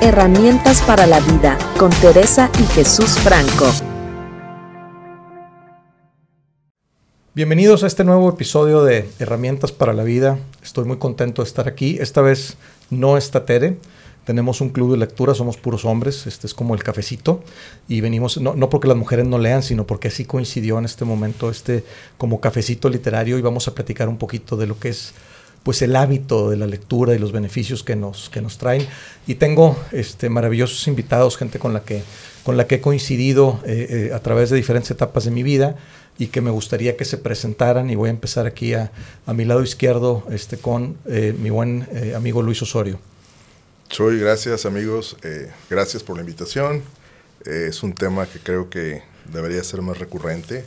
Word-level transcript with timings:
Herramientas 0.00 0.80
para 0.82 1.08
la 1.08 1.18
vida, 1.18 1.58
con 1.76 1.90
Teresa 1.90 2.48
y 2.60 2.62
Jesús 2.66 3.18
Franco. 3.18 3.66
Bienvenidos 7.34 7.82
a 7.82 7.88
este 7.88 8.04
nuevo 8.04 8.28
episodio 8.28 8.84
de 8.84 9.10
Herramientas 9.18 9.72
para 9.72 9.92
la 9.92 10.04
vida. 10.04 10.38
Estoy 10.62 10.84
muy 10.84 10.98
contento 10.98 11.42
de 11.42 11.48
estar 11.48 11.66
aquí. 11.66 11.98
Esta 12.00 12.22
vez 12.22 12.56
no 12.90 13.16
está 13.16 13.44
Tere. 13.44 13.78
Tenemos 14.24 14.60
un 14.60 14.68
club 14.68 14.92
de 14.92 14.98
lectura, 14.98 15.34
somos 15.34 15.56
puros 15.56 15.84
hombres, 15.84 16.28
este 16.28 16.46
es 16.46 16.54
como 16.54 16.74
el 16.74 16.84
cafecito 16.84 17.42
y 17.88 18.00
venimos, 18.00 18.38
no, 18.38 18.54
no 18.54 18.70
porque 18.70 18.86
las 18.86 18.96
mujeres 18.96 19.26
no 19.26 19.38
lean, 19.38 19.64
sino 19.64 19.84
porque 19.84 20.08
así 20.08 20.26
coincidió 20.26 20.78
en 20.78 20.84
este 20.84 21.06
momento 21.06 21.50
este 21.50 21.82
como 22.18 22.40
cafecito 22.40 22.88
literario 22.88 23.36
y 23.36 23.42
vamos 23.42 23.66
a 23.66 23.74
platicar 23.74 24.08
un 24.08 24.18
poquito 24.18 24.56
de 24.56 24.66
lo 24.66 24.78
que 24.78 24.90
es 24.90 25.14
pues 25.62 25.82
el 25.82 25.96
hábito 25.96 26.50
de 26.50 26.56
la 26.56 26.66
lectura 26.66 27.14
y 27.14 27.18
los 27.18 27.32
beneficios 27.32 27.82
que 27.82 27.96
nos, 27.96 28.30
que 28.30 28.40
nos 28.40 28.58
traen. 28.58 28.86
Y 29.26 29.34
tengo 29.36 29.76
este, 29.92 30.30
maravillosos 30.30 30.86
invitados, 30.88 31.36
gente 31.36 31.58
con 31.58 31.72
la 31.72 31.82
que, 31.82 32.02
con 32.44 32.56
la 32.56 32.66
que 32.66 32.76
he 32.76 32.80
coincidido 32.80 33.60
eh, 33.66 34.08
eh, 34.10 34.14
a 34.14 34.20
través 34.20 34.50
de 34.50 34.56
diferentes 34.56 34.90
etapas 34.90 35.24
de 35.24 35.30
mi 35.30 35.42
vida 35.42 35.76
y 36.18 36.28
que 36.28 36.40
me 36.40 36.50
gustaría 36.50 36.96
que 36.96 37.04
se 37.04 37.18
presentaran. 37.18 37.90
Y 37.90 37.96
voy 37.96 38.08
a 38.08 38.12
empezar 38.12 38.46
aquí 38.46 38.74
a, 38.74 38.90
a 39.26 39.34
mi 39.34 39.44
lado 39.44 39.62
izquierdo 39.62 40.24
este, 40.30 40.56
con 40.56 40.96
eh, 41.06 41.34
mi 41.38 41.50
buen 41.50 41.86
amigo 42.14 42.42
Luis 42.42 42.62
Osorio. 42.62 42.98
Soy, 43.90 44.18
gracias 44.18 44.66
amigos, 44.66 45.16
gracias 45.70 46.02
por 46.02 46.16
la 46.16 46.22
invitación. 46.22 46.82
es 47.46 47.82
un 47.82 47.94
tema 47.94 48.26
que 48.26 48.38
creo 48.38 48.68
que 48.68 49.02
debería 49.32 49.64
ser 49.64 49.80
más 49.80 49.98
recurrente 49.98 50.64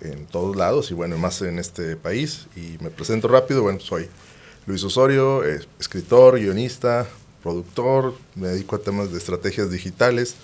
en 0.00 0.26
todos 0.26 0.56
lados 0.56 0.90
y 0.90 0.94
bueno, 0.94 1.18
más 1.18 1.42
en 1.42 1.58
este 1.58 1.96
país. 1.96 2.46
Y 2.56 2.82
me 2.82 2.90
presento 2.90 3.28
rápido, 3.28 3.62
bueno, 3.62 3.80
soy 3.80 4.08
Luis 4.66 4.82
Osorio, 4.84 5.42
escritor, 5.78 6.38
guionista, 6.38 7.06
productor, 7.42 8.14
me 8.34 8.48
dedico 8.48 8.76
a 8.76 8.80
temas 8.80 9.12
de 9.12 9.18
estrategias 9.18 9.70
digitales, 9.70 10.36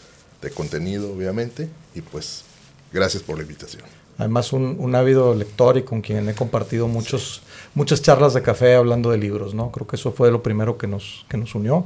de 0.43 0.51
contenido 0.51 1.13
obviamente, 1.13 1.69
y 1.95 2.01
pues 2.01 2.45
gracias 2.93 3.23
por 3.23 3.37
la 3.37 3.43
invitación. 3.43 3.85
Además, 4.19 4.55
un, 4.55 4.77
un, 4.79 4.95
ávido 4.95 5.35
lector 5.35 5.77
y 5.77 5.83
con 5.83 6.01
quien 6.01 6.27
he 6.27 6.35
compartido 6.35 6.89
muchos, 6.89 7.43
muchas 7.75 8.01
charlas 8.01 8.33
de 8.33 8.41
café 8.41 8.75
hablando 8.75 9.11
de 9.11 9.19
libros, 9.19 9.53
¿no? 9.53 9.71
Creo 9.71 9.87
que 9.87 9.97
eso 9.97 10.11
fue 10.11 10.31
lo 10.31 10.43
primero 10.43 10.79
que 10.79 10.87
nos, 10.87 11.27
que 11.29 11.37
nos 11.37 11.55
unió. 11.55 11.85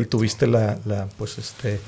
Y 0.00 0.06
tuviste 0.06 0.46
la, 0.46 0.78
la, 0.86 1.06
pues, 1.18 1.36
este, 1.36 1.78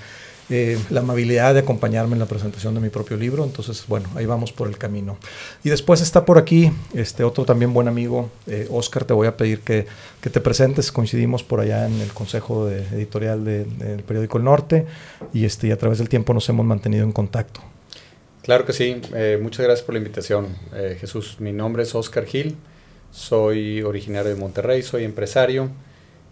eh, 0.50 0.78
la 0.88 1.00
amabilidad 1.00 1.52
de 1.52 1.60
acompañarme 1.60 2.14
en 2.14 2.20
la 2.20 2.27
presentación 2.27 2.74
de 2.74 2.80
mi 2.80 2.88
propio 2.88 3.18
libro. 3.18 3.44
Entonces, 3.44 3.84
bueno, 3.86 4.08
ahí 4.14 4.24
vamos 4.24 4.50
por 4.50 4.68
el 4.68 4.78
camino. 4.78 5.18
Y 5.62 5.68
después 5.68 6.00
está 6.00 6.24
por 6.24 6.38
aquí 6.38 6.72
este 6.94 7.22
otro 7.22 7.44
también 7.44 7.74
buen 7.74 7.86
amigo, 7.86 8.30
eh, 8.46 8.66
Oscar, 8.70 9.05
te 9.05 9.12
voy 9.12 9.27
a 9.27 9.36
pedir 9.36 9.60
que, 9.60 9.86
que, 10.22 10.30
te 10.30 10.40
presentes. 10.40 10.90
Coincidimos 10.90 11.42
por 11.42 11.60
allá 11.60 11.86
en 11.86 12.00
el 12.00 12.12
consejo 12.14 12.70
editorial 12.70 13.44
del 13.44 14.02
periódico 14.06 14.38
El 14.38 14.44
Norte 14.44 14.86
y, 15.34 15.44
este, 15.44 15.70
a 15.70 15.77
través 15.77 15.98
del 15.98 16.08
tiempo 16.08 16.32
nos 16.32 16.48
hemos 16.48 16.64
mantenido 16.64 17.05
en 17.05 17.12
contacto. 17.12 17.60
Claro 18.42 18.64
que 18.64 18.72
sí, 18.72 19.02
eh, 19.14 19.38
muchas 19.40 19.66
gracias 19.66 19.84
por 19.84 19.94
la 19.94 19.98
invitación, 19.98 20.56
Jesús. 20.98 21.36
Mi 21.40 21.52
nombre 21.52 21.83
es 21.83 21.94
Oscar 21.94 22.24
Gil, 22.24 22.56
soy 23.10 23.83
originario 23.83 24.30
de 24.30 24.40
Monterrey, 24.40 24.83
soy 24.83 25.05
empresario 25.05 25.68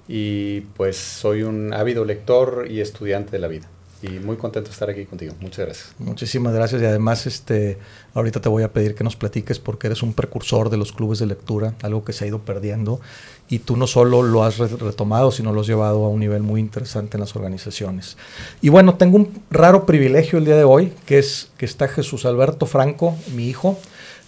y 0.08 0.60
pues 0.60 0.96
soy 0.96 1.42
un 1.42 1.74
ávido 1.74 2.06
lector 2.06 2.68
y 2.70 2.80
estudiante 2.80 3.32
de 3.32 3.38
la 3.40 3.48
vida 3.48 3.68
y 4.02 4.08
muy 4.08 4.36
contento 4.36 4.70
estar 4.70 4.90
aquí 4.90 5.04
contigo. 5.04 5.34
Muchas 5.40 5.66
gracias. 5.66 5.94
Muchísimas 5.98 6.52
gracias 6.52 6.82
y 6.82 6.84
además 6.84 7.26
este 7.26 7.78
ahorita 8.14 8.40
te 8.40 8.48
voy 8.48 8.62
a 8.62 8.72
pedir 8.72 8.94
que 8.94 9.04
nos 9.04 9.16
platiques 9.16 9.58
porque 9.58 9.86
eres 9.86 10.02
un 10.02 10.12
precursor 10.12 10.70
de 10.70 10.76
los 10.76 10.92
clubes 10.92 11.18
de 11.18 11.26
lectura, 11.26 11.74
algo 11.82 12.04
que 12.04 12.12
se 12.12 12.24
ha 12.24 12.28
ido 12.28 12.40
perdiendo 12.40 13.00
y 13.48 13.60
tú 13.60 13.76
no 13.76 13.86
solo 13.86 14.22
lo 14.22 14.44
has 14.44 14.58
retomado, 14.58 15.30
sino 15.30 15.52
lo 15.52 15.60
has 15.60 15.66
llevado 15.66 16.04
a 16.04 16.08
un 16.08 16.20
nivel 16.20 16.42
muy 16.42 16.60
interesante 16.60 17.16
en 17.16 17.20
las 17.20 17.36
organizaciones. 17.36 18.16
Y 18.60 18.68
bueno, 18.68 18.94
tengo 18.94 19.16
un 19.16 19.42
raro 19.50 19.86
privilegio 19.86 20.38
el 20.38 20.44
día 20.44 20.56
de 20.56 20.64
hoy, 20.64 20.92
que 21.06 21.18
es 21.18 21.50
que 21.56 21.64
está 21.64 21.88
Jesús 21.88 22.26
Alberto 22.26 22.66
Franco, 22.66 23.16
mi 23.34 23.48
hijo, 23.48 23.78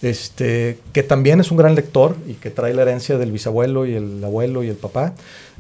este, 0.03 0.79
que 0.93 1.03
también 1.03 1.41
es 1.41 1.51
un 1.51 1.57
gran 1.57 1.75
lector 1.75 2.17
y 2.27 2.35
que 2.35 2.51
trae 2.51 2.73
la 2.73 2.83
herencia 2.83 3.19
del 3.19 3.33
bisabuelo 3.33 3.87
y 3.87 3.95
el 3.95 4.23
abuelo 4.23 4.63
y 4.63 4.69
el 4.69 4.77
papá, 4.77 5.15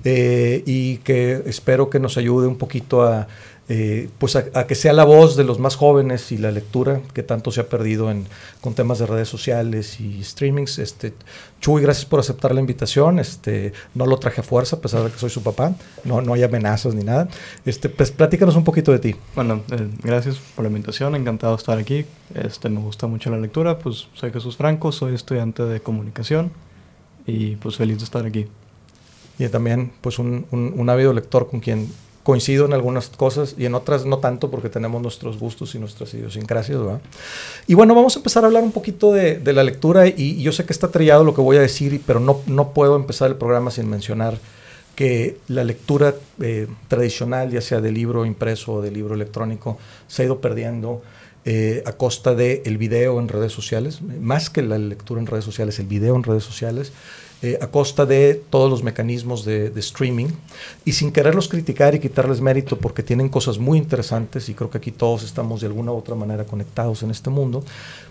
eh, 0.05 0.63
y 0.65 0.99
que 0.99 1.43
espero 1.47 1.91
que 1.91 1.99
nos 1.99 2.17
ayude 2.17 2.47
un 2.47 2.57
poquito 2.57 3.03
a 3.03 3.27
eh, 3.71 4.09
pues 4.17 4.35
a, 4.35 4.67
que 4.67 4.75
sea 4.75 4.95
la 4.95 5.05
voz 5.05 5.37
de 5.37 5.45
los 5.45 5.59
más 5.59 5.77
jóvenes 5.77 6.33
y 6.33 6.39
la 6.39 6.51
lectura 6.51 7.03
que 7.13 7.23
tanto 7.23 7.51
se 7.51 7.61
ha 7.61 7.69
perdido 7.69 8.11
en, 8.11 8.27
con 8.63 8.73
temas 8.75 8.99
de 8.99 9.05
redes 9.05 9.29
sociales 9.29 10.01
y 10.01 10.25
streamings. 10.25 10.79
Este, 10.79 11.13
Chuy, 11.61 11.83
gracias 11.83 12.07
por 12.07 12.19
aceptar 12.19 12.55
la 12.55 12.61
invitación. 12.61 13.19
Este, 13.19 13.75
no 13.95 14.07
lo 14.07 14.17
traje 14.19 14.41
a 14.41 14.45
fuerza, 14.45 14.77
a 14.77 14.81
pesar 14.81 15.05
de 15.05 15.11
que 15.11 15.19
soy 15.19 15.29
su 15.29 15.43
papá. 15.43 15.75
No, 16.05 16.23
no 16.23 16.33
hay 16.33 16.45
amenazas 16.45 16.95
ni 16.95 17.05
nada. 17.05 17.29
Este, 17.67 17.91
pues 17.91 18.11
platícanos 18.11 18.57
un 18.57 18.65
poquito 18.65 18.91
de 18.91 19.01
ti. 19.01 19.17
Bueno, 19.35 19.63
eh, 19.71 19.89
gracias 20.03 20.39
por 20.57 20.65
la 20.65 20.71
invitación. 20.71 21.15
Encantado 21.15 21.53
de 21.53 21.59
estar 21.59 21.77
aquí. 21.77 22.07
Este, 22.35 22.71
me 22.71 22.81
gusta 22.81 23.07
mucho 23.07 23.29
la 23.29 23.39
lectura. 23.39 23.79
Pues 23.79 24.09
soy 24.15 24.33
Jesús 24.33 24.57
Franco, 24.57 24.93
soy 24.93 25.15
estudiante 25.15 25.65
de 25.65 25.81
comunicación 25.81 26.53
y 27.27 27.57
pues 27.57 27.77
feliz 27.77 27.99
de 27.99 28.05
estar 28.05 28.25
aquí. 28.25 28.47
Y 29.39 29.47
también 29.49 29.93
pues 30.01 30.19
un, 30.19 30.47
un, 30.53 30.73
un 30.75 30.89
ávido 30.89 31.13
lector 31.13 31.51
con 31.51 31.61
quien 31.61 31.89
coincido 32.29 32.67
en 32.67 32.75
algunas 32.75 33.09
cosas 33.09 33.55
y 33.57 33.65
en 33.65 33.75
otras 33.75 34.05
no 34.05 34.19
tanto 34.19 34.51
porque 34.51 34.69
tenemos 34.69 35.01
nuestros 35.01 35.39
gustos 35.39 35.75
y 35.75 35.79
nuestras 35.79 36.13
idiosincrasias. 36.13 36.79
¿verdad? 36.79 37.01
Y 37.67 37.73
bueno, 37.73 37.95
vamos 37.95 38.17
a 38.17 38.19
empezar 38.19 38.45
a 38.45 38.49
hablar 38.49 38.63
un 38.63 38.73
poquito 38.73 39.15
de, 39.15 39.39
de 39.39 39.53
la 39.55 39.65
lectura 39.65 40.07
y, 40.07 40.43
yo 40.43 40.53
sé 40.53 40.67
que 40.67 40.75
está 40.75 40.89
trillado 40.89 41.25
lo 41.25 41.33
que 41.35 41.41
voy 41.41 41.57
a 41.57 41.63
decir, 41.63 42.03
pero 42.07 42.21
no, 42.21 42.43
no 42.45 42.75
puedo 42.75 42.97
empezar 42.97 43.31
el 43.31 43.37
programa 43.37 43.71
sin 43.71 43.89
mencionar 43.89 44.37
que 44.95 45.39
la 45.49 45.65
lectura 45.65 46.17
eh, 46.43 46.67
tradicional, 46.89 47.51
ya 47.51 47.63
sea 47.63 47.81
de 47.81 47.93
libro 47.93 48.27
impreso 48.27 48.75
o 48.75 48.83
de 48.83 48.91
libro 48.91 49.15
electrónico, 49.15 49.79
se 50.07 50.21
ha 50.21 50.27
ido 50.27 50.39
perdiendo. 50.43 51.01
Eh, 51.45 51.83
a 51.87 51.93
costa 51.93 52.35
del 52.35 52.61
el 52.67 52.77
video 52.77 53.19
en 53.19 53.29
redes 53.29 53.53
sociales, 53.53 54.03
más 54.03 54.51
que 54.51 54.61
la 54.61 54.77
lectura 54.77 55.19
en 55.19 55.27
redes 55.27 55.47
sociales, 55.47 55.79
el 55.79 55.87
video 55.87 56.15
en 56.15 56.23
redes 56.23 56.45
sociales, 56.45 56.93
eh, 57.41 57.57
a 57.61 57.69
costa 57.69 58.05
de 58.05 58.43
todos 58.51 58.69
los 58.69 58.83
mecanismos 58.83 59.45
de, 59.45 59.73
streaming. 59.77 60.29
Y 60.85 60.93
sin 60.93 61.13
quererlos 61.13 61.47
criticar 61.49 61.95
y 61.95 62.01
quitarles 62.01 62.41
mérito 62.41 62.79
porque 62.79 63.05
tienen 63.05 63.29
cosas 63.29 63.59
muy 63.59 63.79
interesantes 63.79 64.49
y 64.49 64.55
creo 64.55 64.71
que 64.71 64.79
aquí 64.79 64.91
todos 64.91 65.23
estamos 65.23 65.61
de 65.61 65.69
alguna 65.69 65.93
u 65.93 65.97
otra 65.97 66.17
manera 66.17 66.45
conectados 66.45 67.03
en 67.05 67.11
este 67.11 67.31
mundo, 67.31 67.63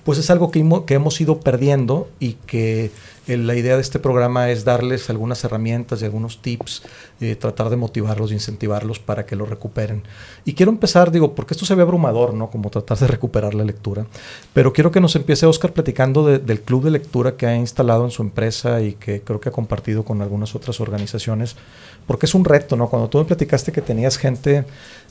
pues 0.06 0.18
es 0.18 0.30
algo 0.30 0.50
que, 0.50 0.66
que 0.86 0.94
hemos 0.94 1.20
ido 1.20 1.42
perdiendo 1.42 2.08
y 2.20 2.34
que 2.46 2.92
la 3.28 3.56
idea 3.56 3.76
de 3.76 3.82
este 3.82 4.00
programa 4.00 4.50
es 4.50 4.64
darles 4.64 5.10
algunas 5.10 5.44
herramientas 5.44 6.02
y 6.02 6.06
algunos 6.06 6.42
tips, 6.42 6.84
eh, 7.20 7.36
tratar 7.36 7.70
de 7.70 7.76
motivarlos, 7.76 8.32
incentivarlos 8.32 9.00
para 9.00 9.26
que 9.26 9.36
lo 9.36 9.46
recuperen. 9.46 10.04
Y 10.46 10.54
quiero 10.54 10.72
empezar, 10.72 11.12
digo, 11.12 11.36
porque 11.36 11.54
esto 11.54 11.66
se 11.66 11.76
ve 11.76 11.82
abrumador, 11.82 12.34
¿no? 12.34 12.50
Como 12.50 12.70
tratar 12.70 12.98
de 13.00 13.08
recuperar 13.08 13.54
la 13.54 13.66
lectura. 13.66 14.06
Pero 14.54 14.72
quiero 14.72 14.92
que 14.92 15.02
nos 15.02 15.16
empiece 15.18 15.46
Oscar 15.46 15.74
platicando 15.74 16.26
del 16.26 16.62
club 16.62 16.86
de 16.86 16.92
lectura 16.92 17.36
que 17.36 17.46
ha 17.48 17.56
instalado 17.56 18.06
en 18.06 18.12
su 18.12 18.22
empresa 18.22 18.82
y 18.82 18.94
que 18.94 19.22
creo 19.22 19.42
que 19.42 19.50
ha 19.50 19.52
compartido 19.52 20.06
con 20.06 20.22
algunas 20.22 20.56
otras 20.56 20.80
organizaciones, 20.80 21.58
porque 22.06 22.28
es 22.28 22.36
un 22.36 22.46
reto, 22.46 22.78
¿no? 22.78 22.90
Cuando 22.90 23.10
tú 23.10 23.18
me 23.18 23.26
platicaste 23.26 23.72
que 23.74 23.82
tenías 23.82 24.18
gente 24.18 24.66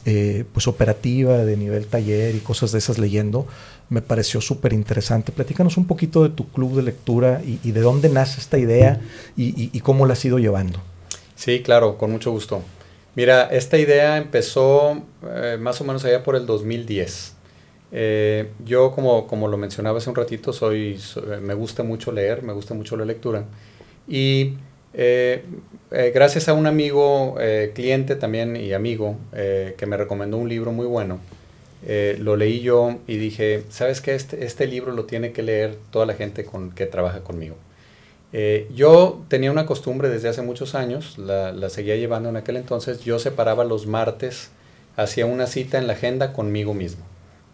eh, 0.08 0.44
pues 0.52 0.68
operativa 0.68 1.38
de 1.38 1.56
nivel 1.56 1.86
taller 1.86 2.36
y 2.36 2.38
cosas 2.38 2.70
de 2.70 2.78
esas 2.78 2.96
leyendo, 2.96 3.46
me 3.88 4.02
pareció 4.02 4.40
súper 4.40 4.72
interesante. 4.72 5.32
Platícanos 5.32 5.76
un 5.76 5.86
poquito 5.86 6.22
de 6.22 6.30
tu 6.30 6.48
club 6.48 6.76
de 6.76 6.82
lectura 6.82 7.42
y, 7.44 7.72
de 7.72 7.80
dónde 7.80 8.05
nace 8.08 8.40
esta 8.40 8.58
idea 8.58 9.00
y, 9.36 9.80
cómo 9.80 10.06
la 10.06 10.14
has 10.14 10.24
ido 10.24 10.38
llevando. 10.38 10.80
Sí, 11.34 11.62
claro, 11.62 11.98
con 11.98 12.10
mucho 12.10 12.30
gusto. 12.30 12.62
Mira, 13.14 13.44
esta 13.44 13.78
idea 13.78 14.18
empezó 14.18 15.02
eh, 15.24 15.56
más 15.58 15.80
o 15.80 15.84
menos 15.84 16.04
allá 16.04 16.22
por 16.22 16.36
el 16.36 16.46
2010. 16.46 17.34
Eh, 17.92 18.50
yo, 18.64 18.92
como, 18.92 19.26
como 19.26 19.48
lo 19.48 19.56
mencionaba 19.56 19.98
hace 19.98 20.10
un 20.10 20.16
ratito, 20.16 20.52
soy, 20.52 21.00
me 21.40 21.54
gusta 21.54 21.82
mucho 21.82 22.12
leer, 22.12 22.42
me 22.42 22.52
gusta 22.52 22.74
mucho 22.74 22.96
la 22.96 23.04
lectura. 23.04 23.44
Y 24.08 24.54
eh, 24.94 25.44
gracias 26.14 26.48
a 26.48 26.54
un 26.54 26.66
amigo, 26.66 27.36
cliente 27.74 28.16
también 28.16 28.56
y 28.56 28.72
amigo, 28.72 29.16
que 29.32 29.86
me 29.86 29.96
recomendó 29.96 30.36
un 30.36 30.48
libro 30.48 30.72
muy 30.72 30.86
bueno, 30.86 31.20
eh, 31.88 32.16
lo 32.18 32.36
leí 32.36 32.60
yo 32.60 32.98
y 33.06 33.16
dije, 33.16 33.62
¿sabes 33.68 34.00
qué? 34.00 34.16
Este, 34.16 34.44
este, 34.44 34.66
libro 34.66 34.92
lo 34.92 35.04
tiene 35.04 35.32
que 35.32 35.44
leer 35.44 35.76
toda 35.90 36.04
la 36.04 36.14
gente 36.14 36.44
con, 36.44 36.72
que 36.72 36.86
trabaja 36.86 37.20
conmigo. 37.20 37.56
Eh, 38.38 38.68
yo 38.74 39.24
tenía 39.28 39.50
una 39.50 39.64
costumbre 39.64 40.10
desde 40.10 40.28
hace 40.28 40.42
muchos 40.42 40.74
años, 40.74 41.16
la, 41.16 41.70
seguía 41.70 41.96
llevando 41.96 42.28
en 42.28 42.36
aquel 42.36 42.58
entonces, 42.58 43.00
yo 43.00 43.18
separaba 43.18 43.64
los 43.64 43.86
martes, 43.86 44.50
hacía 44.94 45.24
una 45.24 45.46
cita 45.46 45.78
en 45.78 45.86
la 45.86 45.94
agenda 45.94 46.34
conmigo 46.34 46.74
mismo. 46.74 47.02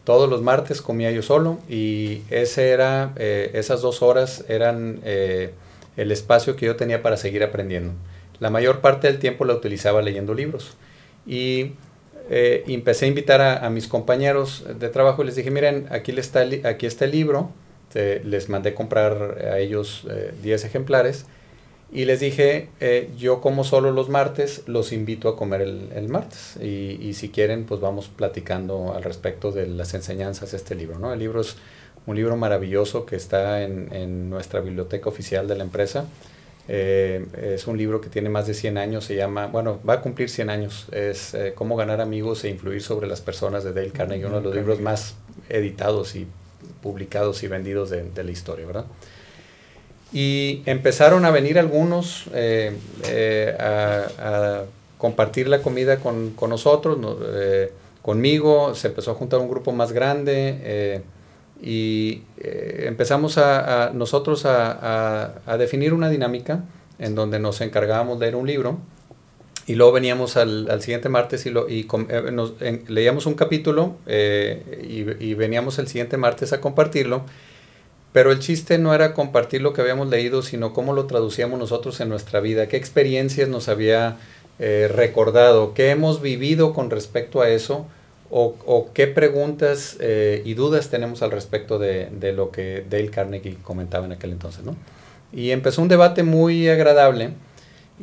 Todos 0.03 0.29
los 0.29 0.43
martes 0.43 0.83
comía 0.83 1.13
yo 1.13 1.23
solo 1.23 1.61
y 1.69 2.23
ese 2.31 2.71
era, 2.71 3.13
eh, 3.15 3.53
esas 3.55 3.81
dos 3.81 4.03
horas 4.03 4.45
eran 4.49 5.01
el 5.05 6.11
espacio 6.11 6.57
que 6.57 6.67
yo 6.67 6.75
tenía 6.75 7.01
para 7.01 7.17
seguir 7.17 7.45
aprendiendo. 7.45 7.93
La 8.41 8.51
mayor 8.51 8.81
parte 8.81 9.07
del 9.07 9.21
tiempo 9.21 9.45
la 9.45 9.55
utilizaba 9.55 10.03
leyendo 10.03 10.35
libros. 10.35 10.75
Y 11.25 11.75
eh, 12.29 12.65
empecé 12.67 13.05
a 13.05 13.09
invitar 13.09 13.41
a, 13.41 13.71
mis 13.71 13.87
compañeros 13.87 14.65
de 14.79 14.89
trabajo 14.89 15.23
y 15.23 15.27
les 15.27 15.37
dije, 15.37 15.53
miren, 15.53 15.87
aquí, 15.91 16.13
está, 16.19 16.41
aquí 16.65 16.87
está 16.87 17.05
el 17.05 17.13
libro, 17.13 17.51
les 17.95 18.49
mandé 18.49 18.75
comprar 18.75 19.39
a 19.53 19.59
ellos 19.59 20.07
10 20.43 20.65
eh, 20.65 20.67
ejemplares 20.67 21.27
Y 21.93 22.07
les 22.07 22.21
dije, 22.21 22.69
eh, 22.81 23.11
yo 23.19 23.41
como 23.41 23.65
solo 23.65 23.93
los 23.93 24.09
martes, 24.09 24.63
los 24.67 24.93
invito 24.93 25.29
a 25.29 25.37
comer 25.37 25.61
el, 25.61 26.09
martes. 26.09 26.57
Y, 26.61 26.99
y, 27.01 27.13
si 27.15 27.29
quieren, 27.29 27.65
pues 27.65 27.81
vamos 27.81 28.09
platicando 28.09 28.95
al 28.95 29.03
respecto 29.03 29.53
de 29.53 29.67
las 29.67 29.93
enseñanzas 29.95 30.53
de 30.53 30.57
este 30.57 30.75
libro. 30.75 30.99
¿no? 30.99 31.13
El 31.13 31.19
libro 31.19 31.43
es 31.43 31.57
un 32.07 32.17
libro 32.17 32.37
maravilloso 32.37 33.05
que 33.05 33.17
está 33.17 33.63
en, 33.63 33.93
en 33.93 34.31
nuestra 34.31 34.61
biblioteca 34.61 35.09
oficial 35.09 35.47
de 35.47 35.57
la 35.57 35.65
empresa. 35.65 36.07
Eh, 36.69 37.27
es 37.55 37.67
un 37.67 37.77
libro 37.77 38.01
que 38.01 38.09
tiene 38.09 38.29
más 38.29 38.47
de 38.47 38.55
100 38.55 38.79
años, 38.79 39.05
se 39.05 39.17
llama, 39.17 39.47
bueno, 39.49 39.81
va 39.89 39.95
a 39.95 40.01
cumplir 40.01 40.31
100 40.31 40.51
años, 40.51 40.87
es 40.93 41.35
eh, 41.35 41.55
Cómo 41.57 41.77
ganar 41.77 42.01
amigos 42.01 42.45
e 42.45 42.49
influir 42.49 42.83
sobre 42.83 43.09
las 43.09 43.21
personas 43.21 43.65
de 43.65 43.73
Dale 43.73 43.91
Carnegie, 43.91 44.27
uno 44.27 44.37
de 44.37 44.43
los 44.43 44.55
libros 44.55 44.81
más 44.81 45.17
editados 45.49 46.15
y 46.15 46.27
publicados 46.83 47.43
y 47.43 47.49
vendidos 47.49 47.91
de, 47.91 48.25
la 48.25 48.31
historia, 48.31 48.67
¿verdad? 48.67 48.85
Y 50.13 50.63
empezaron 50.67 51.25
a 51.25 51.31
venir 51.31 51.59
algunos 51.59 52.27
eh, 52.35 52.77
eh, 53.07 53.57
a, 53.59 54.65
compartir 54.99 55.49
la 55.49 55.63
comida 55.63 55.99
con, 55.99 56.31
con 56.31 56.51
nosotros, 56.51 56.99
eh, 57.35 57.73
conmigo, 58.03 58.75
se 58.75 58.89
empezó 58.89 59.13
a 59.13 59.15
juntar 59.15 59.41
un 59.41 59.49
grupo 59.49 59.73
más 59.73 59.93
grande 59.93 61.03
y 61.61 62.23
empezamos 62.39 63.39
a, 63.39 63.91
nosotros 63.95 64.45
a, 64.45 65.57
definir 65.59 65.93
una 65.93 66.09
dinámica 66.09 66.65
en 66.99 67.15
donde 67.15 67.41
nos 67.41 67.61
encargábamos 67.61 68.21
de 68.21 68.27
leer 68.27 68.37
un 68.37 68.47
libro 68.47 68.79
y 69.67 69.75
luego 69.75 69.93
veníamos 69.93 70.37
al, 70.37 70.71
al 70.71 70.83
siguiente 70.83 71.09
martes 71.09 71.47
y, 71.47 71.51
lo, 71.51 71.69
y 71.69 71.89
nos, 72.33 72.55
leíamos 72.89 73.27
un 73.27 73.35
capítulo 73.35 73.97
y, 74.07 75.25
y 75.25 75.35
veníamos 75.35 75.79
el 75.79 75.89
siguiente 75.89 76.17
martes 76.17 76.53
a 76.53 76.61
compartirlo 76.61 77.25
pero 78.13 78.31
el 78.31 78.41
chiste 78.41 78.79
no 78.79 78.95
era 78.95 79.15
compartir 79.15 79.63
lo 79.63 79.73
que 79.73 79.81
habíamos 79.81 80.09
leído, 80.09 80.43
sino 80.43 80.73
cómo 80.75 80.93
lo 80.93 81.07
traducíamos 81.07 81.59
nosotros 81.59 81.99
en 82.01 82.11
nuestra 82.11 82.41
vida, 82.41 82.69
qué 82.69 82.77
experiencias 82.77 83.49
nos 83.49 83.69
había 83.69 84.19
eh, 84.59 84.89
recordado, 84.93 85.73
qué 85.73 85.91
hemos 85.91 86.21
vivido 86.21 86.75
con 86.75 86.91
respecto 86.91 87.41
a 87.41 87.49
eso, 87.49 87.87
o, 88.35 88.89
qué 88.95 89.07
preguntas 89.09 89.99
eh, 90.01 90.41
y 90.47 90.55
dudas 90.55 90.89
tenemos 90.89 91.21
al 91.21 91.31
respecto 91.31 91.79
de, 91.79 92.09
lo 92.35 92.51
que 92.51 92.83
Dale 92.89 93.11
Carnegie 93.11 93.59
comentaba 93.63 94.07
en 94.07 94.13
aquel 94.13 94.33
entonces. 94.33 94.65
¿no? 94.65 94.75
Y 95.35 95.51
empezó 95.51 95.83
un 95.83 95.89
debate 95.89 96.23
muy 96.23 96.67
agradable 96.67 97.33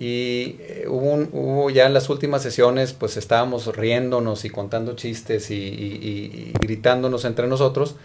y 0.01 0.55
eh, 0.59 0.85
hubo, 0.87 1.69
ya 1.69 1.85
en 1.85 1.93
las 1.93 2.09
últimas 2.09 2.41
sesiones, 2.41 2.93
pues 2.93 3.17
estábamos 3.17 3.75
riéndonos 3.75 4.45
y 4.45 4.49
contando 4.49 4.95
chistes 4.95 5.51
y 5.51 6.53
gritándonos 6.61 7.25
entre 7.25 7.47
nosotros. 7.47 7.95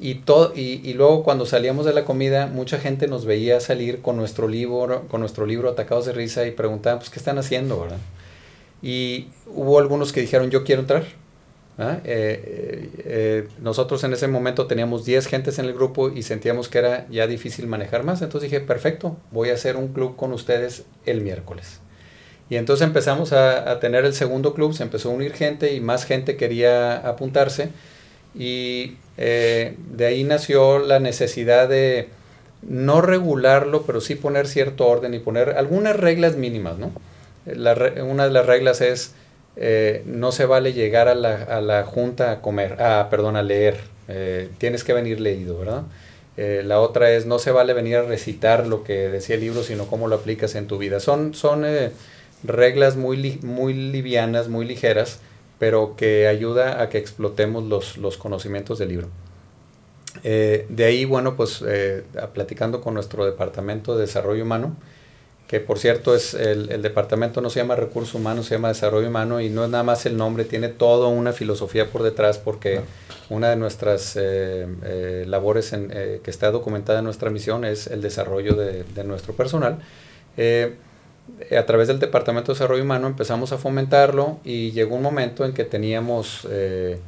Y, 0.00 0.16
todo, 0.16 0.52
y, 0.54 0.92
luego 0.94 1.24
cuando 1.24 1.44
salíamos 1.44 1.84
de 1.84 1.92
la 1.92 2.04
comida, 2.04 2.46
mucha 2.46 2.78
gente 2.78 3.08
nos 3.08 3.24
veía 3.24 3.58
salir 3.58 4.00
con 4.00 4.16
nuestro 4.16 4.46
libro, 4.46 5.08
con 5.08 5.20
nuestro 5.20 5.44
libro 5.44 5.70
Atacados 5.70 6.06
de 6.06 6.12
Risa 6.12 6.46
y 6.46 6.52
preguntaban, 6.52 7.00
pues, 7.00 7.10
¿qué 7.10 7.18
están 7.18 7.38
haciendo, 7.38 7.80
verdad? 7.80 7.98
Y 8.80 9.26
hubo 9.46 9.80
algunos 9.80 10.12
que 10.12 10.20
dijeron, 10.20 10.50
yo 10.50 10.62
quiero 10.62 10.82
entrar. 10.82 11.04
¿Ah? 11.78 12.00
Eh, 12.04 12.42
eh, 12.44 12.90
eh, 13.04 13.48
nosotros 13.60 14.02
en 14.04 14.12
ese 14.12 14.28
momento 14.28 14.66
teníamos 14.66 15.04
10 15.04 15.26
gentes 15.26 15.58
en 15.58 15.64
el 15.64 15.72
grupo 15.72 16.10
y 16.10 16.22
sentíamos 16.22 16.68
que 16.68 16.78
era 16.78 17.06
ya 17.08 17.26
difícil 17.26 17.66
manejar 17.66 18.04
más. 18.04 18.20
Entonces 18.20 18.50
dije, 18.50 18.64
perfecto, 18.64 19.16
voy 19.30 19.50
a 19.50 19.54
hacer 19.54 19.76
un 19.76 19.88
club 19.88 20.16
con 20.16 20.32
ustedes 20.32 20.84
el 21.06 21.20
miércoles. 21.22 21.80
Y 22.50 22.56
entonces 22.56 22.86
empezamos 22.86 23.32
a, 23.32 23.78
tener 23.78 24.04
el 24.06 24.14
segundo 24.14 24.54
club, 24.54 24.72
se 24.72 24.82
empezó 24.82 25.10
a 25.10 25.12
unir 25.12 25.34
gente 25.34 25.74
y 25.74 25.80
más 25.80 26.04
gente 26.04 26.36
quería 26.36 26.96
apuntarse. 26.96 27.70
Y 28.34 28.96
de 29.16 30.06
ahí 30.06 30.24
nació 30.24 30.78
la 30.78 30.98
necesidad 30.98 31.68
de 31.68 32.08
no 32.62 33.02
regularlo, 33.02 33.82
pero 33.82 34.00
sí 34.00 34.14
poner 34.14 34.46
cierto 34.48 34.86
orden 34.86 35.12
y 35.12 35.18
poner 35.18 35.50
algunas 35.58 35.96
reglas 35.96 36.36
mínimas, 36.36 36.78
¿no? 36.78 36.92
una 37.46 38.24
de 38.24 38.30
las 38.30 38.46
reglas 38.46 38.80
es 38.80 39.14
eh, 39.58 40.02
no 40.06 40.32
se 40.32 40.46
vale 40.46 40.72
llegar 40.72 41.08
a 41.08 41.14
la, 41.14 41.84
junta 41.84 42.32
a 42.32 42.40
comer, 42.40 42.76
ah, 42.80 43.08
perdón, 43.10 43.36
a 43.36 43.42
leer, 43.42 43.76
eh, 44.08 44.48
tienes 44.58 44.84
que 44.84 44.92
venir 44.92 45.20
leído, 45.20 45.58
¿verdad? 45.58 45.82
la 46.36 46.80
otra 46.80 47.10
es 47.10 47.26
no 47.26 47.40
se 47.40 47.50
vale 47.50 47.72
venir 47.72 47.96
a 47.96 48.02
recitar 48.02 48.64
lo 48.64 48.84
que 48.84 49.08
decía 49.08 49.34
el 49.34 49.40
libro, 49.40 49.64
sino 49.64 49.88
cómo 49.88 50.06
lo 50.06 50.14
aplicas 50.14 50.54
en 50.54 50.68
tu 50.68 50.78
vida. 50.78 51.00
Son, 51.00 51.34
son 51.34 51.64
reglas 52.44 52.94
muy, 52.94 53.40
muy 53.42 53.74
livianas, 53.74 54.46
muy 54.46 54.64
ligeras, 54.64 55.18
pero 55.58 55.96
que 55.96 56.28
ayuda 56.28 56.80
a 56.80 56.90
que 56.90 56.98
explotemos 56.98 57.64
los, 57.64 57.98
los 57.98 58.16
conocimientos 58.16 58.78
del 58.78 58.90
libro. 58.90 59.08
Eh, 60.24 60.66
de 60.68 60.84
ahí, 60.84 61.04
bueno, 61.04 61.36
pues 61.36 61.62
eh, 61.66 62.04
platicando 62.32 62.80
con 62.80 62.94
nuestro 62.94 63.24
departamento 63.24 63.94
de 63.94 64.02
desarrollo 64.02 64.42
humano, 64.42 64.76
que 65.48 65.58
por 65.58 65.78
cierto 65.78 66.14
es 66.14 66.34
el, 66.34 66.70
el, 66.70 66.82
departamento 66.82 67.40
no 67.40 67.50
se 67.50 67.58
llama 67.58 67.74
recursos 67.74 68.14
humanos, 68.14 68.46
se 68.46 68.54
llama 68.54 68.68
desarrollo 68.68 69.08
humano 69.08 69.40
y 69.40 69.48
no 69.48 69.64
es 69.64 69.70
nada 69.70 69.82
más 69.82 70.06
el 70.06 70.16
nombre, 70.16 70.44
tiene 70.44 70.68
toda 70.68 71.08
una 71.08 71.32
filosofía 71.32 71.86
por 71.90 72.04
detrás 72.04 72.38
porque 72.38 72.82
una 73.30 73.50
de 73.50 73.56
nuestras 73.56 74.16
eh, 74.16 75.24
labores 75.26 75.72
en, 75.72 75.88
que 75.88 76.30
está 76.30 76.50
documentada 76.52 77.00
en 77.00 77.06
nuestra 77.06 77.30
misión 77.30 77.64
es 77.64 77.88
el 77.88 78.02
desarrollo 78.02 78.54
de, 78.54 78.84
de 78.84 79.04
nuestro 79.04 79.32
personal. 79.34 79.78
A 81.56 81.66
través 81.66 81.88
del 81.88 81.98
Departamento 81.98 82.52
de 82.52 82.56
Desarrollo 82.56 82.82
Humano 82.82 83.06
empezamos 83.06 83.52
a 83.52 83.58
fomentarlo 83.58 84.40
y 84.44 84.72
llegó 84.72 84.96
un 84.96 85.02
momento 85.02 85.44
en 85.44 85.52
que 85.52 85.64
teníamos, 85.64 86.46
eh, 86.50 86.98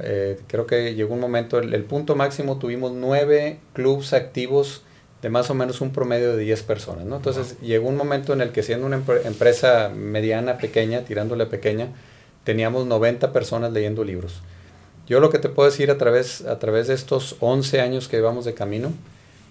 eh, 0.00 0.38
creo 0.46 0.66
que 0.66 0.94
llegó 0.94 1.14
un 1.14 1.20
momento, 1.20 1.58
el, 1.58 1.84
punto 1.84 2.14
máximo 2.14 2.58
tuvimos 2.58 2.92
nueve 2.92 3.58
clubs 3.72 4.12
activos 4.12 4.82
de 5.24 5.30
más 5.30 5.48
o 5.48 5.54
menos 5.54 5.80
un 5.80 5.90
promedio 5.90 6.36
de 6.36 6.44
10 6.44 6.64
personas, 6.64 7.06
¿no? 7.06 7.16
Entonces 7.16 7.58
llegó 7.62 7.88
un 7.88 7.96
momento 7.96 8.34
en 8.34 8.42
el 8.42 8.52
que 8.52 8.62
siendo 8.62 8.84
una 8.84 9.02
empresa 9.24 9.88
mediana, 9.88 10.58
pequeña, 10.58 11.00
tirándole 11.06 11.46
pequeña, 11.46 11.88
teníamos 12.44 12.86
90 12.86 13.32
personas 13.32 13.72
leyendo 13.72 14.04
libros. 14.04 14.42
Yo 15.06 15.20
lo 15.20 15.30
que 15.30 15.38
te 15.38 15.48
puedo 15.48 15.70
decir 15.70 15.90
a 15.90 15.96
través, 15.96 16.42
a 16.42 16.58
través 16.58 16.88
de 16.88 16.94
estos 16.94 17.36
11 17.40 17.80
años 17.80 18.06
que 18.06 18.18
llevamos 18.18 18.44
de 18.44 18.52
camino, 18.52 18.92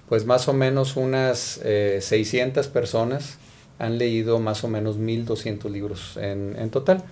pues 0.09 0.27
más 0.27 0.47
o 0.47 0.53
menos 0.53 0.95
unas 0.95 1.59
600 1.63 2.67
eh, 2.67 2.69
personas 2.69 3.39
han 3.79 3.97
leído 3.97 4.37
más 4.37 4.63
o 4.63 4.67
menos 4.67 4.99
1.200 4.99 5.71
libros 5.71 6.17
en, 6.17 6.55
en 6.55 6.69
total. 6.69 7.03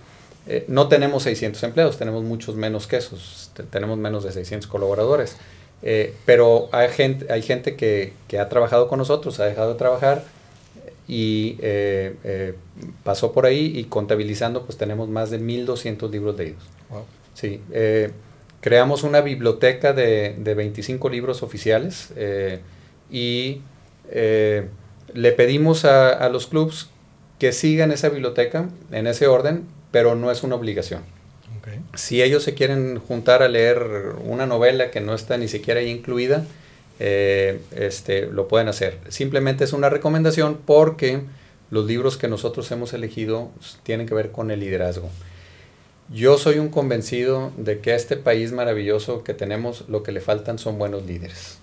Eh, 0.46 0.66
no 0.68 0.86
tenemos 0.86 1.24
600 1.24 1.60
empleados, 1.64 1.98
tenemos 1.98 2.22
muchos 2.22 2.54
menos 2.54 2.86
que 2.86 2.98
esos, 2.98 3.50
tenemos 3.70 3.98
menos 3.98 4.22
de 4.22 4.30
600 4.30 4.68
colaboradores. 4.68 5.36
Eh, 5.82 6.14
pero 6.24 6.68
hay 6.72 6.88
gente, 6.90 7.32
hay 7.32 7.42
gente 7.42 7.76
que, 7.76 8.12
que, 8.28 8.38
ha 8.38 8.48
trabajado 8.48 8.88
con 8.88 8.98
nosotros, 8.98 9.40
ha 9.40 9.46
dejado 9.46 9.72
de 9.72 9.78
trabajar 9.78 10.24
y 11.08 11.56
eh, 11.60 12.54
pasó 13.02 13.32
por 13.32 13.46
ahí 13.46 13.72
y 13.76 13.84
contabilizando 13.84 14.64
pues 14.64 14.78
tenemos 14.78 15.08
más 15.08 15.30
de 15.30 15.40
1.200 15.40 16.10
libros 16.10 16.36
leídos. 16.36 16.62
Wow. 16.88 17.04
Sí, 17.34 17.60
creamos 18.60 19.02
una 19.02 19.22
biblioteca 19.22 19.92
de, 19.92 20.36
de 20.38 20.54
25 20.54 21.08
libros 21.08 21.42
oficiales 21.42 22.12
y 23.10 23.62
le 25.14 25.32
pedimos 25.32 25.84
a, 25.84 26.28
los 26.28 26.46
clubs 26.46 26.90
que 27.38 27.52
sigan 27.52 27.92
esa 27.92 28.08
biblioteca 28.08 28.68
en 28.90 29.06
ese 29.06 29.26
orden, 29.26 29.66
pero 29.90 30.14
no 30.14 30.30
es 30.30 30.42
una 30.42 30.54
obligación. 30.54 31.02
Si 31.94 32.22
ellos 32.22 32.42
se 32.42 32.54
quieren 32.54 32.98
juntar 32.98 33.42
a 33.42 33.48
leer 33.48 34.14
una 34.24 34.46
novela 34.46 34.90
que 34.90 35.00
no 35.00 35.14
está 35.14 35.36
ni 35.36 35.48
siquiera 35.48 35.80
ahí 35.80 35.90
incluida, 35.90 36.44
eh, 36.98 37.60
este, 37.76 38.26
lo 38.26 38.48
pueden 38.48 38.68
hacer. 38.68 38.98
Simplemente 39.08 39.64
es 39.64 39.72
una 39.72 39.88
recomendación 39.88 40.58
porque 40.64 41.20
los 41.70 41.86
libros 41.86 42.16
que 42.16 42.28
nosotros 42.28 42.70
hemos 42.70 42.92
elegido 42.92 43.50
tienen 43.82 44.06
que 44.06 44.14
ver 44.14 44.30
con 44.30 44.50
el 44.50 44.60
liderazgo. 44.60 45.08
Yo 46.12 46.36
soy 46.36 46.58
un 46.58 46.68
convencido 46.68 47.52
de 47.56 47.80
que 47.80 47.92
a 47.92 47.96
este 47.96 48.16
país 48.16 48.52
maravilloso 48.52 49.24
que 49.24 49.34
tenemos 49.34 49.84
lo 49.88 50.02
que 50.02 50.12
le 50.12 50.20
faltan 50.20 50.58
son 50.58 50.78
buenos 50.78 51.06
líderes 51.06 51.58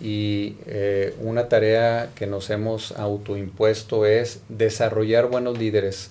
y 0.00 0.56
eh, 0.66 1.14
una 1.20 1.48
tarea 1.48 2.10
que 2.14 2.26
nos 2.26 2.50
hemos 2.50 2.92
autoimpuesto 2.92 4.06
es 4.06 4.40
desarrollar 4.48 5.28
buenos 5.28 5.58
líderes 5.58 6.10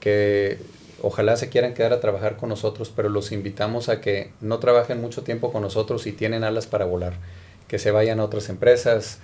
que 0.00 0.58
ojalá 1.02 1.36
se 1.36 1.48
quieran 1.48 1.74
quedar 1.74 1.92
a 1.92 2.00
trabajar 2.00 2.36
con 2.36 2.48
nosotros, 2.48 2.92
pero 2.94 3.08
los 3.08 3.32
invitamos 3.32 3.88
a 3.88 4.00
que 4.00 4.32
no 4.40 4.58
trabajen 4.58 5.00
mucho 5.00 5.22
tiempo 5.22 5.52
con 5.52 5.62
nosotros 5.62 6.06
y 6.06 6.12
tienen 6.12 6.44
alas 6.44 6.66
para 6.66 6.84
volar, 6.84 7.14
que 7.68 7.78
se 7.78 7.90
vayan 7.90 8.20
a 8.20 8.24
otras 8.24 8.48
empresas, 8.48 9.18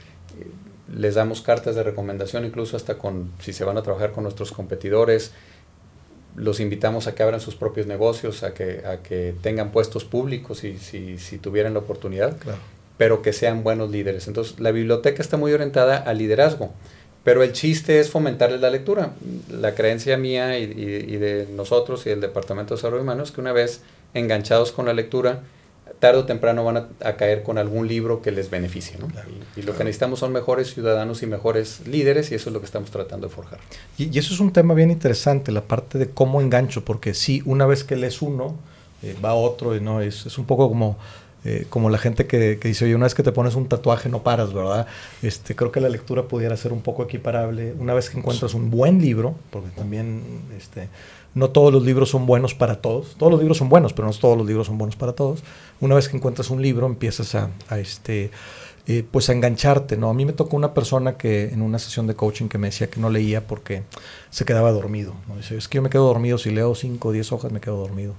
les 0.93 1.15
damos 1.15 1.41
cartas 1.41 1.75
de 1.75 1.83
recomendación 1.83 2.45
incluso 2.45 2.77
hasta 2.77 2.99
con 2.99 3.31
si 3.41 3.53
se 3.53 3.65
van 3.65 3.79
a 3.79 3.83
trabajar 3.83 4.13
con 4.13 4.25
nuestros 4.25 4.53
competidores, 4.53 5.33
los 6.37 6.61
invitamos 6.61 7.07
a 7.07 7.15
que 7.15 7.23
abran 7.23 7.41
sus 7.41 7.57
propios 7.57 7.87
negocios, 7.87 8.43
a 8.43 8.55
que, 8.55 8.85
a 8.87 9.03
que 9.03 9.35
tengan 9.43 9.73
puestos 9.73 10.05
públicos 10.05 10.59
si, 10.59 10.79
si, 10.79 11.19
si 11.19 11.39
tuvieran 11.39 11.75
la 11.75 11.81
oportunidad 11.81 12.37
pero 12.99 13.23
que 13.23 13.33
sean 13.33 13.63
buenos 13.63 13.91
líderes. 13.91 14.27
Entonces, 14.29 14.61
la 14.61 14.73
biblioteca 14.73 15.23
está 15.23 15.39
muy 15.39 15.53
orientada 15.53 15.97
al 15.97 16.19
liderazgo, 16.19 16.73
pero 17.29 17.43
el 17.43 17.53
chiste 17.53 18.01
es 18.01 18.09
fomentarles 18.09 18.63
la 18.63 18.71
lectura. 18.71 19.13
La 19.51 19.75
creencia 19.75 20.17
mía 20.17 20.59
y, 20.59 20.65
de 20.65 21.47
nosotros 21.55 22.07
y 22.07 22.09
del 22.09 22.23
Departamento 22.23 22.73
de 22.73 22.79
Desarrollo 22.79 23.03
Humano 23.03 23.23
es 23.23 23.33
que 23.33 23.43
una 23.43 23.53
vez 23.53 23.83
enganchados 24.15 24.73
con 24.73 24.87
la 24.87 24.95
lectura, 24.95 25.43
tarde 25.99 26.21
o 26.21 26.25
temprano 26.25 26.65
van 26.65 26.89
a, 27.05 27.17
caer 27.19 27.43
con 27.43 27.59
algún 27.59 27.87
libro 27.87 28.23
que 28.23 28.31
les 28.31 28.49
beneficie. 28.49 28.97
¿no? 28.99 29.09
y, 29.57 29.61
lo 29.61 29.77
que 29.77 29.85
necesitamos 29.85 30.21
son 30.21 30.33
mejores 30.33 30.73
ciudadanos 30.73 31.23
y 31.23 31.27
mejores 31.27 31.87
líderes 31.87 32.33
y 32.33 32.35
eso 32.35 32.49
es 32.49 32.55
lo 32.55 32.61
que 32.61 32.67
estamos 32.67 32.91
tratando 32.91 33.29
de 33.29 33.35
forjar. 33.35 33.59
Y, 33.99 34.19
eso 34.19 34.33
es 34.33 34.41
un 34.41 34.51
tema 34.51 34.73
bien 34.73 34.91
interesante, 34.91 35.53
la 35.53 35.65
parte 35.65 35.99
de 35.99 36.09
cómo 36.09 36.41
engancho, 36.41 36.83
porque 36.87 37.13
sí, 37.13 37.43
una 37.45 37.67
vez 37.67 37.85
que 37.85 37.97
lees 37.97 38.23
uno, 38.23 38.57
eh, 39.03 39.15
va 39.23 39.35
otro, 39.35 39.77
y 39.77 39.83
no 39.83 40.01
es, 40.01 40.25
es 40.25 40.39
un 40.39 40.47
poco 40.47 40.67
como 40.71 40.97
eh, 41.51 41.65
como 41.71 41.89
la 41.89 41.97
gente 41.97 42.27
que, 42.27 42.57
dice, 42.57 42.85
oye, 42.85 42.95
una 42.95 43.07
vez 43.07 43.15
que 43.15 43.23
te 43.23 43.33
pones 43.33 43.55
un 43.55 43.69
tatuaje 43.69 44.11
no 44.11 44.23
paras, 44.23 44.53
¿verdad? 44.53 44.87
Este, 45.23 45.57
creo 45.57 45.73
que 45.73 45.81
la 45.81 45.89
lectura 45.89 46.25
pudiera 46.25 46.55
ser 46.59 46.75
un 46.75 46.83
poco 46.83 47.03
equiparable. 47.05 47.73
Una 47.79 47.95
vez 47.95 48.11
que 48.11 48.19
encuentras 48.19 48.53
un 48.53 48.71
buen 48.71 49.01
libro, 49.01 49.35
porque 49.49 49.71
también 49.71 50.43
este, 50.59 50.89
no 51.35 51.49
todos 51.49 51.73
los 51.73 51.83
libros 51.83 52.11
son 52.11 52.27
buenos 52.27 52.55
para 52.55 52.83
todos, 52.83 53.17
todos 53.17 53.33
los 53.33 53.41
libros 53.41 53.57
son 53.57 53.71
buenos, 53.71 53.95
pero 53.95 54.07
no 54.07 54.13
todos 54.13 54.37
los 54.37 54.47
libros 54.47 54.67
son 54.67 54.77
buenos 54.77 54.97
para 54.97 55.15
todos. 55.15 55.43
Una 55.81 55.95
vez 55.95 56.11
que 56.11 56.19
encuentras 56.19 56.51
un 56.51 56.61
libro, 56.61 56.87
empiezas 56.87 57.35
a, 57.35 57.49
a 57.71 57.79
este, 57.79 58.31
eh, 58.87 59.03
pues 59.11 59.31
a 59.31 59.33
engancharte, 59.33 59.97
¿no? 59.97 60.11
A 60.11 60.15
mí 60.15 60.27
me 60.27 60.35
tocó 60.35 60.55
una 60.55 60.75
persona 60.75 61.17
que 61.17 61.49
en 61.49 61.63
una 61.63 61.79
sesión 61.79 62.07
de 62.07 62.15
coaching 62.15 62.49
que 62.49 62.59
me 62.59 62.67
decía 62.67 62.91
que 62.91 63.01
no 63.01 63.09
leía 63.09 63.47
porque 63.47 63.85
se 64.29 64.45
quedaba 64.45 64.71
dormido. 64.71 65.15
¿no? 65.29 65.37
Dice, 65.37 65.57
es 65.57 65.67
que 65.67 65.77
yo 65.77 65.83
me 65.83 65.89
quedo 65.89 66.07
dormido, 66.07 66.37
si 66.37 66.51
leo 66.51 66.75
5 66.75 67.09
o 67.09 67.13
10 67.13 67.33
hojas 67.33 67.53
me 67.53 67.61
quedo 67.61 67.77
dormido. 67.79 68.15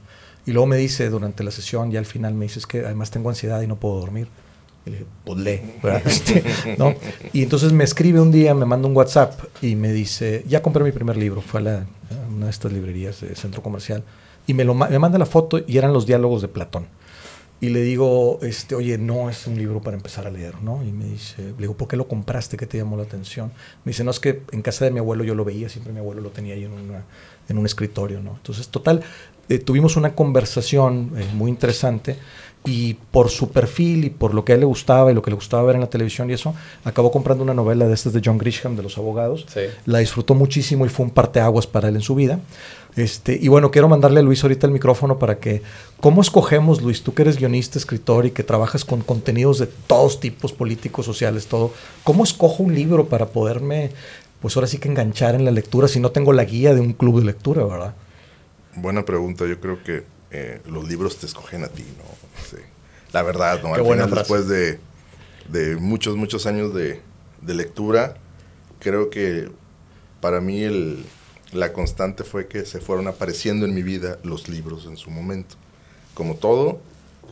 Y 0.50 0.52
luego 0.52 0.66
me 0.66 0.78
dice 0.78 1.12
durante 1.12 1.44
la 1.44 1.52
sesión, 1.52 1.92
ya 1.92 2.00
al 2.00 2.08
final 2.08 2.34
me 2.34 2.46
dice, 2.46 2.58
es 2.58 2.66
que 2.66 2.80
además 2.80 3.12
tengo 3.12 3.30
ansiedad 3.30 3.62
y 3.62 3.68
no 3.68 3.76
puedo 3.76 4.00
dormir. 4.00 4.30
Y 4.84 4.90
le 4.90 4.98
dije, 4.98 5.10
pues 5.24 5.38
lee, 5.38 5.62
este, 6.06 6.44
¿no? 6.76 6.96
Y 7.34 7.44
entonces 7.44 7.72
me 7.72 7.84
escribe 7.84 8.20
un 8.20 8.32
día, 8.32 8.56
me 8.56 8.66
manda 8.66 8.88
un 8.88 8.98
WhatsApp 8.98 9.40
y 9.62 9.76
me 9.76 9.94
dice, 9.94 10.44
ya 10.48 10.64
compré 10.64 10.84
mi 10.84 10.92
primer 10.92 11.18
libro, 11.18 11.42
fue 11.42 11.60
a, 11.60 11.64
la, 11.64 11.86
una 12.36 12.46
de 12.46 12.50
estas 12.50 12.74
librerías 12.74 13.22
de 13.22 13.36
centro 13.36 13.62
comercial, 13.62 14.04
y 14.48 14.56
me, 14.56 14.64
lo, 14.64 14.74
me 14.74 14.98
manda 14.98 15.20
la 15.20 15.28
foto 15.28 15.62
y 15.68 15.78
eran 15.78 15.94
los 15.94 16.08
diálogos 16.08 16.42
de 16.42 16.48
Platón. 16.48 16.88
Y 17.62 17.70
le 17.70 17.82
digo, 17.82 18.40
este, 18.42 18.74
oye, 18.74 18.98
no 18.98 19.30
es 19.30 19.46
un 19.46 19.58
libro 19.58 19.82
para 19.82 19.98
empezar 19.98 20.26
a 20.26 20.32
leer, 20.32 20.62
¿no? 20.62 20.82
Y 20.82 20.94
me 20.94 21.04
dice, 21.04 21.44
le 21.44 21.58
digo, 21.58 21.76
¿por 21.76 21.90
qué 21.90 21.98
lo 21.98 22.08
compraste? 22.08 22.56
¿Qué 22.56 22.66
te 22.66 22.78
llamó 22.78 22.96
la 22.96 23.04
atención? 23.04 23.52
Me 23.84 23.92
dice, 23.92 24.06
no, 24.06 24.12
es 24.12 24.22
que 24.22 24.44
en 24.52 24.62
casa 24.62 24.86
de 24.86 24.92
mi 24.92 25.00
abuelo 25.00 25.26
yo 25.26 25.36
lo 25.36 25.44
veía, 25.44 25.68
siempre 25.68 25.92
mi 25.92 26.00
abuelo 26.00 26.22
lo 26.22 26.30
tenía 26.30 26.54
ahí 26.54 26.64
en, 26.64 26.72
una, 26.72 27.04
en 27.50 27.58
un 27.58 27.66
escritorio, 27.66 28.22
¿no? 28.22 28.32
Entonces, 28.38 28.70
total, 28.70 29.04
eh, 29.50 29.60
tuvimos 29.60 29.98
una 29.98 30.16
conversación 30.16 31.12
eh, 31.18 31.26
muy 31.34 31.50
interesante 31.50 32.18
y 32.66 32.94
por 32.94 33.30
su 33.30 33.50
perfil 33.50 34.06
y 34.06 34.10
por 34.10 34.34
lo 34.34 34.44
que 34.44 34.52
a 34.52 34.56
él 34.56 34.62
le 34.62 34.66
gustaba 34.66 35.12
y 35.12 35.16
lo 35.16 35.22
que 35.22 35.32
le 35.32 35.36
gustaba 35.36 35.64
ver 35.64 35.76
en 35.76 35.82
la 35.82 35.90
televisión 35.90 36.30
y 36.30 36.34
eso, 36.34 36.54
acabó 36.84 37.10
comprando 37.10 37.44
una 37.44 37.54
novela 37.54 37.88
de 37.88 37.94
estas 37.94 38.14
de 38.14 38.22
John 38.24 38.38
Grisham, 38.38 38.76
de 38.76 38.84
los 38.84 38.98
abogados. 38.98 39.46
La 39.86 40.00
disfrutó 40.00 40.36
muchísimo 40.36 40.86
y 40.86 40.90
fue 40.90 41.06
un 41.06 41.12
parteaguas 41.12 41.68
para 41.68 41.88
él 41.88 41.96
en 41.96 42.02
su 42.02 42.16
vida. 42.16 42.40
Este, 42.96 43.38
y 43.42 43.48
bueno, 43.48 43.72
quiero 43.72 43.88
mandarle 43.88 44.20
a 44.20 44.24
Luis 44.24 44.44
ahorita 44.44 44.68
el 44.68 44.74
micrófono 44.74 45.20
para 45.20 45.38
que, 45.38 45.62
¿cómo 46.02 46.22
escogemos, 46.22 46.82
Luis, 46.82 47.02
tú 47.02 47.14
que 47.14 47.22
eres 47.22 47.38
guionista, 47.38 47.80
escritor 47.80 48.26
y 48.26 48.32
que 48.32 48.44
trabajas 48.44 48.84
con 48.84 49.02
contenidos 49.02 49.60
de 49.60 49.68
todos 49.68 50.20
tipos, 50.20 50.52
políticos, 50.52 51.06
sociales, 51.06 51.48
todo, 51.48 51.72
¿cómo 52.04 52.24
escojo 52.24 52.64
un 52.64 52.76
libro 52.76 53.08
para 53.08 53.28
poderme, 53.28 53.92
pues 54.42 54.58
ahora 54.58 54.68
sí 54.68 54.80
que 54.80 54.90
enganchar 54.90 55.36
en 55.36 55.46
la 55.46 55.52
lectura 55.52 55.88
si 55.88 56.00
no 56.00 56.12
tengo 56.12 56.34
la 56.34 56.44
guía 56.44 56.74
de 56.74 56.82
un 56.82 56.94
club 56.94 57.20
de 57.20 57.28
lectura, 57.28 57.64
¿verdad? 57.64 57.94
Buena 58.82 59.06
pregunta. 59.06 59.46
Yo 59.46 59.60
creo 59.60 59.84
que 59.84 60.04
eh, 60.32 60.62
los 60.66 60.88
libros 60.88 61.18
te 61.18 61.26
escogen 61.26 61.64
a 61.64 61.68
ti, 61.68 61.86
¿no? 61.98 62.60
La 63.12 63.24
verdad, 63.24 63.62
¿no? 63.64 63.74
Al 63.74 63.84
final, 63.84 64.10
después 64.12 64.48
de, 64.48 64.80
de, 65.50 65.76
muchos, 65.76 66.16
muchos 66.16 66.46
años 66.46 66.74
de, 66.76 67.02
de, 67.42 67.54
lectura, 67.56 68.18
creo 68.80 69.10
que 69.10 69.50
para 70.22 70.42
mí 70.42 70.64
el, 70.64 71.04
la 71.52 71.74
constante 71.74 72.24
fue 72.24 72.48
que 72.48 72.66
se 72.66 72.80
fueron 72.80 73.08
apareciendo 73.08 73.66
en 73.66 73.74
mi 73.74 73.82
vida 73.82 74.20
los 74.24 74.48
libros 74.48 74.86
en 74.86 74.98
su 74.98 75.10
momento. 75.10 75.56
Como 76.14 76.36
todo, 76.36 76.80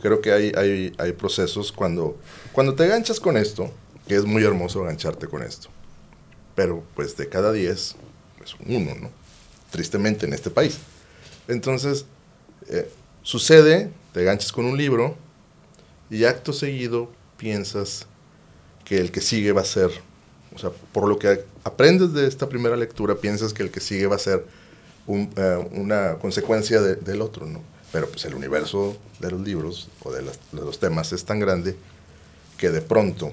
creo 0.02 0.20
que 0.20 0.32
hay, 0.32 0.52
hay, 0.56 0.92
hay 0.98 1.12
procesos 1.12 1.70
cuando, 1.70 2.18
cuando 2.52 2.74
te 2.74 2.88
ganchas 2.88 3.20
con 3.20 3.36
esto, 3.36 3.70
que 4.08 4.16
es 4.16 4.24
muy 4.24 4.42
hermoso 4.42 4.80
engancharte 4.80 5.28
con 5.28 5.42
esto. 5.42 5.68
Pero 6.56 6.82
pues 6.96 7.16
de 7.16 7.28
cada 7.28 7.52
diez, 7.52 7.94
pues 8.36 8.56
uno, 8.66 8.96
¿no? 9.00 9.10
Tristemente 9.70 10.26
en 10.26 10.32
este 10.32 10.50
país. 10.50 10.80
Entonces, 11.48 12.04
eh, 12.68 12.88
sucede, 13.22 13.90
te 14.12 14.22
ganchas 14.22 14.52
con 14.52 14.66
un 14.66 14.76
libro 14.76 15.16
y 16.10 16.24
acto 16.24 16.52
seguido 16.52 17.10
piensas 17.36 18.06
que 18.84 18.98
el 18.98 19.10
que 19.10 19.20
sigue 19.20 19.52
va 19.52 19.62
a 19.62 19.66
ser, 19.66 19.90
o 20.54 20.58
sea, 20.58 20.70
por 20.92 21.08
lo 21.08 21.18
que 21.18 21.44
aprendes 21.64 22.12
de 22.12 22.26
esta 22.26 22.48
primera 22.48 22.76
lectura, 22.76 23.16
piensas 23.16 23.52
que 23.52 23.62
el 23.62 23.70
que 23.70 23.80
sigue 23.80 24.06
va 24.06 24.16
a 24.16 24.20
ser 24.20 24.46
eh, 25.08 25.68
una 25.72 26.18
consecuencia 26.18 26.80
del 26.80 27.22
otro, 27.22 27.46
¿no? 27.46 27.62
Pero 27.92 28.08
pues 28.08 28.24
el 28.26 28.34
universo 28.34 28.96
de 29.18 29.30
los 29.30 29.40
libros 29.40 29.88
o 30.02 30.12
de, 30.12 30.22
los 30.52 30.78
temas 30.78 31.12
es 31.12 31.24
tan 31.24 31.40
grande 31.40 31.76
que 32.58 32.70
de 32.70 32.82
pronto, 32.82 33.32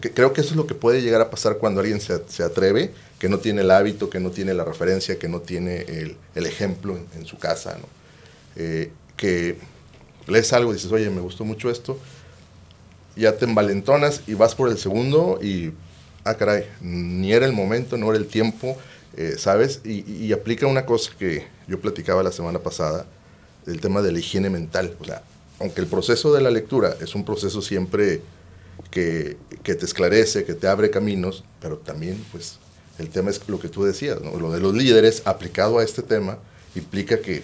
que 0.00 0.12
creo 0.12 0.32
que 0.32 0.42
eso 0.42 0.50
es 0.50 0.56
lo 0.56 0.66
que 0.66 0.74
puede 0.74 1.00
llegar 1.02 1.20
a 1.20 1.30
pasar 1.30 1.58
cuando 1.58 1.80
alguien 1.80 2.00
se, 2.00 2.20
se 2.28 2.42
atreve 2.42 2.92
que 3.18 3.28
no 3.28 3.38
tiene 3.38 3.60
el 3.62 3.70
hábito, 3.70 4.10
que 4.10 4.20
no 4.20 4.30
tiene 4.30 4.54
la 4.54 4.64
referencia, 4.64 5.18
que 5.18 5.28
no 5.28 5.40
tiene 5.40 5.82
el, 6.34 6.46
ejemplo 6.46 6.98
en, 7.16 7.26
su 7.26 7.38
casa, 7.38 7.76
¿no? 7.78 7.86
Eh, 8.56 8.90
que 9.16 9.58
lees 10.26 10.52
algo 10.52 10.70
y 10.70 10.74
dices, 10.74 10.90
oye, 10.90 11.08
me 11.10 11.20
gustó 11.20 11.44
mucho 11.44 11.70
esto, 11.70 11.98
ya 13.16 13.36
te 13.36 13.44
envalentonas 13.44 14.22
y 14.26 14.34
vas 14.34 14.54
por 14.54 14.70
el 14.70 14.78
segundo 14.78 15.38
y, 15.42 15.72
ah, 16.24 16.34
caray, 16.34 16.64
ni 16.80 17.32
era 17.32 17.46
el 17.46 17.52
momento, 17.52 17.98
no 17.98 18.08
era 18.08 18.18
el 18.18 18.26
tiempo, 18.26 18.76
eh, 19.16 19.34
¿sabes? 19.36 19.80
Y, 19.84 20.32
aplica 20.32 20.66
una 20.66 20.86
cosa 20.86 21.10
que 21.18 21.46
yo 21.68 21.80
platicaba 21.80 22.22
la 22.22 22.32
semana 22.32 22.60
pasada, 22.60 23.06
el 23.66 23.80
tema 23.80 24.00
de 24.00 24.12
la 24.12 24.18
higiene 24.18 24.48
mental. 24.48 24.96
O 25.00 25.04
sea, 25.04 25.22
aunque 25.58 25.80
el 25.82 25.86
proceso 25.86 26.32
de 26.32 26.40
la 26.40 26.50
lectura 26.50 26.96
es 27.00 27.14
un 27.14 27.24
proceso 27.24 27.60
siempre 27.60 28.22
que, 28.90 29.36
que 29.62 29.74
te 29.74 29.84
esclarece, 29.84 30.44
que 30.44 30.54
te 30.54 30.68
abre 30.68 30.90
caminos, 30.90 31.44
pero 31.60 31.78
también, 31.78 32.24
pues, 32.32 32.58
el 32.98 33.08
tema 33.08 33.30
es 33.30 33.40
lo 33.48 33.58
que 33.58 33.68
tú 33.68 33.84
decías, 33.84 34.20
lo 34.20 34.52
de 34.52 34.60
los 34.60 34.74
líderes 34.74 35.22
aplicado 35.24 35.78
a 35.78 35.84
este 35.84 36.02
tema 36.02 36.38
implica 36.74 37.20
que, 37.20 37.42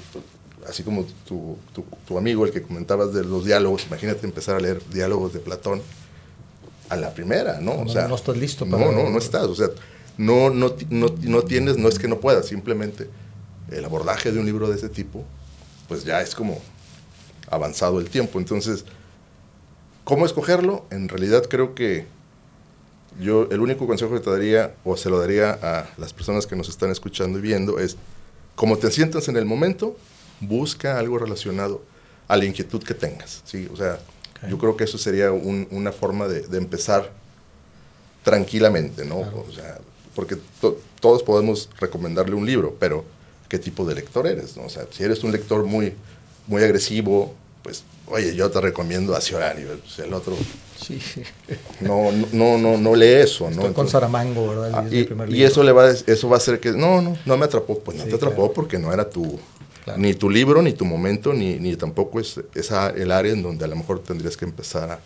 así 0.69 0.83
como 0.83 1.07
tu, 1.27 1.57
tu, 2.07 2.19
amigo, 2.19 2.45
el 2.45 2.53
que 2.53 2.63
comentabas 2.63 3.13
de 3.13 3.25
los 3.25 3.45
diálogos, 3.45 3.87
imagínate 3.87 4.27
empezar 4.27 4.57
a 4.57 4.61
leer 4.61 4.83
diálogos 4.91 5.33
de 5.33 5.41
Platón 5.41 5.83
a 6.89 6.97
la 6.97 7.15
primera, 7.15 7.61
¿no? 7.61 7.81
o 7.81 7.89
sea, 7.89 8.07
no 8.07 8.15
estás 8.15 8.37
listo. 8.37 8.67
Para 8.67 8.85
no, 8.85 8.93
no, 8.93 9.11
no 9.11 9.19
estás. 9.19 9.45
O 9.47 9.55
sea, 9.55 9.69
no, 10.19 10.51
no, 10.51 10.75
no, 10.91 11.07
no 11.23 11.43
tienes, 11.43 11.79
no 11.79 11.89
es 11.89 11.99
que 11.99 12.07
no 12.07 12.21
puedas, 12.21 12.47
simplemente 12.47 13.09
el 13.71 13.85
abordaje 13.85 14.31
de 14.33 14.39
un 14.39 14.47
libro 14.47 14.69
de 14.69 14.77
ese 14.77 14.89
tipo, 14.89 15.25
pues 15.89 16.05
ya 16.05 16.21
es 16.21 16.35
como 16.35 16.61
avanzado 17.51 17.99
el 17.99 18.09
tiempo. 18.09 18.39
Entonces, 18.39 18.85
¿cómo 20.07 20.25
escogerlo? 20.25 20.87
En 20.91 21.09
realidad 21.09 21.47
creo 21.51 21.75
que 21.75 22.07
yo 23.21 23.49
el 23.51 23.61
único 23.61 23.89
consejo 23.89 24.15
que 24.15 24.21
te 24.21 24.31
daría, 24.31 24.73
o 24.85 24.97
se 24.97 25.11
lo 25.11 25.19
daría 25.19 25.59
a 25.61 25.91
las 25.99 26.13
personas 26.13 26.47
que 26.47 26.55
nos 26.55 26.69
están 26.69 26.93
escuchando 26.93 27.41
y 27.41 27.43
viendo, 27.43 27.81
es, 27.81 27.97
como 28.55 28.79
te 28.79 28.91
sientas 28.93 29.27
en 29.27 29.37
el 29.37 29.47
momento, 29.47 29.97
busca 30.41 30.97
algo 30.97 31.19
relacionado 31.19 31.83
a 32.29 32.37
la 32.37 32.45
inquietud 32.45 32.85
que 32.85 32.95
tengas. 32.95 33.43
¿sí? 33.45 33.69
O 33.73 33.77
sea, 33.77 33.99
yo 34.49 34.59
creo 34.59 34.77
que 34.77 34.85
eso 34.85 34.97
sería 34.97 35.33
una 35.33 35.91
forma 35.91 36.29
de, 36.29 36.57
empezar 36.57 37.11
tranquilamente, 38.23 39.05
¿no? 39.05 39.19
O 39.19 39.53
sea, 39.53 39.79
porque 40.15 40.37
todos 41.01 41.25
podemos 41.25 41.69
recomendarle 41.81 42.37
un 42.37 42.47
libro, 42.47 42.77
pero 42.79 43.05
¿qué 43.49 43.59
tipo 43.59 43.85
de 43.85 43.97
lector 43.97 44.29
eres? 44.29 44.57
¿no? 44.57 44.67
O 44.67 44.71
sea, 44.71 44.87
si 44.89 45.03
eres 45.03 45.25
un 45.25 45.33
lector 45.33 45.65
muy, 45.65 45.95
muy 46.47 46.63
agresivo, 46.63 47.35
pues, 47.65 47.83
oye, 48.09 48.35
yo 48.35 48.51
te 48.51 48.61
recomiendo 48.61 49.15
a 49.15 49.21
Ciorario, 49.21 49.69
el 49.99 50.15
otro 50.15 50.37
Sí. 50.77 51.01
No, 51.81 52.13
no, 52.33 52.59
no, 52.59 52.77
no 52.77 52.95
lee 52.95 53.23
eso, 53.23 53.51
¿no? 53.51 53.73
con 53.73 53.89
Saramango, 53.89 54.49
¿verdad? 54.49 54.71
Ah, 54.75 54.85
y, 55.29 55.43
eso 55.43 55.63
le 55.63 55.73
va, 55.73 55.91
eso 55.91 56.29
va 56.29 56.37
a 56.37 56.39
hacer 56.39 56.61
que, 56.61 56.73
no, 56.73 57.01
no, 57.01 57.17
no 57.25 57.37
me 57.37 57.45
atrapó, 57.45 57.79
pues 57.79 57.97
no 57.97 58.05
te 58.05 58.15
atrapó 58.15 58.53
porque 58.53 58.79
no 58.79 58.93
era 58.93 59.09
tu, 59.09 59.39
ni 59.97 60.15
tu 60.15 60.31
libro, 60.31 60.63
ni 60.63 60.73
tu 60.73 60.85
momento, 60.85 61.33
ni, 61.33 61.59
ni 61.59 61.77
tampoco 61.77 62.21
es 62.21 62.41
esa, 62.55 62.91
el 62.91 63.11
área 63.11 63.33
en 63.33 63.43
donde 63.43 63.65
a 63.65 63.69
lo 63.69 63.77
mejor 63.77 64.01
tendrías 64.01 64.37
que 64.37 64.45
empezar 64.45 64.91
a, 64.91 65.01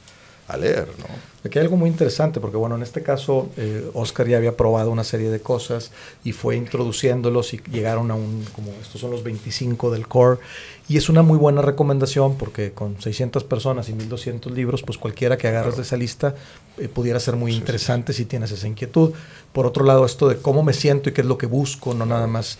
a 0.52 0.56
leer, 0.56 0.88
¿no? 0.98 1.30
Aquí 1.42 1.58
hay 1.58 1.64
algo 1.64 1.78
muy 1.78 1.88
interesante, 1.88 2.38
porque 2.38 2.58
bueno, 2.58 2.76
en 2.76 2.82
este 2.82 3.02
caso 3.02 3.48
eh, 3.56 3.88
Oscar 3.94 4.28
ya 4.28 4.36
había 4.36 4.58
probado 4.58 4.90
una 4.90 5.04
serie 5.04 5.30
de 5.30 5.40
cosas 5.40 5.90
y 6.22 6.32
fue 6.32 6.56
introduciéndolos 6.56 7.54
y 7.54 7.62
llegaron 7.72 8.10
a 8.10 8.14
un, 8.14 8.44
como 8.54 8.70
estos 8.82 9.00
son 9.00 9.10
los 9.10 9.22
25 9.22 9.90
del 9.90 10.06
core, 10.06 10.38
y 10.86 10.98
es 10.98 11.08
una 11.08 11.22
muy 11.22 11.38
buena 11.38 11.62
recomendación 11.62 12.36
porque 12.36 12.72
con 12.72 13.00
600 13.00 13.44
personas 13.44 13.88
y 13.88 13.94
1200 13.94 14.52
libros, 14.52 14.82
pues 14.82 14.98
cualquiera 14.98 15.38
que 15.38 15.48
agarres 15.48 15.76
de 15.76 15.82
esa 15.82 15.96
lista 15.96 16.34
eh, 16.76 16.88
pudiera 16.88 17.18
ser 17.20 17.36
muy 17.36 17.54
interesante 17.54 18.12
si 18.12 18.26
tienes 18.26 18.50
esa 18.50 18.68
inquietud. 18.68 19.12
Por 19.54 19.64
otro 19.64 19.84
lado, 19.84 20.04
esto 20.04 20.28
de 20.28 20.36
cómo 20.36 20.62
me 20.62 20.74
siento 20.74 21.08
y 21.08 21.12
qué 21.12 21.22
es 21.22 21.26
lo 21.26 21.38
que 21.38 21.46
busco, 21.46 21.94
no 21.94 22.04
nada 22.04 22.26
más, 22.26 22.58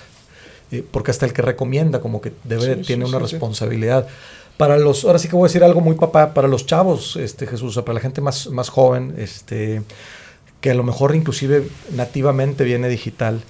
eh, 0.73 0.83
porque 0.91 1.11
hasta 1.11 1.27
el 1.27 1.35
que 1.35 1.43
recomienda 1.43 2.01
como 2.01 2.23
que 2.23 2.33
debe, 2.45 2.77
tiene 2.77 3.05
una 3.05 3.19
responsabilidad 3.19 4.09
para 4.61 4.77
los, 4.77 5.07
ahora 5.07 5.19
sí 5.19 5.27
que 5.27 5.37
voy 5.37 5.47
a 5.47 5.49
decir 5.49 5.65
algo 5.65 5.81
muy 5.81 5.95
papá, 5.95 6.35
para 6.35 6.47
los 6.47 6.67
chavos, 6.67 7.17
este 7.17 7.47
Jesús, 7.47 7.77
para 7.77 7.95
la 7.95 8.01
gente 8.01 8.21
más, 8.21 8.49
más 8.49 8.69
joven, 8.69 9.15
este, 9.17 9.81
que 10.61 10.71
a 10.71 10.75
lo 10.75 10.83
mejor 10.83 11.15
inclusive 11.15 11.67
nativamente 11.93 12.63
viene 12.65 12.91
digital, 12.91 13.41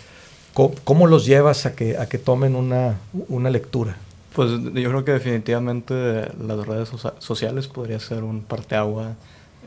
¿cómo, 0.54 1.08
los 1.08 1.26
llevas 1.26 1.66
a 1.66 1.74
que, 1.74 1.98
a 1.98 2.08
que 2.08 2.18
tomen 2.18 2.54
una, 2.54 3.00
una 3.28 3.50
lectura? 3.50 3.96
Pues 4.36 4.52
yo 4.52 4.88
creo 4.88 5.04
que 5.04 5.10
definitivamente 5.10 6.28
las 6.46 6.64
redes 6.64 6.90
sociales 7.18 7.66
podría 7.66 7.98
ser 7.98 8.22
un 8.22 8.42
parteagua 8.42 9.16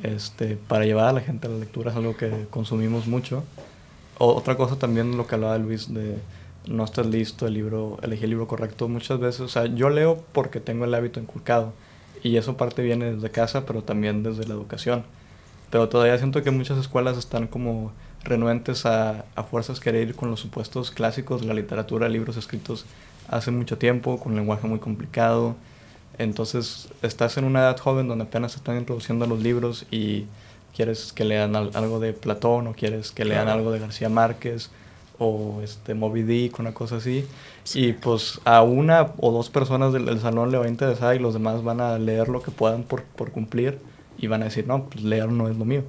este, 0.01 0.57
para 0.69 0.85
llevar 0.85 1.09
a 1.09 1.11
la 1.11 1.19
gente 1.19 1.47
a 1.47 1.49
la 1.49 1.57
lectura, 1.57 1.91
es 1.91 1.97
algo 1.97 2.15
que 2.15 2.45
consumimos 2.51 3.05
mucho. 3.05 3.43
otra 4.17 4.55
cosa 4.55 4.77
también 4.77 5.17
lo 5.17 5.27
que 5.27 5.35
hablaba 5.35 5.57
Luis 5.57 5.93
de 5.93 6.19
no 6.67 6.83
estar 6.83 7.05
listo, 7.05 7.47
el 7.47 7.53
libro, 7.53 7.97
elegir 8.01 8.25
el 8.25 8.31
libro 8.31 8.47
correcto 8.47 8.87
muchas 8.87 9.19
veces, 9.19 9.41
o 9.41 9.47
sea, 9.47 9.65
yo 9.65 9.89
leo 9.89 10.23
porque 10.31 10.59
tengo 10.59 10.85
el 10.85 10.93
hábito 10.93 11.19
inculcado 11.19 11.73
y 12.23 12.37
eso 12.37 12.55
parte 12.57 12.81
viene 12.81 13.13
desde 13.13 13.29
casa, 13.31 13.65
pero 13.65 13.83
también 13.83 14.23
desde 14.23 14.45
la 14.45 14.53
educación. 14.53 15.03
Pero 15.69 15.89
todavía 15.89 16.17
siento 16.17 16.43
que 16.43 16.51
muchas 16.51 16.77
escuelas 16.77 17.17
están 17.17 17.47
como 17.47 17.91
renuentes 18.23 18.85
a, 18.85 19.25
a 19.35 19.43
fuerzas 19.43 19.79
querer 19.79 20.09
ir 20.09 20.15
con 20.15 20.29
los 20.29 20.39
supuestos 20.39 20.91
clásicos 20.91 21.41
de 21.41 21.47
la 21.47 21.53
literatura, 21.53 22.07
libros 22.07 22.37
escritos 22.37 22.85
hace 23.27 23.51
mucho 23.51 23.77
tiempo, 23.77 24.19
con 24.19 24.33
un 24.33 24.37
lenguaje 24.37 24.67
muy 24.67 24.79
complicado. 24.79 25.55
Entonces 26.17 26.89
estás 27.01 27.37
en 27.37 27.43
una 27.43 27.61
edad 27.61 27.77
joven 27.77 28.07
donde 28.07 28.25
apenas 28.25 28.53
se 28.53 28.59
están 28.59 28.77
introduciendo 28.77 29.25
los 29.25 29.41
libros 29.41 29.85
y 29.91 30.27
quieres 30.75 31.11
que 31.11 31.25
lean 31.25 31.55
algo 31.55 31.99
de 31.99 32.13
Platón 32.13 32.67
o 32.67 32.73
quieres 32.73 33.11
que 33.11 33.25
lean 33.25 33.47
algo 33.47 33.71
de 33.71 33.79
García 33.79 34.09
Márquez 34.09 34.69
o 35.19 35.61
este 35.63 35.93
Moby 35.93 36.23
Dick, 36.23 36.59
una 36.59 36.73
cosa 36.73 36.97
así. 36.97 37.25
Y 37.73 37.93
pues 37.93 38.39
a 38.45 38.61
una 38.63 39.13
o 39.17 39.31
dos 39.31 39.49
personas 39.49 39.93
del, 39.93 40.19
salón 40.19 40.51
le 40.51 40.57
va 40.57 40.65
a 40.65 40.69
interesar 40.69 41.15
y 41.15 41.19
los 41.19 41.33
demás 41.33 41.63
van 41.63 41.81
a 41.81 41.97
leer 41.97 42.29
lo 42.29 42.41
que 42.41 42.51
puedan 42.51 42.83
por, 42.83 43.03
por 43.03 43.31
cumplir 43.31 43.79
y 44.17 44.27
van 44.27 44.41
a 44.41 44.45
decir, 44.45 44.67
no, 44.67 44.85
pues 44.89 45.03
leer 45.03 45.29
no 45.29 45.49
es 45.49 45.57
lo 45.57 45.65
mío. 45.65 45.83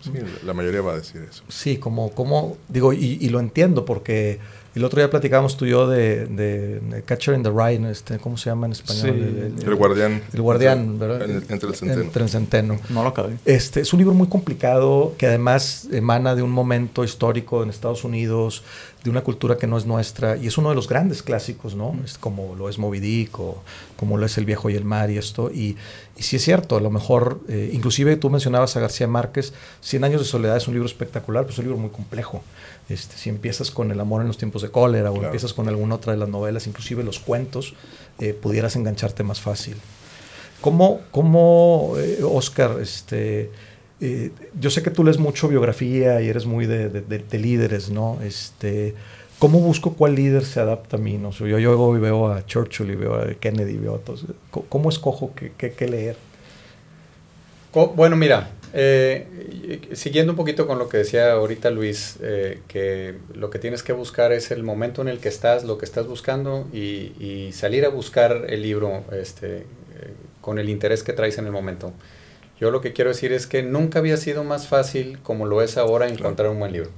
Sí, 0.00 0.12
la 0.44 0.54
mayoría 0.54 0.80
va 0.80 0.92
a 0.92 0.96
decir 0.96 1.22
eso. 1.28 1.44
Sí, 1.48 1.76
como, 1.76 2.12
como 2.12 2.56
digo, 2.68 2.94
y, 2.94 3.18
y 3.20 3.28
lo 3.28 3.40
entiendo 3.40 3.84
porque 3.84 4.40
el 4.74 4.84
otro 4.84 5.00
día 5.00 5.10
platicábamos 5.10 5.56
tú 5.56 5.64
y 5.64 5.70
yo 5.70 5.88
de, 5.88 6.26
de, 6.26 7.02
Catcher 7.04 7.34
in 7.34 7.42
the 7.42 7.50
Rye, 7.50 7.90
este, 7.90 8.18
¿cómo 8.18 8.36
se 8.36 8.50
llama 8.50 8.66
en 8.66 8.72
español? 8.72 9.54
el 9.64 9.74
Guardián. 9.74 10.22
El 10.32 10.42
Guardián, 10.42 10.98
¿verdad? 10.98 11.28
entre 11.28 11.68
el 11.68 11.74
Centeno. 11.74 12.02
Entre 12.02 12.22
el 12.22 12.28
Centeno. 12.28 12.78
No 12.88 13.02
lo 13.02 13.08
acabé. 13.08 13.36
Este, 13.44 13.80
es 13.80 13.92
un 13.92 13.98
libro 13.98 14.14
muy 14.14 14.28
complicado 14.28 15.14
que 15.18 15.26
además 15.26 15.88
emana 15.90 16.34
de 16.34 16.42
un 16.42 16.50
momento 16.50 17.04
histórico 17.04 17.62
en 17.62 17.70
Estados 17.70 18.04
Unidos, 18.04 18.62
de 19.02 19.10
una 19.10 19.22
cultura 19.22 19.56
que 19.56 19.66
no 19.66 19.78
es 19.78 19.86
nuestra, 19.86 20.36
y 20.36 20.46
es 20.46 20.58
uno 20.58 20.68
de 20.68 20.74
los 20.74 20.88
grandes 20.88 21.22
clásicos, 21.22 21.74
¿no? 21.74 21.96
Es 22.04 22.18
como 22.18 22.54
lo 22.54 22.68
es 22.68 22.78
Moby 22.78 23.00
Dick 23.00 23.40
o 23.40 23.62
como 23.96 24.18
lo 24.18 24.26
es 24.26 24.36
El 24.38 24.44
Viejo 24.44 24.70
y 24.70 24.74
el 24.76 24.84
Mar 24.84 25.10
y 25.10 25.18
esto. 25.18 25.50
Y, 25.50 25.76
y 26.16 26.22
sí 26.22 26.36
es 26.36 26.44
cierto, 26.44 26.76
a 26.76 26.80
lo 26.80 26.90
mejor, 26.90 27.40
eh, 27.48 27.70
inclusive 27.72 28.16
tú 28.16 28.30
mencionabas 28.30 28.76
a 28.76 28.80
García 28.80 29.08
Márquez, 29.08 29.52
Cien 29.80 30.04
años 30.04 30.20
de 30.20 30.26
soledad 30.26 30.56
es 30.56 30.68
un 30.68 30.74
libro 30.74 30.86
espectacular, 30.86 31.44
pero 31.44 31.52
es 31.52 31.58
un 31.58 31.64
libro 31.64 31.78
muy 31.78 31.90
complejo. 31.90 32.42
Este, 32.90 33.16
si 33.16 33.30
empiezas 33.30 33.70
con 33.70 33.92
El 33.92 34.00
amor 34.00 34.20
en 34.20 34.26
los 34.26 34.36
tiempos 34.36 34.62
de 34.62 34.70
cólera 34.70 35.12
o 35.12 35.22
empiezas 35.22 35.52
con 35.52 35.68
alguna 35.68 35.94
otra 35.94 36.12
de 36.12 36.18
las 36.18 36.28
novelas, 36.28 36.66
inclusive 36.66 37.04
los 37.04 37.20
cuentos, 37.20 37.74
eh, 38.18 38.34
pudieras 38.34 38.74
engancharte 38.74 39.22
más 39.22 39.40
fácil. 39.40 39.76
¿Cómo, 40.60 41.00
cómo 41.12 41.94
eh, 41.98 42.18
Oscar, 42.22 42.78
este, 42.82 43.50
eh, 44.00 44.32
yo 44.58 44.70
sé 44.70 44.82
que 44.82 44.90
tú 44.90 45.04
lees 45.04 45.18
mucho 45.18 45.48
biografía 45.48 46.20
y 46.20 46.28
eres 46.28 46.46
muy 46.46 46.66
de, 46.66 46.88
de, 46.88 47.38
líderes, 47.38 47.90
¿no? 47.90 48.18
Este, 48.22 48.94
¿Cómo 49.38 49.60
busco 49.60 49.94
cuál 49.94 50.16
líder 50.16 50.44
se 50.44 50.58
adapta 50.58 50.96
a 50.96 51.00
mí? 51.00 51.16
¿no? 51.16 51.30
yo, 51.30 51.58
yo 51.58 51.92
veo 51.92 52.28
a 52.28 52.44
Churchill 52.44 52.90
y 52.90 52.96
veo 52.96 53.14
a 53.14 53.34
Kennedy, 53.34 53.76
veo 53.78 53.94
a 53.94 53.98
todos. 53.98 54.26
¿Cómo 54.68 54.90
escojo 54.90 55.32
qué, 55.34 55.72
qué 55.72 55.88
leer? 55.88 56.16
Bueno, 57.94 58.16
mira, 58.16 58.50
eh, 58.72 59.88
siguiendo 59.92 60.32
un 60.32 60.36
poquito 60.36 60.66
con 60.66 60.78
lo 60.78 60.88
que 60.88 60.98
decía 60.98 61.32
ahorita 61.32 61.70
Luis, 61.70 62.16
eh, 62.22 62.60
que 62.68 63.16
lo 63.34 63.50
que 63.50 63.58
tienes 63.58 63.82
que 63.82 63.92
buscar 63.92 64.32
es 64.32 64.50
el 64.50 64.62
momento 64.62 65.02
en 65.02 65.08
el 65.08 65.18
que 65.18 65.28
estás, 65.28 65.64
lo 65.64 65.78
que 65.78 65.84
estás 65.84 66.06
buscando 66.06 66.66
y, 66.72 67.50
salir 67.52 67.84
a 67.84 67.88
buscar 67.88 68.46
el 68.48 68.62
libro 68.62 69.04
este, 69.12 69.58
eh, 69.58 69.64
con 70.40 70.58
el 70.58 70.68
interés 70.68 71.02
que 71.02 71.12
traes 71.12 71.38
en 71.38 71.46
el 71.46 71.52
momento. 71.52 71.92
Yo 72.60 72.70
lo 72.70 72.80
que 72.80 72.92
quiero 72.92 73.10
decir 73.10 73.32
es 73.32 73.46
que 73.46 73.62
nunca 73.62 73.98
había 73.98 74.16
sido 74.16 74.44
más 74.44 74.68
fácil 74.68 75.18
como 75.22 75.46
lo 75.46 75.62
es 75.62 75.76
ahora 75.76 76.08
encontrar 76.08 76.50
un 76.50 76.60
buen 76.60 76.72
libro. 76.72 76.90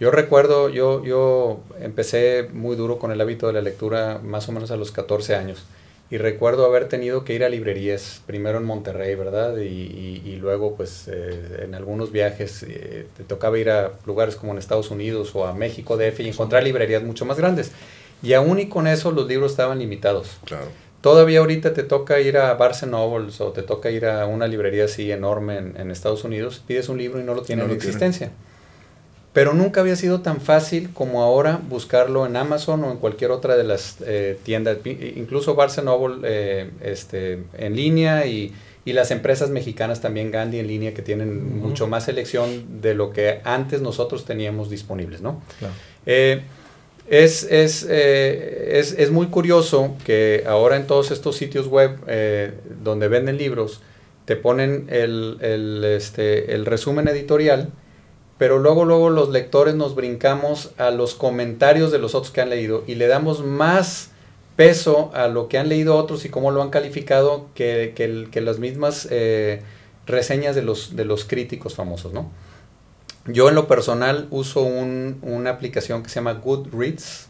Yo 0.00 0.10
recuerdo, 0.10 0.68
yo, 0.68 1.04
yo 1.04 1.60
empecé 1.80 2.48
muy 2.52 2.74
duro 2.74 2.98
con 2.98 3.12
el 3.12 3.20
hábito 3.20 3.46
de 3.46 3.52
la 3.52 3.60
lectura 3.60 4.20
más 4.22 4.48
o 4.48 4.52
menos 4.52 4.70
a 4.70 4.76
los 4.76 4.90
14 4.90 5.34
años. 5.34 5.64
Y 6.12 6.18
recuerdo 6.18 6.66
haber 6.66 6.88
tenido 6.88 7.24
que 7.24 7.32
ir 7.32 7.42
a 7.42 7.48
librerías, 7.48 8.20
primero 8.26 8.58
en 8.58 8.64
Monterrey, 8.64 9.14
¿verdad? 9.14 9.56
Y, 9.56 10.20
y, 10.22 10.36
luego, 10.36 10.76
pues, 10.76 11.08
eh, 11.10 11.62
en 11.64 11.74
algunos 11.74 12.12
viajes 12.12 12.62
eh, 12.64 13.06
te 13.16 13.24
tocaba 13.24 13.58
ir 13.58 13.70
a 13.70 13.92
lugares 14.04 14.36
como 14.36 14.52
en 14.52 14.58
Estados 14.58 14.90
Unidos 14.90 15.34
o 15.34 15.46
a 15.46 15.54
México, 15.54 15.96
DF, 15.96 16.20
y 16.20 16.28
encontrar 16.28 16.64
librerías 16.64 17.02
mucho 17.02 17.24
más 17.24 17.38
grandes. 17.38 17.72
Y 18.22 18.34
aún 18.34 18.58
y 18.58 18.68
con 18.68 18.86
eso 18.88 19.10
los 19.10 19.26
libros 19.26 19.52
estaban 19.52 19.78
limitados. 19.78 20.36
Claro. 20.44 20.66
Todavía 21.00 21.38
ahorita 21.38 21.72
te 21.72 21.82
toca 21.82 22.20
ir 22.20 22.36
a 22.36 22.52
Barnes 22.52 22.86
Nobles 22.86 23.40
o 23.40 23.52
te 23.52 23.62
toca 23.62 23.90
ir 23.90 24.04
a 24.04 24.26
una 24.26 24.46
librería 24.46 24.84
así 24.84 25.10
enorme 25.10 25.56
en, 25.56 25.80
en 25.80 25.90
Estados 25.90 26.24
Unidos, 26.24 26.62
pides 26.66 26.90
un 26.90 26.98
libro 26.98 27.20
y 27.20 27.24
no 27.24 27.32
lo 27.32 27.40
tiene 27.40 27.64
en 27.64 27.70
existencia 27.70 28.32
pero 29.32 29.54
nunca 29.54 29.80
había 29.80 29.96
sido 29.96 30.20
tan 30.20 30.40
fácil 30.40 30.90
como 30.92 31.22
ahora 31.22 31.60
buscarlo 31.68 32.26
en 32.26 32.36
Amazon 32.36 32.84
o 32.84 32.90
en 32.90 32.98
cualquier 32.98 33.30
otra 33.30 33.56
de 33.56 33.64
las 33.64 33.96
eh, 34.04 34.38
tiendas, 34.42 34.78
incluso 34.84 35.54
Barnes 35.54 35.82
Noble 35.82 36.18
eh, 36.24 36.70
este, 36.82 37.38
en 37.56 37.74
línea 37.74 38.26
y, 38.26 38.52
y, 38.84 38.92
las 38.92 39.10
empresas 39.10 39.48
mexicanas 39.48 40.02
también 40.02 40.30
Gandhi 40.30 40.58
en 40.58 40.66
línea 40.66 40.92
que 40.92 41.00
tienen 41.00 41.60
mucho 41.60 41.86
más 41.86 42.04
selección 42.04 42.82
de 42.82 42.94
lo 42.94 43.12
que 43.12 43.40
antes 43.44 43.80
nosotros 43.80 44.26
teníamos 44.26 44.68
disponibles, 44.68 45.22
¿no? 45.22 45.40
Eh, 46.04 46.42
es, 47.08 47.44
es, 47.44 47.82
es, 47.84 48.92
es, 48.92 49.10
muy 49.10 49.26
curioso 49.26 49.96
que 50.04 50.44
ahora 50.46 50.76
en 50.76 50.86
todos 50.86 51.10
estos 51.10 51.36
sitios 51.36 51.66
web 51.66 51.98
donde 52.82 53.08
venden 53.08 53.38
libros 53.38 53.80
te 54.24 54.36
ponen 54.36 54.86
el, 54.88 55.38
el, 55.40 55.84
este, 55.84 56.54
el 56.54 56.64
resumen 56.64 57.08
editorial 57.08 57.72
pero 58.42 58.58
luego, 58.58 58.84
luego 58.84 59.08
los 59.08 59.28
lectores 59.28 59.76
nos 59.76 59.94
brincamos 59.94 60.72
a 60.76 60.90
los 60.90 61.14
comentarios 61.14 61.92
de 61.92 62.00
los 62.00 62.16
otros 62.16 62.32
que 62.32 62.40
han 62.40 62.50
leído 62.50 62.82
y 62.88 62.96
le 62.96 63.06
damos 63.06 63.44
más 63.44 64.10
peso 64.56 65.12
a 65.14 65.28
lo 65.28 65.46
que 65.46 65.58
han 65.58 65.68
leído 65.68 65.96
otros 65.96 66.24
y 66.24 66.28
cómo 66.28 66.50
lo 66.50 66.60
han 66.60 66.70
calificado 66.70 67.46
que, 67.54 67.92
que, 67.94 68.40
las 68.40 68.58
mismas 68.58 69.06
eh, 69.12 69.62
reseñas 70.08 70.56
de 70.56 70.62
los, 70.62 70.96
de 70.96 71.04
los 71.04 71.24
críticos 71.24 71.76
famosos, 71.76 72.12
¿no? 72.12 72.32
Yo 73.26 73.48
en 73.48 73.54
lo 73.54 73.68
personal 73.68 74.26
uso 74.32 74.62
un, 74.62 75.20
una 75.22 75.50
aplicación 75.50 76.02
que 76.02 76.08
se 76.08 76.16
llama 76.16 76.32
Goodreads, 76.32 77.28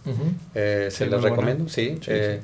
eh, 0.54 0.88
se 0.90 1.04
las 1.08 1.20
recomiendo, 1.20 1.68
sí. 1.68 2.00
Eh, 2.06 2.40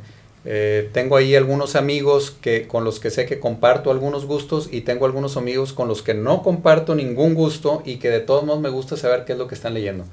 eh, 0.50 0.88
tengo 0.94 1.18
ahí 1.18 1.36
algunos 1.36 1.76
amigos 1.76 2.30
que, 2.30 2.66
con 2.66 2.82
los 2.82 3.00
que 3.00 3.10
sé 3.10 3.26
que 3.26 3.38
comparto 3.38 3.90
algunos 3.90 4.24
gustos 4.24 4.70
y 4.72 4.80
tengo 4.80 5.04
algunos 5.04 5.36
amigos 5.36 5.74
con 5.74 5.88
los 5.88 6.00
que 6.00 6.14
no 6.14 6.42
comparto 6.42 6.94
ningún 6.94 7.34
gusto 7.34 7.82
y 7.84 7.96
que 7.96 8.08
de 8.08 8.20
todos 8.20 8.44
modos 8.44 8.62
me 8.62 8.70
gusta 8.70 8.96
saber 8.96 9.26
qué 9.26 9.34
es 9.34 9.38
lo 9.38 9.46
que 9.46 9.54
están 9.54 9.74
leyendo. 9.74 10.04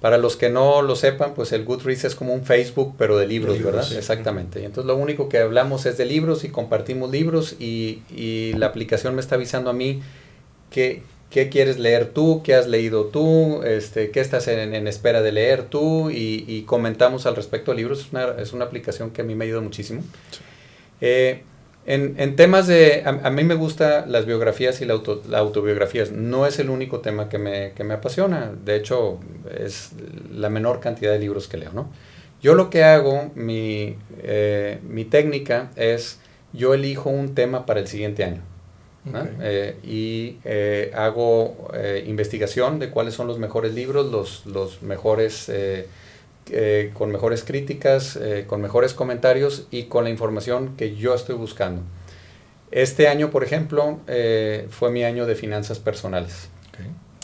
Para 0.00 0.16
los 0.16 0.36
que 0.36 0.48
no 0.48 0.80
lo 0.80 0.96
sepan, 0.96 1.34
pues 1.34 1.52
el 1.52 1.66
Goodreads 1.66 2.04
es 2.04 2.14
como 2.14 2.32
un 2.32 2.42
Facebook, 2.42 2.94
pero 2.96 3.18
de 3.18 3.26
libros, 3.26 3.62
¿verdad? 3.62 3.86
Exactamente. 3.92 4.62
Y 4.62 4.64
entonces 4.64 4.86
lo 4.86 4.96
único 4.96 5.28
que 5.28 5.40
hablamos 5.40 5.84
es 5.84 5.98
de 5.98 6.06
libros 6.06 6.44
y 6.44 6.48
compartimos 6.48 7.10
libros 7.10 7.56
y, 7.58 8.02
y 8.08 8.54
la 8.54 8.68
aplicación 8.68 9.14
me 9.14 9.20
está 9.20 9.34
avisando 9.34 9.68
a 9.68 9.74
mí 9.74 10.00
que, 10.70 11.02
qué 11.30 11.48
quieres 11.48 11.78
leer 11.78 12.06
tú, 12.06 12.42
qué 12.44 12.54
has 12.54 12.66
leído 12.66 13.06
tú, 13.06 13.62
este, 13.64 14.10
qué 14.10 14.20
estás 14.20 14.48
en, 14.48 14.86
espera 14.86 15.22
de 15.22 15.32
leer 15.32 15.64
tú 15.64 16.10
y, 16.10 16.62
comentamos 16.66 17.26
al 17.26 17.36
respecto 17.36 17.72
de 17.72 17.78
libros. 17.78 18.00
Es 18.00 18.12
una, 18.12 18.34
es 18.38 18.52
una, 18.52 18.64
aplicación 18.64 19.10
que 19.10 19.22
a 19.22 19.24
mí 19.24 19.34
me 19.34 19.44
ha 19.44 19.46
ayudado 19.46 19.62
muchísimo. 19.62 20.02
Eh, 21.00 21.42
en, 21.88 22.34
temas 22.34 22.66
de, 22.66 23.04
a, 23.04 23.30
mí 23.30 23.44
me 23.44 23.54
gustan 23.54 24.10
las 24.10 24.26
biografías 24.26 24.80
y 24.80 24.86
la, 24.86 24.94
auto, 24.94 25.22
autobiografías. 25.32 26.10
No 26.10 26.46
es 26.46 26.58
el 26.58 26.68
único 26.68 27.00
tema 27.00 27.28
que 27.28 27.38
me, 27.38 27.72
que 27.72 27.84
me, 27.84 27.94
apasiona. 27.94 28.52
De 28.64 28.74
hecho, 28.74 29.20
es 29.56 29.92
la 30.32 30.50
menor 30.50 30.80
cantidad 30.80 31.12
de 31.12 31.20
libros 31.20 31.46
que 31.46 31.58
leo. 31.58 31.70
¿no? 31.72 31.88
Yo 32.42 32.54
lo 32.54 32.70
que 32.70 32.82
hago, 32.82 33.30
mi, 33.36 33.96
eh, 34.22 34.80
mi 34.88 35.04
técnica 35.04 35.70
es, 35.76 36.18
yo 36.52 36.74
elijo 36.74 37.08
un 37.08 37.36
tema 37.36 37.66
para 37.66 37.78
el 37.78 37.86
siguiente 37.86 38.24
año. 38.24 38.42
Eh, 39.40 39.76
y 39.84 40.38
eh, 40.44 40.90
hago 40.94 41.68
eh, 41.74 42.04
investigación 42.06 42.78
de 42.78 42.90
cuáles 42.90 43.14
son 43.14 43.26
los 43.26 43.38
mejores 43.38 43.72
libros, 43.74 44.10
los, 44.10 44.46
los 44.46 44.82
mejores, 44.82 45.50
con 46.94 47.10
mejores 47.10 47.44
críticas, 47.44 48.18
con 48.46 48.60
mejores 48.60 48.94
comentarios 48.94 49.66
y 49.70 49.84
con 49.84 50.04
la 50.04 50.10
información 50.10 50.76
que 50.76 50.94
yo 50.94 51.14
estoy 51.14 51.34
buscando. 51.34 51.82
Este 52.70 53.08
año, 53.08 53.30
por 53.30 53.42
ejemplo, 53.44 54.00
fue 54.70 54.90
mi 54.90 55.04
año 55.04 55.26
de 55.26 55.34
finanzas 55.34 55.78
personales. 55.78 56.48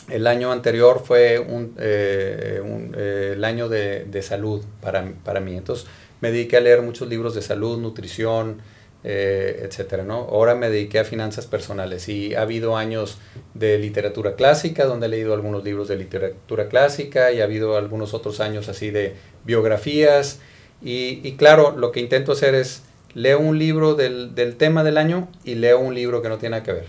El 0.09 0.27
año 0.27 0.51
anterior 0.51 1.03
fue 1.05 1.39
un, 1.39 1.77
el 1.79 3.45
año 3.45 3.69
de, 3.69 4.05
de 4.05 4.23
salud 4.23 4.65
para, 4.81 5.13
para, 5.25 5.39
mí. 5.39 5.57
Entonces 5.57 5.87
me 6.21 6.33
dediqué 6.33 6.57
a 6.57 6.61
leer 6.61 6.83
muchos 6.83 7.09
libros 7.09 7.35
de 7.37 7.43
salud, 7.43 7.79
nutrición, 7.79 8.61
eh, 9.05 9.63
etcétera, 9.65 10.05
¿no? 10.05 10.15
Ahora 10.31 10.55
me 10.55 10.71
dediqué 10.71 11.01
a 11.01 11.05
finanzas 11.05 11.47
personales 11.47 12.09
y 12.09 12.35
ha 12.35 12.43
habido 12.43 12.77
años 12.77 13.19
de 13.55 13.79
literatura 13.79 14.37
clásica, 14.37 14.85
donde 14.85 15.07
he 15.07 15.09
leído 15.09 15.35
algunos 15.35 15.65
libros 15.65 15.89
de 15.89 15.97
literatura 15.97 16.69
clásica 16.69 17.33
y 17.33 17.41
ha 17.41 17.45
habido 17.45 17.77
algunos 17.77 18.15
otros 18.15 18.39
años 18.41 18.69
así 18.69 18.91
de 18.91 19.15
biografías 19.45 20.39
Y, 20.81 21.21
y 21.23 21.33
claro, 21.37 21.75
lo 21.77 21.93
que 21.93 22.01
intento 22.01 22.33
hacer 22.33 22.55
es 22.55 22.83
leo 23.15 23.39
un 23.41 23.59
libro 23.59 23.95
del, 23.95 24.35
del, 24.35 24.57
tema 24.57 24.83
del 24.85 24.99
año 24.99 25.29
y 25.45 25.55
leo 25.57 25.79
un 25.79 25.95
libro 25.95 26.23
que 26.23 26.29
no 26.29 26.39
tiene 26.39 26.57
nada 26.57 26.65
que 26.65 26.73
ver. 26.73 26.87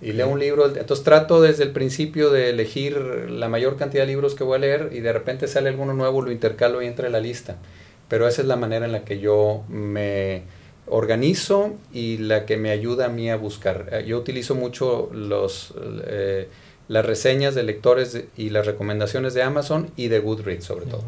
Y 0.00 0.12
leo 0.12 0.28
un 0.28 0.38
libro, 0.38 0.66
entonces 0.66 1.04
trato 1.04 1.40
desde 1.40 1.62
el 1.64 1.72
principio 1.72 2.30
de 2.30 2.50
elegir 2.50 2.96
la 3.30 3.48
mayor 3.48 3.76
cantidad 3.76 4.02
de 4.02 4.08
libros 4.08 4.34
que 4.34 4.44
voy 4.44 4.56
a 4.56 4.58
leer 4.60 4.90
y 4.92 5.00
de 5.00 5.12
repente 5.12 5.48
sale 5.48 5.70
alguno 5.70 5.94
nuevo, 5.94 6.20
lo 6.22 6.30
intercalo 6.30 6.82
y 6.82 6.86
entra 6.86 7.06
en 7.06 7.12
la 7.12 7.20
lista. 7.20 7.56
Pero 8.08 8.28
esa 8.28 8.42
es 8.42 8.48
la 8.48 8.56
manera 8.56 8.84
en 8.86 8.92
la 8.92 9.04
que 9.04 9.18
yo 9.18 9.64
me 9.68 10.42
organizo 10.86 11.74
y 11.92 12.18
la 12.18 12.46
que 12.46 12.56
me 12.56 12.70
ayuda 12.70 13.06
a 13.06 13.08
mí 13.08 13.30
a 13.30 13.36
buscar. 13.36 13.88
Eh, 13.92 14.04
yo 14.06 14.18
utilizo 14.18 14.54
mucho 14.54 15.10
los... 15.12 15.74
Eh, 16.06 16.48
las 16.86 17.04
reseñas 17.04 17.54
de 17.54 17.62
lectores 17.62 18.24
y 18.36 18.50
las 18.50 18.66
recomendaciones 18.66 19.32
de 19.32 19.42
Amazon 19.42 19.90
y 19.96 20.08
de 20.08 20.18
Goodreads 20.18 20.64
sobre 20.64 20.84
todo. 20.84 21.02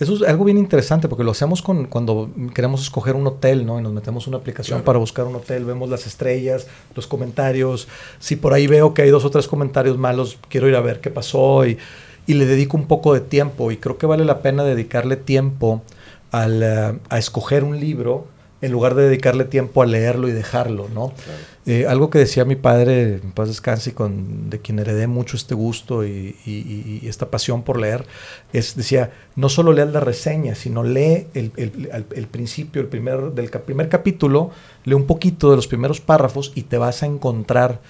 Eso 0.00 0.14
es 0.14 0.22
algo 0.22 0.44
bien 0.44 0.58
interesante 0.58 1.08
porque 1.08 1.22
lo 1.22 1.30
hacemos 1.30 1.62
con, 1.62 1.86
cuando 1.86 2.30
queremos 2.52 2.82
escoger 2.82 3.14
un 3.14 3.26
hotel, 3.26 3.64
¿no? 3.64 3.78
Y 3.78 3.82
nos 3.82 3.92
metemos 3.92 4.26
una 4.26 4.38
aplicación 4.38 4.82
para 4.82 4.98
buscar 4.98 5.26
un 5.26 5.36
hotel, 5.36 5.64
vemos 5.64 5.88
las 5.88 6.06
estrellas, 6.06 6.66
los 6.96 7.06
comentarios. 7.06 7.86
Si 8.18 8.34
por 8.34 8.54
ahí 8.54 8.66
veo 8.66 8.92
que 8.92 9.02
hay 9.02 9.10
dos 9.10 9.24
o 9.24 9.30
tres 9.30 9.46
comentarios 9.46 9.98
malos, 9.98 10.36
quiero 10.48 10.68
ir 10.68 10.74
a 10.74 10.80
ver 10.80 11.00
qué 11.00 11.10
pasó 11.10 11.64
y, 11.64 11.78
y 12.26 12.34
le 12.34 12.44
dedico 12.44 12.76
un 12.76 12.88
poco 12.88 13.14
de 13.14 13.20
tiempo. 13.20 13.70
Y 13.70 13.76
creo 13.76 13.98
que 13.98 14.06
vale 14.06 14.24
la 14.24 14.42
pena 14.42 14.64
dedicarle 14.64 15.16
tiempo 15.16 15.82
al, 16.32 16.62
uh, 16.62 16.98
a 17.08 17.18
escoger 17.18 17.62
un 17.62 17.78
libro 17.78 18.26
en 18.64 18.72
lugar 18.72 18.94
de 18.94 19.04
dedicarle 19.04 19.44
tiempo 19.44 19.82
a 19.82 19.86
leerlo 19.86 20.26
y 20.26 20.32
dejarlo, 20.32 20.88
¿no? 20.88 21.12
Eh, 21.66 21.86
algo 21.86 22.08
que 22.08 22.18
decía 22.18 22.44
mi 22.44 22.56
padre, 22.56 23.20
en 23.22 23.32
paz 23.32 23.48
descanse, 23.48 23.92
con, 23.92 24.48
de 24.48 24.60
quien 24.60 24.78
heredé 24.78 25.06
mucho 25.06 25.36
este 25.36 25.54
gusto 25.54 26.04
y, 26.04 27.02
esta 27.06 27.30
pasión 27.30 27.62
por 27.62 27.78
leer, 27.78 28.06
es, 28.52 28.74
decía, 28.74 29.12
no 29.36 29.48
solo 29.48 29.72
leas 29.72 29.92
la 29.92 30.00
reseña, 30.00 30.54
sino 30.54 30.82
lee 30.82 31.26
el, 31.34 31.52
el, 31.56 32.26
principio, 32.26 32.80
el 32.80 32.88
primer, 32.88 33.32
del 33.32 33.50
primer 33.50 33.88
capítulo, 33.88 34.50
lee 34.84 34.94
un 34.94 35.06
poquito 35.06 35.50
de 35.50 35.56
los 35.56 35.66
primeros 35.66 36.00
párrafos 36.00 36.52
y 36.54 36.62
te 36.62 36.78
vas 36.78 37.02
a 37.02 37.06
encontrar 37.06 37.80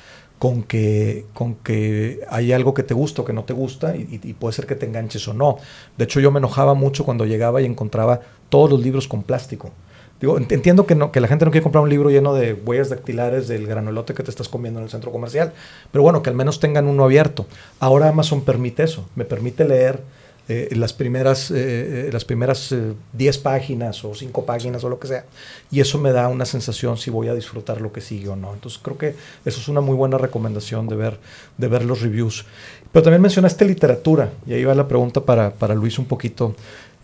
con 0.40 0.64
que, 0.64 1.26
con 1.32 1.54
que 1.54 2.20
hay 2.28 2.52
algo 2.52 2.74
que 2.74 2.82
te 2.82 2.94
gusta 2.94 3.22
o 3.22 3.24
que 3.24 3.32
no 3.32 3.44
te 3.44 3.52
gusta 3.52 3.96
y, 3.96 4.20
y, 4.22 4.32
puede 4.34 4.52
ser 4.52 4.66
que 4.66 4.74
te 4.74 4.86
enganches 4.86 5.26
o 5.28 5.34
no. 5.34 5.58
De 5.96 6.04
hecho, 6.04 6.18
yo 6.18 6.32
me 6.32 6.38
enojaba 6.38 6.74
mucho 6.74 7.04
cuando 7.04 7.24
llegaba 7.26 7.62
y 7.62 7.66
encontraba 7.66 8.20
todos 8.48 8.70
los 8.70 8.80
libros 8.80 9.06
con 9.06 9.22
plástico 9.22 9.70
entiendo 10.36 10.86
que, 10.86 10.94
no, 10.94 11.12
que 11.12 11.20
la 11.20 11.28
gente 11.28 11.44
no 11.44 11.50
quiere 11.50 11.62
comprar 11.62 11.82
un 11.82 11.90
libro 11.90 12.10
lleno 12.10 12.34
de 12.34 12.54
huellas 12.54 12.88
dactilares 12.88 13.48
del 13.48 13.66
granulote 13.66 14.14
que 14.14 14.22
te 14.22 14.30
estás 14.30 14.48
comiendo 14.48 14.80
en 14.80 14.84
el 14.84 14.90
centro 14.90 15.12
comercial, 15.12 15.52
pero 15.92 16.02
bueno, 16.02 16.22
que 16.22 16.30
al 16.30 16.36
menos 16.36 16.60
tengan 16.60 16.86
uno 16.86 17.04
abierto. 17.04 17.46
Ahora 17.80 18.08
Amazon 18.08 18.44
permite 18.44 18.82
eso, 18.82 19.08
me 19.14 19.24
permite 19.24 19.64
leer 19.64 20.00
eh, 20.46 20.68
las 20.72 20.92
primeras 20.92 21.50
eh, 21.50 21.54
eh, 22.08 22.10
las 22.12 22.26
primeras 22.26 22.74
10 23.14 23.38
páginas 23.38 24.04
o 24.04 24.14
5 24.14 24.44
páginas 24.44 24.84
o 24.84 24.90
lo 24.90 24.98
que 24.98 25.06
sea, 25.06 25.24
y 25.70 25.80
eso 25.80 25.98
me 25.98 26.12
da 26.12 26.28
una 26.28 26.44
sensación 26.44 26.98
si 26.98 27.10
voy 27.10 27.28
a 27.28 27.34
disfrutar 27.34 27.80
lo 27.80 27.92
que 27.92 28.02
sigue 28.02 28.28
o 28.28 28.36
no. 28.36 28.52
Entonces 28.52 28.78
creo 28.82 28.98
que 28.98 29.14
eso 29.44 29.60
es 29.60 29.68
una 29.68 29.80
muy 29.80 29.96
buena 29.96 30.18
recomendación 30.18 30.86
de 30.86 30.96
ver, 30.96 31.18
de 31.56 31.68
ver 31.68 31.84
los 31.84 32.02
reviews. 32.02 32.44
Pero 32.92 33.02
también 33.04 33.22
mencionaste 33.22 33.64
literatura, 33.64 34.32
y 34.46 34.52
ahí 34.52 34.64
va 34.64 34.74
la 34.74 34.86
pregunta 34.86 35.22
para, 35.22 35.50
para 35.50 35.74
Luis 35.74 35.98
un 35.98 36.04
poquito 36.04 36.54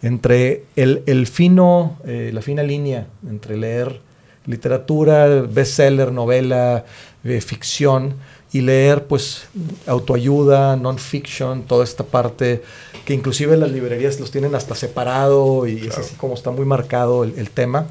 entre 0.03 0.65
el, 0.77 1.03
el 1.07 1.27
fino, 1.27 1.99
eh, 2.05 2.31
la 2.33 2.43
fina 2.43 2.63
línea 2.63 3.07
entre 3.29 3.57
leer 3.57 4.01
literatura, 4.47 5.43
bestseller, 5.43 6.13
novela, 6.13 6.85
eh, 7.25 7.41
ficción 7.41 8.15
y 8.53 8.63
leer 8.63 9.07
pues 9.07 9.45
autoayuda, 9.87 10.77
non-fiction, 10.77 11.63
toda 11.65 11.85
esta 11.85 12.05
parte 12.05 12.63
que 13.05 13.15
inclusive 13.15 13.57
las 13.57 13.71
librerías 13.71 14.19
los 14.19 14.31
tienen 14.31 14.55
hasta 14.55 14.75
separado 14.75 15.67
y 15.67 15.87
es 15.87 15.99
así 15.99 16.15
como 16.17 16.35
está 16.35 16.51
muy 16.51 16.65
marcado 16.65 17.23
el, 17.23 17.39
el 17.39 17.51
tema. 17.51 17.87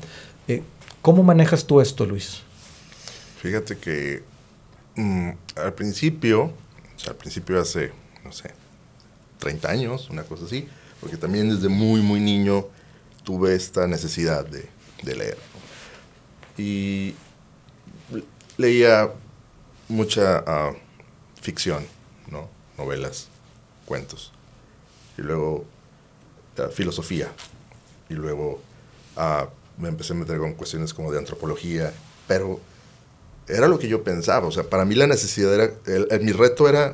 Eh, 0.47 0.63
¿Cómo 1.01 1.23
manejas 1.23 1.65
tú 1.65 1.79
esto, 1.79 2.05
Luis? 2.05 2.41
Fíjate 3.41 3.77
que 3.77 4.23
mm, 4.95 5.29
al 5.55 5.73
principio, 5.73 6.43
o 6.43 6.99
sea, 6.99 7.11
al 7.11 7.17
principio 7.17 7.61
hace, 7.61 7.91
no 8.25 8.33
sé, 8.33 8.51
30 9.37 9.69
años, 9.69 10.09
una 10.09 10.23
cosa 10.23 10.45
así, 10.45 10.67
porque 10.99 11.17
también 11.17 11.49
desde 11.49 11.69
muy, 11.69 12.01
muy 12.01 12.19
niño 12.19 12.65
tuve 13.23 13.55
esta 13.55 13.87
necesidad 13.87 14.45
de, 14.45 14.69
leer. 15.03 15.37
Y 16.57 17.15
leía 18.57 19.09
mucha 19.87 20.39
uh, 20.41 20.75
ficción, 21.41 21.85
¿no? 22.29 22.49
novelas, 22.77 23.27
cuentos, 23.85 24.33
y 25.17 25.21
luego 25.21 25.65
uh, 26.57 26.69
filosofía, 26.71 27.31
y 28.09 28.13
luego 28.15 28.61
uh, 29.15 29.81
me 29.81 29.87
empecé 29.87 30.13
a 30.13 30.17
meter 30.17 30.37
con 30.37 30.53
cuestiones 30.53 30.93
como 30.93 31.11
de 31.11 31.19
antropología, 31.19 31.93
pero 32.27 32.59
era 33.47 33.67
lo 33.67 33.79
que 33.79 33.87
yo 33.87 34.03
pensaba, 34.03 34.47
o 34.47 34.51
sea, 34.51 34.63
para 34.63 34.83
mí 34.83 34.95
la 34.95 35.07
necesidad 35.07 35.53
era, 35.53 36.19
mi 36.19 36.33
reto 36.33 36.67
era 36.67 36.93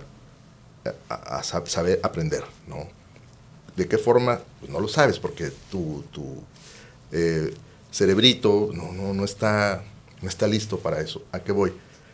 a 1.10 1.42
saber 1.44 2.00
aprender, 2.04 2.44
¿no? 2.68 2.88
¿De 3.76 3.88
qué 3.88 3.98
forma? 3.98 4.42
Pues 4.60 4.72
no 4.72 4.80
lo 4.80 4.88
sabes 4.88 5.20
porque 5.20 5.52
tu, 5.70 6.04
tu 6.12 6.24
eh, 7.12 7.54
cerebrito 7.92 8.70
no, 8.74 8.92
no, 8.94 9.14
no, 9.14 9.26
está, 9.26 9.84
no 10.22 10.30
está 10.30 10.48
listo 10.48 10.80
para 10.80 11.02
eso. 11.02 11.24
¿A 11.32 11.40
qué 11.40 11.52
voy? 11.52 11.74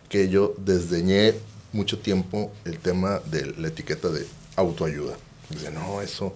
Que 0.10 0.28
yo 0.30 0.56
desdeñé 0.58 1.36
mucho 1.71 2.00
tiempo 2.00 2.52
el 2.65 2.80
tema 2.80 3.21
de 3.26 3.54
la 3.58 3.67
etiqueta 3.67 4.10
de 4.10 4.26
autoayuda. 4.56 5.17
Dice, 5.50 5.71
no, 5.71 6.02
eso... 6.02 6.34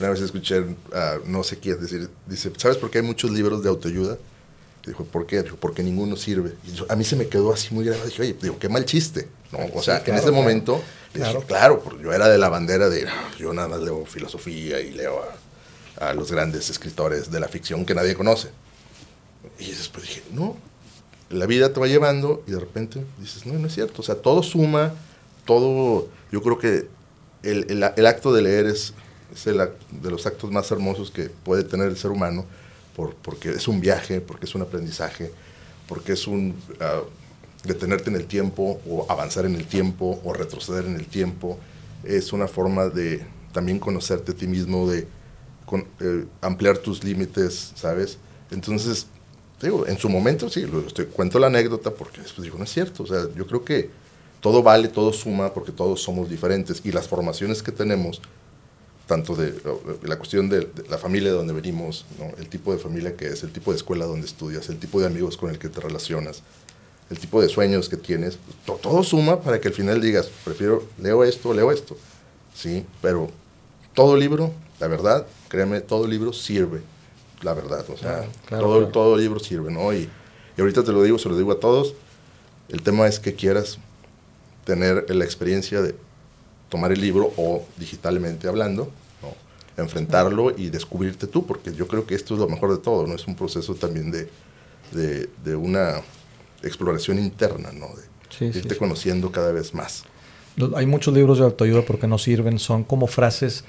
Una 0.00 0.10
vez 0.10 0.20
escuché 0.22 0.64
a 0.92 1.18
no 1.24 1.44
sé 1.44 1.60
quién 1.60 1.80
decir, 1.80 2.10
dice, 2.26 2.50
¿sabes 2.56 2.76
por 2.76 2.90
qué 2.90 2.98
hay 2.98 3.04
muchos 3.04 3.30
libros 3.30 3.62
de 3.62 3.68
autoayuda? 3.68 4.18
Dijo, 4.86 5.04
¿por 5.04 5.26
qué? 5.26 5.42
Dijo, 5.42 5.56
porque 5.56 5.82
ninguno 5.82 6.16
sirve. 6.16 6.54
Y 6.66 6.92
a 6.92 6.96
mí 6.96 7.04
se 7.04 7.16
me 7.16 7.26
quedó 7.28 7.52
así 7.52 7.72
muy 7.72 7.84
grave. 7.84 8.04
Dije, 8.04 8.22
oye, 8.22 8.36
digo, 8.40 8.58
qué 8.58 8.68
mal 8.68 8.84
chiste. 8.84 9.28
¿no? 9.50 9.58
O 9.74 9.82
sea, 9.82 10.02
en 10.04 10.14
ese 10.14 10.30
momento 10.30 10.82
Claro, 11.14 11.42
claro 11.42 11.80
porque 11.80 12.02
yo 12.02 12.12
era 12.12 12.28
de 12.28 12.38
la 12.38 12.48
bandera 12.48 12.88
de, 12.88 13.06
yo 13.38 13.54
nada 13.54 13.68
más 13.68 13.80
leo 13.80 14.04
filosofía 14.04 14.80
y 14.80 14.90
leo 14.90 15.22
a, 16.00 16.12
los 16.12 16.32
grandes 16.32 16.70
escritores 16.70 17.30
de 17.30 17.38
la 17.38 17.46
ficción 17.46 17.86
que 17.86 17.94
nadie 17.94 18.16
conoce. 18.16 18.48
Y 19.60 19.70
después 19.70 20.04
dije, 20.06 20.22
no, 20.32 20.56
la 21.30 21.46
vida 21.46 21.72
te 21.72 21.78
va 21.78 21.86
llevando 21.86 22.42
y 22.48 22.50
de 22.50 22.58
repente 22.58 23.04
dices, 23.18 23.46
no, 23.46 23.54
no 23.54 23.68
es 23.68 23.74
cierto. 23.74 24.02
O 24.02 24.04
sea, 24.04 24.16
todo 24.16 24.42
suma, 24.42 24.92
todo, 25.44 26.08
yo 26.32 26.42
creo 26.42 26.58
que 26.58 26.88
el, 27.44 27.66
el, 27.70 28.06
acto 28.06 28.32
de 28.32 28.42
leer 28.42 28.66
es, 28.66 28.92
es 29.32 29.46
el, 29.46 29.58
de 29.58 30.10
los 30.10 30.26
actos 30.26 30.50
más 30.50 30.68
hermosos 30.72 31.12
que 31.12 31.30
puede 31.30 31.62
tener 31.62 31.86
el 31.86 31.96
ser 31.96 32.10
humano, 32.10 32.44
por, 32.94 33.14
porque 33.16 33.50
es 33.50 33.68
un 33.68 33.80
viaje, 33.80 34.20
porque 34.20 34.46
es 34.46 34.54
un 34.54 34.62
aprendizaje, 34.62 35.30
porque 35.86 36.12
es 36.12 36.26
un... 36.26 36.54
Ah, 36.80 37.02
detenerte 37.64 38.10
en 38.10 38.16
el 38.16 38.26
tiempo 38.26 38.80
o 38.88 39.06
avanzar 39.10 39.46
en 39.46 39.54
el 39.54 39.66
tiempo 39.66 40.20
o 40.24 40.32
retroceder 40.32 40.84
en 40.84 40.96
el 40.96 41.06
tiempo. 41.06 41.58
Es 42.04 42.32
una 42.32 42.46
forma 42.46 42.88
de 42.88 43.26
también 43.52 43.78
conocerte 43.78 44.32
a 44.32 44.34
ti 44.34 44.46
mismo, 44.46 44.88
de 44.90 45.06
eh, 46.00 46.26
ampliar 46.40 46.78
tus 46.78 47.02
límites, 47.02 47.72
¿sabes? 47.74 48.18
Entonces, 48.50 49.06
digo, 49.62 49.86
en 49.86 49.98
su 49.98 50.08
momento 50.08 50.50
sí, 50.50 50.66
lo, 50.66 50.86
estoy, 50.86 51.06
cuento 51.06 51.38
la 51.38 51.46
anécdota 51.46 51.90
porque 51.90 52.20
después 52.20 52.44
digo, 52.44 52.58
no 52.58 52.64
es 52.64 52.72
cierto, 52.72 53.04
o 53.04 53.06
sea, 53.06 53.26
yo 53.34 53.46
creo 53.46 53.64
que 53.64 53.90
todo 54.40 54.62
vale, 54.62 54.88
todo 54.88 55.12
suma 55.12 55.54
porque 55.54 55.72
todos 55.72 56.02
somos 56.02 56.28
diferentes 56.28 56.82
y 56.84 56.92
las 56.92 57.08
formaciones 57.08 57.62
que 57.62 57.72
tenemos, 57.72 58.20
tanto 59.06 59.36
de, 59.36 59.54
la 60.02 60.16
cuestión 60.16 60.48
de, 60.48 60.68
la 60.88 60.98
familia 60.98 61.30
de 61.30 61.36
donde 61.36 61.52
venimos, 61.52 62.06
el 62.38 62.48
tipo 62.48 62.72
de 62.72 62.78
familia 62.78 63.16
que 63.16 63.26
es, 63.26 63.42
el 63.42 63.52
tipo 63.52 63.70
de 63.70 63.76
escuela 63.76 64.06
donde 64.06 64.26
estudias, 64.26 64.68
el 64.68 64.78
tipo 64.78 65.00
de 65.00 65.06
amigos 65.06 65.36
con 65.36 65.50
el 65.50 65.58
que 65.58 65.68
te 65.68 65.80
relacionas, 65.80 66.42
el 67.10 67.18
tipo 67.18 67.42
de 67.42 67.48
sueños 67.48 67.88
que 67.88 67.96
tienes, 67.96 68.38
todo, 68.64 69.02
suma 69.02 69.40
para 69.40 69.60
que 69.60 69.68
al 69.68 69.74
final 69.74 70.00
digas, 70.00 70.30
prefiero, 70.44 70.84
leo 70.98 71.22
esto, 71.22 71.52
leo 71.52 71.70
esto. 71.70 71.96
Sí, 72.54 72.86
pero 73.02 73.30
todo 73.92 74.16
libro, 74.16 74.52
la 74.80 74.88
verdad, 74.88 75.26
créeme, 75.48 75.80
todo 75.80 76.06
libro 76.06 76.32
sirve, 76.32 76.80
la 77.42 77.52
verdad, 77.52 77.84
o 77.90 77.98
sea, 77.98 78.26
todo, 78.48 78.88
todo 78.88 79.16
libro 79.16 79.38
sirve, 79.38 79.70
¿no? 79.70 79.92
Y, 79.92 80.08
y 80.56 80.60
ahorita 80.60 80.82
te 80.82 80.92
lo 80.92 81.02
digo, 81.02 81.18
se 81.18 81.28
lo 81.28 81.36
digo 81.36 81.52
a 81.52 81.60
todos, 81.60 81.94
el 82.70 82.80
tema 82.82 83.06
es 83.06 83.20
que 83.20 83.34
quieras 83.34 83.78
tener 84.64 85.14
la 85.14 85.24
experiencia 85.24 85.82
de 85.82 85.94
tomar 86.74 86.90
el 86.90 87.00
libro 87.00 87.32
o 87.36 87.64
digitalmente 87.76 88.48
hablando, 88.48 88.90
¿no? 89.22 89.32
enfrentarlo 89.80 90.50
y 90.58 90.70
descubrirte 90.70 91.28
tú, 91.28 91.46
porque 91.46 91.72
yo 91.72 91.86
creo 91.86 92.04
que 92.04 92.16
esto 92.16 92.34
es 92.34 92.40
lo 92.40 92.48
mejor 92.48 92.72
de 92.72 92.78
todo, 92.78 93.06
¿no? 93.06 93.14
Es 93.14 93.28
un 93.28 93.36
proceso 93.36 93.76
también 93.76 94.10
de, 94.10 94.28
de, 94.90 95.30
de 95.44 95.54
una 95.54 96.02
exploración 96.64 97.20
interna, 97.20 97.70
¿no? 97.70 97.90
De 98.40 98.46
irte 98.46 98.76
conociendo 98.76 99.30
cada 99.30 99.52
vez 99.52 99.72
más. 99.72 100.02
Hay 100.76 100.86
muchos 100.86 101.12
libros 101.12 101.38
de 101.38 101.44
autoayuda 101.44 101.82
porque 101.82 102.06
no 102.06 102.16
sirven, 102.16 102.58
son 102.58 102.84
como 102.84 103.08
frases 103.08 103.64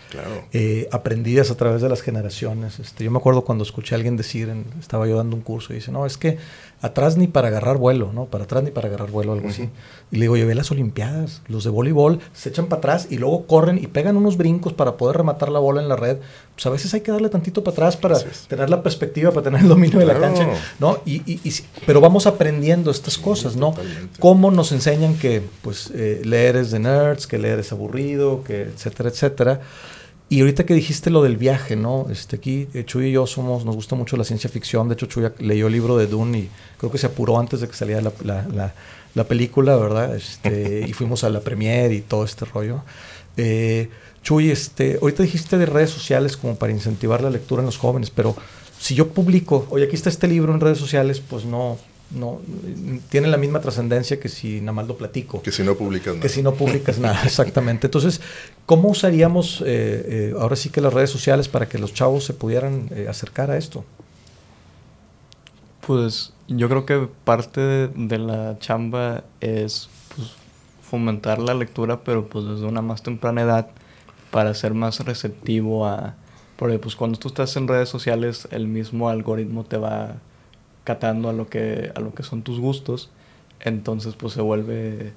eh, 0.53 0.87
aprendidas 0.91 1.49
a 1.49 1.55
través 1.57 1.81
de 1.81 1.89
las 1.89 2.01
generaciones. 2.01 2.79
Este, 2.79 3.03
yo 3.03 3.11
me 3.11 3.17
acuerdo 3.17 3.43
cuando 3.43 3.63
escuché 3.63 3.95
a 3.95 3.97
alguien 3.97 4.17
decir, 4.17 4.53
estaba 4.79 5.07
yo 5.07 5.17
dando 5.17 5.35
un 5.35 5.41
curso 5.41 5.73
y 5.73 5.77
dice, 5.77 5.91
no, 5.91 6.05
es 6.05 6.17
que 6.17 6.37
atrás 6.81 7.17
ni 7.17 7.27
para 7.27 7.47
agarrar 7.47 7.77
vuelo, 7.77 8.11
¿no? 8.13 8.25
Para 8.25 8.43
atrás 8.43 8.63
ni 8.63 8.69
para 8.69 8.87
agarrar 8.87 9.09
vuelo, 9.09 9.33
algo 9.33 9.49
así. 9.49 9.69
Y 10.11 10.17
le 10.17 10.21
digo, 10.21 10.37
yo 10.37 10.45
ve 10.45 10.53
las 10.53 10.69
Olimpiadas, 10.69 11.41
los 11.47 11.63
de 11.63 11.71
voleibol 11.71 12.19
se 12.33 12.49
echan 12.49 12.67
para 12.67 12.79
atrás 12.79 13.07
y 13.09 13.17
luego 13.17 13.47
corren 13.47 13.79
y 13.79 13.87
pegan 13.87 14.15
unos 14.17 14.37
brincos 14.37 14.73
para 14.73 14.95
poder 14.95 15.17
rematar 15.17 15.49
la 15.49 15.59
bola 15.59 15.81
en 15.81 15.89
la 15.89 15.95
red, 15.95 16.17
pues 16.55 16.65
a 16.65 16.69
veces 16.69 16.93
hay 16.93 17.01
que 17.01 17.11
darle 17.11 17.27
tantito 17.29 17.63
para 17.63 17.73
atrás 17.73 17.97
para 17.97 18.17
tener 18.47 18.69
la 18.69 18.81
perspectiva, 18.81 19.31
para 19.31 19.43
tener 19.43 19.61
el 19.61 19.67
dominio 19.67 19.99
de 19.99 20.05
la 20.05 20.15
Claro. 20.15 20.33
cancha, 20.35 20.49
¿no? 20.79 20.99
Y, 21.05 21.15
y- 21.29 21.39
y 21.43 21.51
sí, 21.51 21.63
pero 21.85 21.99
vamos 22.01 22.25
aprendiendo 22.27 22.91
estas 22.91 23.17
cosas, 23.17 23.55
¿no? 23.57 23.71
totalmente. 23.71 24.19
Cómo 24.19 24.51
nos 24.51 24.71
enseñan 24.71 25.17
que, 25.17 25.41
pues, 25.61 25.91
eh, 25.93 26.21
leer 26.23 26.55
es 26.55 26.71
de 26.71 26.79
nerds, 26.79 27.27
que 27.27 27.37
leer 27.37 27.59
es 27.59 27.71
aburrido, 27.73 28.43
que 28.43 28.61
etcétera, 28.63 29.09
etcétera. 29.09 29.61
Y 30.29 30.39
ahorita 30.39 30.65
que 30.65 30.73
dijiste 30.73 31.09
lo 31.11 31.21
del 31.21 31.37
viaje, 31.37 31.75
¿no? 31.75 32.07
Este, 32.09 32.37
aquí 32.37 32.67
eh, 32.73 32.83
Chuy 32.85 33.07
y 33.09 33.11
yo 33.11 33.27
somos, 33.27 33.63
nos 33.63 33.75
gusta 33.75 33.95
mucho 33.95 34.17
la 34.17 34.23
ciencia 34.23 34.49
ficción. 34.49 34.87
De 34.87 34.93
hecho, 34.95 35.05
Chuy 35.05 35.27
leyó 35.39 35.67
el 35.67 35.73
libro 35.73 35.97
de 35.97 36.07
Dune 36.07 36.37
y 36.39 36.49
creo 36.79 36.91
que 36.91 36.97
se 36.97 37.05
apuró 37.05 37.37
antes 37.39 37.59
de 37.61 37.67
que 37.67 37.75
saliera 37.75 38.01
la, 38.01 38.11
la- 38.23 38.47
la- 38.47 38.73
la 39.13 39.23
película, 39.25 39.75
¿verdad? 39.75 40.15
Este, 40.15 40.85
y 40.87 40.93
fuimos 40.93 41.23
a 41.25 41.29
la 41.29 41.41
premiere 41.41 41.93
y 41.93 42.01
todo 42.01 42.23
este 42.25 42.45
rollo. 42.45 42.81
Eh, 43.37 43.89
Chuy, 44.25 44.49
este, 44.49 44.97
ahorita 44.99 45.21
dijiste 45.21 45.55
de 45.59 45.67
redes 45.67 45.91
sociales 45.91 46.35
como 46.35 46.55
para 46.55 46.73
incentivar 46.73 47.21
la 47.21 47.29
lectura 47.29 47.61
en 47.61 47.67
los 47.67 47.77
jóvenes, 47.77 48.09
pero 48.09 48.35
si 48.79 48.95
yo 48.95 49.09
publico, 49.09 49.67
oye, 49.69 49.85
aquí 49.85 49.95
está 49.95 50.09
este 50.09 50.27
libro 50.27 50.51
en 50.51 50.61
redes 50.61 50.79
sociales, 50.79 51.19
pues 51.19 51.45
no, 51.45 51.77
no, 52.09 52.41
tiene 53.09 53.27
la 53.27 53.37
misma 53.37 53.61
trascendencia 53.61 54.19
que 54.19 54.27
si 54.27 54.61
nada 54.61 54.71
más 54.71 54.87
lo 54.87 54.97
platico 54.97 55.43
Que 55.43 55.51
si 55.51 55.61
no 55.61 55.75
publicas 55.75 56.15
nada. 56.15 56.21
que 56.21 56.29
si 56.29 56.41
no 56.41 56.55
publicas 56.55 56.97
nada, 56.97 57.21
exactamente. 57.23 57.85
Entonces, 57.85 58.19
¿cómo 58.65 58.89
usaríamos 58.89 59.61
eh, 59.61 59.65
eh, 59.67 60.33
ahora 60.39 60.55
sí 60.55 60.69
que 60.69 60.81
las 60.81 60.91
redes 60.91 61.11
sociales 61.11 61.47
para 61.47 61.69
que 61.69 61.77
los 61.77 61.93
chavos 61.93 62.23
se 62.23 62.33
pudieran 62.33 62.89
eh, 62.95 63.05
acercar 63.07 63.51
a 63.51 63.57
esto? 63.57 63.85
Pues 65.85 66.33
yo 66.47 66.67
creo 66.67 66.87
que 66.87 67.07
parte 67.25 67.61
de, 67.61 67.87
de 67.89 68.17
la 68.17 68.57
chamba 68.57 69.23
es 69.39 69.87
pues, 70.15 70.29
fomentar 70.81 71.37
la 71.37 71.53
lectura, 71.53 72.03
pero 72.03 72.25
pues 72.25 72.43
desde 72.45 72.65
una 72.65 72.81
más 72.81 73.03
temprana 73.03 73.43
edad 73.43 73.67
para 74.35 74.53
ser 74.53 74.73
más 74.73 74.99
receptivo 75.05 75.85
a... 75.87 76.15
Porque 76.57 76.79
pues 76.79 76.95
cuando 76.95 77.17
tú 77.19 77.29
estás 77.29 77.55
en 77.57 77.67
redes 77.67 77.89
sociales, 77.89 78.47
el 78.51 78.67
mismo 78.67 79.09
algoritmo 79.09 79.63
te 79.65 79.77
va 79.77 80.15
catando 80.83 81.29
a 81.29 81.33
lo 81.33 81.47
que, 81.49 81.91
a 81.95 81.99
lo 81.99 82.13
que 82.13 82.23
son 82.23 82.43
tus 82.43 82.59
gustos. 82.59 83.09
Entonces 83.61 84.15
pues 84.15 84.33
se 84.33 84.41
vuelve 84.41 85.13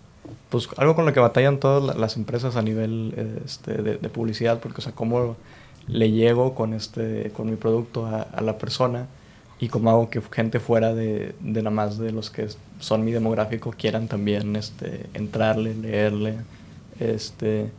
pues 0.51 0.69
algo 0.77 0.95
con 0.95 1.07
lo 1.07 1.13
que 1.13 1.21
batallan 1.21 1.59
todas 1.61 1.83
la- 1.85 1.95
las 1.95 2.17
empresas 2.17 2.57
a 2.57 2.63
nivel 2.63 3.15
este, 3.45 3.83
de, 3.83 3.97
de 3.99 4.09
publicidad, 4.09 4.61
porque 4.61 4.79
o 4.81 4.83
sea, 4.83 4.93
cómo 4.95 5.37
le 5.87 6.11
llego 6.13 6.55
con, 6.55 6.75
este, 6.75 7.31
con 7.35 7.49
mi 7.51 7.57
producto 7.57 8.07
a, 8.07 8.23
a 8.23 8.41
la 8.43 8.59
persona 8.59 9.07
y 9.61 9.69
cómo 9.69 9.91
hago 9.91 10.11
que 10.11 10.21
gente 10.33 10.61
fuera 10.61 10.95
de, 10.95 11.35
de 11.41 11.63
nada 11.63 11.75
más 11.75 11.99
de 11.99 12.13
los 12.13 12.31
que 12.31 12.49
son 12.79 13.05
mi 13.05 13.13
demográfico 13.13 13.75
quieran 13.77 14.07
también 14.09 14.55
este, 14.57 15.07
entrarle, 15.15 15.75
leerle, 15.75 16.35
este, 17.01 17.71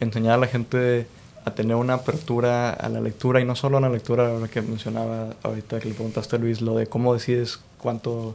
enseñar 0.00 0.34
a 0.34 0.38
la 0.38 0.46
gente 0.46 1.06
a 1.44 1.50
tener 1.54 1.76
una 1.76 1.94
apertura 1.94 2.70
a 2.70 2.88
la 2.88 3.00
lectura 3.00 3.40
y 3.40 3.44
no 3.44 3.54
solo 3.54 3.76
a 3.76 3.80
la 3.80 3.90
lectura, 3.90 4.30
ahora 4.30 4.48
que 4.48 4.62
mencionaba 4.62 5.34
ahorita 5.42 5.78
que 5.80 5.88
le 5.88 5.94
preguntaste 5.94 6.36
a 6.36 6.38
Luis, 6.38 6.60
lo 6.62 6.76
de 6.76 6.86
cómo 6.86 7.12
decides 7.12 7.60
cuántos 7.78 8.34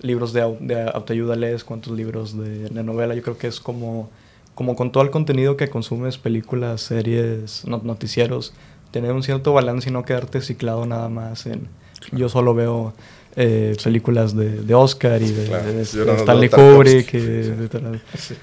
libros 0.00 0.32
de, 0.32 0.42
au- 0.44 0.58
de 0.60 0.80
autoayuda 0.82 1.34
lees, 1.36 1.64
cuántos 1.64 1.92
libros 1.96 2.38
de, 2.38 2.68
de 2.68 2.82
novela, 2.84 3.14
yo 3.14 3.22
creo 3.22 3.38
que 3.38 3.48
es 3.48 3.58
como, 3.60 4.08
como 4.54 4.76
con 4.76 4.92
todo 4.92 5.02
el 5.02 5.10
contenido 5.10 5.56
que 5.56 5.68
consumes, 5.68 6.16
películas, 6.18 6.80
series, 6.82 7.64
no- 7.66 7.80
noticieros, 7.82 8.52
tener 8.92 9.12
un 9.12 9.22
cierto 9.24 9.52
balance 9.52 9.88
y 9.88 9.92
no 9.92 10.04
quedarte 10.04 10.40
ciclado 10.40 10.86
nada 10.86 11.08
más 11.08 11.46
en 11.46 11.66
yo 12.12 12.28
solo 12.28 12.54
veo 12.54 12.92
eh, 13.36 13.76
películas 13.82 14.36
de, 14.36 14.62
de 14.62 14.74
Oscar 14.74 15.20
y 15.22 15.30
de, 15.32 15.44
Claro, 15.46 15.66
de- 15.66 15.84
de 15.84 15.86
no- 15.98 16.04
no 16.06 16.12
Stanley. 16.18 16.48
Kubrick 16.48 17.14
y 17.14 17.18
de- 17.18 17.56
de- 17.68 18.00
Sí. 18.18 18.34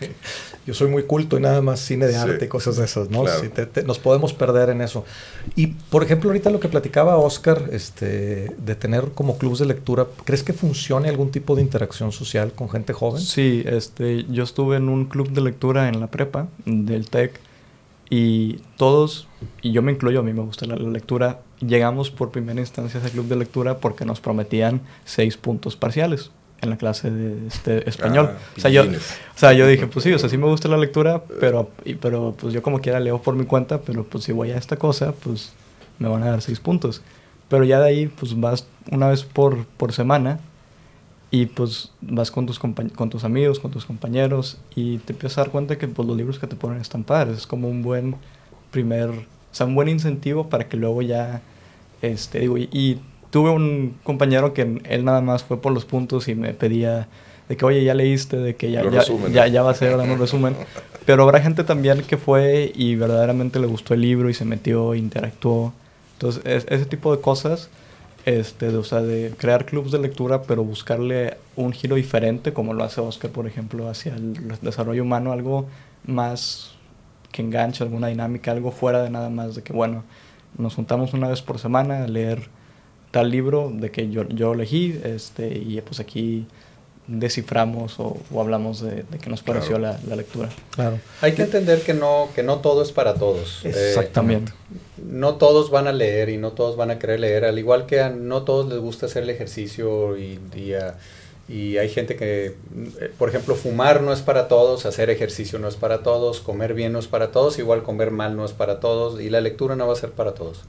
Yo 0.68 0.76
soy 0.76 0.90
muy 0.90 1.04
culto 1.04 1.40
y 1.40 1.42
nada 1.42 1.60
más 1.62 1.80
cine 1.80 2.06
de 2.06 2.14
Sí, 2.14 2.20
arte 2.20 2.46
y 2.46 2.48
cosas 2.48 2.78
de 2.78 2.86
esas, 2.86 3.10
¿no? 3.10 3.24
claro. 3.24 3.40
Sí, 3.42 3.50
te- 3.50 3.66
te- 3.66 3.84
nos 3.84 3.98
podemos 3.98 4.32
perder 4.34 4.70
en 4.70 4.82
eso. 4.82 5.04
Y, 5.56 5.68
por 5.68 6.04
ejemplo, 6.04 6.30
ahorita 6.30 6.52
lo 6.52 6.60
que 6.60 6.68
platicaba 6.68 7.18
Oscar, 7.18 7.64
este, 7.72 8.56
de 8.64 8.76
tener 8.76 9.06
como 9.16 9.38
clubes 9.40 9.58
de 9.60 9.66
lectura, 9.66 10.06
¿crees 10.24 10.44
que 10.44 10.54
funcione 10.54 11.10
algún 11.10 11.32
tipo 11.32 11.56
de 11.56 11.64
interacción 11.64 12.12
social 12.12 12.52
con 12.54 12.70
gente 12.70 12.94
joven? 12.94 13.22
Sí, 13.24 13.64
este, 13.66 14.26
yo 14.30 14.44
estuve 14.44 14.78
en 14.78 14.88
un 14.90 15.06
club 15.06 15.30
de 15.32 15.42
lectura 15.42 15.90
en 15.90 16.00
la 16.00 16.08
prepa 16.12 16.48
del 16.66 17.10
TEC 17.10 17.40
y 18.12 18.60
todos, 18.78 19.28
y 19.62 19.72
yo 19.72 19.82
me 19.82 19.94
incluyo, 19.94 20.20
a 20.20 20.24
mí 20.24 20.34
me 20.34 20.42
gusta 20.42 20.66
la, 20.68 20.76
la 20.76 20.90
lectura, 20.90 21.40
llegamos 21.62 22.12
por 22.12 22.32
primera 22.32 22.60
instancia 22.60 23.00
a 23.00 23.04
ese 23.04 23.12
club 23.12 23.28
de 23.28 23.36
lectura 23.36 23.78
porque 23.78 24.06
nos 24.06 24.20
prometían 24.20 24.82
seis 25.06 25.38
puntos 25.38 25.76
parciales 25.76 26.32
en 26.62 26.70
la 26.70 26.78
clase 26.78 27.10
de 27.10 27.48
este, 27.48 27.90
español. 27.90 28.32
Ah, 28.34 28.38
o, 28.58 28.60
sea, 28.62 28.70
yo, 28.70 28.84
o 28.84 29.38
sea, 29.38 29.54
yo 29.54 29.66
dije, 29.68 29.88
pues 29.88 30.04
sí, 30.04 30.14
o 30.14 30.20
sea, 30.20 30.30
sí 30.30 30.38
me 30.38 30.46
gusta 30.46 30.68
la 30.68 30.78
lectura, 30.78 31.24
pero, 31.40 31.70
y- 31.86 31.96
pero 31.96 32.36
pues 32.40 32.54
yo 32.54 32.62
como 32.62 32.80
quiera 32.82 33.00
leo 33.00 33.22
por 33.22 33.36
mi 33.36 33.46
cuenta, 33.46 33.82
pero 33.82 34.04
pues 34.04 34.24
si 34.26 34.32
voy 34.32 34.52
a 34.52 34.58
esta 34.58 34.78
cosa, 34.78 35.14
pues 35.14 35.54
me 35.98 36.08
van 36.08 36.22
a 36.24 36.30
dar 36.32 36.42
seis 36.42 36.60
puntos. 36.60 37.02
Pero 37.50 37.64
ya 37.64 37.80
de 37.80 37.88
ahí, 37.90 38.08
pues 38.08 38.40
vas 38.40 38.66
una 38.92 39.08
vez 39.10 39.24
por, 39.24 39.66
por 39.66 39.92
semana 39.92 40.40
y 41.32 41.46
pues 41.48 41.92
vas 42.02 42.30
con 42.30 42.46
tus, 42.46 42.60
con 42.60 43.10
tus 43.10 43.24
amigos, 43.24 43.60
con 43.60 43.72
tus 43.72 43.86
compañeros 43.86 44.58
y 44.76 44.98
te 45.00 45.14
empiezas 45.14 45.38
a 45.38 45.42
dar 45.42 45.52
cuenta 45.52 45.78
que 45.78 45.88
pues, 45.88 46.08
los 46.08 46.16
libros 46.18 46.40
que 46.40 46.48
te 46.48 46.56
ponen 46.56 46.80
están 46.82 47.04
padres. 47.04 47.38
Es 47.40 47.48
como 47.48 47.68
un 47.70 47.82
buen 47.82 48.16
primer, 48.70 49.10
o 49.10 49.24
sea, 49.52 49.66
un 49.66 49.76
buen 49.76 49.88
incentivo 49.90 50.50
para 50.50 50.68
que 50.70 50.78
luego 50.78 51.02
ya, 51.02 51.42
este, 52.02 52.40
digo, 52.40 52.58
y, 52.58 52.70
y 52.72 53.00
tuve 53.30 53.50
un 53.52 53.96
compañero 54.04 54.54
que 54.54 54.82
él 54.86 55.06
nada 55.06 55.22
más 55.22 55.44
fue 55.44 55.62
por 55.62 55.72
los 55.72 55.86
puntos 55.86 56.28
y 56.28 56.36
me 56.36 56.54
pedía 56.54 57.08
de 57.50 57.58
que, 57.58 57.66
oye, 57.66 57.84
ya 57.84 57.94
leíste, 57.94 58.38
de 58.38 58.56
que 58.56 58.72
ya, 58.72 58.82
ya, 58.98 59.02
ya, 59.34 59.48
ya 59.48 59.62
va 59.64 59.72
a 59.72 59.74
ser 59.76 59.92
ahora 59.94 60.04
un 60.12 60.20
resumen. 60.20 60.56
Pero 61.06 61.24
habrá 61.24 61.42
gente 61.42 61.64
también 61.64 62.02
que 62.04 62.18
fue 62.18 62.72
y 62.76 62.96
verdaderamente 62.96 63.60
le 63.60 63.68
gustó 63.68 63.94
el 63.94 64.02
libro 64.02 64.30
y 64.30 64.34
se 64.34 64.46
metió, 64.46 64.96
interactuó. 64.96 65.74
Entonces, 66.14 66.44
es- 66.46 66.66
ese 66.70 66.86
tipo 66.86 67.14
de 67.16 67.22
cosas, 67.22 67.70
este, 68.26 68.72
de, 68.72 68.78
o 68.78 68.84
sea, 68.84 69.02
de 69.02 69.34
crear 69.38 69.66
clubs 69.66 69.92
de 69.92 70.00
lectura, 70.00 70.44
pero 70.44 70.64
buscarle 70.64 71.38
un 71.56 71.74
giro 71.74 71.96
diferente, 71.96 72.54
como 72.54 72.74
lo 72.74 72.84
hace 72.84 73.02
Oscar, 73.02 73.32
por 73.32 73.48
ejemplo, 73.48 73.90
hacia 73.90 74.14
el 74.16 74.34
desarrollo 74.62 75.02
humano, 75.04 75.32
algo 75.32 75.66
más 76.06 76.74
que 77.32 77.42
enganche, 77.42 77.84
alguna 77.84 78.08
dinámica, 78.08 78.52
algo 78.52 78.72
fuera 78.72 79.02
de 79.04 79.10
nada 79.10 79.30
más 79.30 79.56
de 79.56 79.64
que, 79.64 79.74
bueno, 79.74 80.04
nos 80.58 80.76
juntamos 80.76 81.14
una 81.14 81.28
vez 81.30 81.42
por 81.42 81.60
semana 81.60 82.04
a 82.04 82.08
leer 82.08 82.48
tal 83.12 83.30
libro 83.32 83.72
de 83.74 83.92
que 83.92 84.10
yo, 84.10 84.28
yo 84.30 84.54
elegí, 84.54 85.00
este, 85.04 85.48
y 85.58 85.82
pues 85.82 86.00
aquí 86.00 86.46
desciframos 87.08 88.00
o, 88.00 88.18
o 88.32 88.42
hablamos 88.42 88.80
de, 88.82 89.04
de 89.04 89.18
qué 89.20 89.30
nos 89.30 89.42
pareció 89.44 89.78
Claro. 89.78 89.98
la, 90.04 90.10
la 90.10 90.16
lectura. 90.16 90.50
Claro. 90.72 91.00
Hay 91.22 91.34
que 91.34 91.42
entender 91.44 91.82
que 91.82 91.94
no, 91.94 92.30
que 92.36 92.44
no 92.44 92.60
todo 92.60 92.82
es 92.84 92.92
para 92.92 93.16
todos. 93.16 93.66
Eh, 93.66 93.70
Exactamente. 93.70 94.54
no 95.04 95.36
todos 95.36 95.72
van 95.72 95.88
a 95.88 95.92
leer 95.92 96.30
y 96.30 96.38
no 96.38 96.52
todos 96.52 96.78
van 96.78 96.92
a 96.92 97.00
querer 97.00 97.20
leer, 97.20 97.44
al 97.46 97.60
igual 97.60 97.86
que 97.86 98.00
a 98.02 98.10
no 98.10 98.44
todos 98.44 98.70
les 98.72 98.80
gusta 98.80 99.08
hacer 99.08 99.24
el 99.24 99.30
ejercicio 99.32 100.16
y, 100.18 100.40
y, 100.56 100.74
a- 100.74 100.96
y 101.52 101.78
hay 101.80 101.90
gente 101.90 102.16
que, 102.16 102.46
eh, 102.46 103.12
por 103.20 103.28
ejemplo, 103.28 103.56
fumar 103.56 104.02
no 104.02 104.14
es 104.14 104.22
para 104.22 104.48
todos, 104.48 104.86
hacer 104.86 105.10
ejercicio 105.10 105.60
no 105.60 105.68
es 105.68 105.76
para 105.76 106.02
todos, 106.02 106.40
comer 106.40 106.74
bien 106.74 106.94
no 106.94 107.00
es 107.00 107.08
para 107.08 107.34
todos, 107.34 107.60
igual 107.60 107.84
comer 107.84 108.10
mal 108.10 108.38
no 108.38 108.46
es 108.46 108.54
para 108.54 108.80
todos 108.80 109.20
y 109.20 109.30
la 109.30 109.42
lectura 109.42 109.76
no 109.76 109.86
va 109.86 109.92
a 109.92 109.98
ser 109.98 110.12
para 110.12 110.34
todos. 110.34 110.64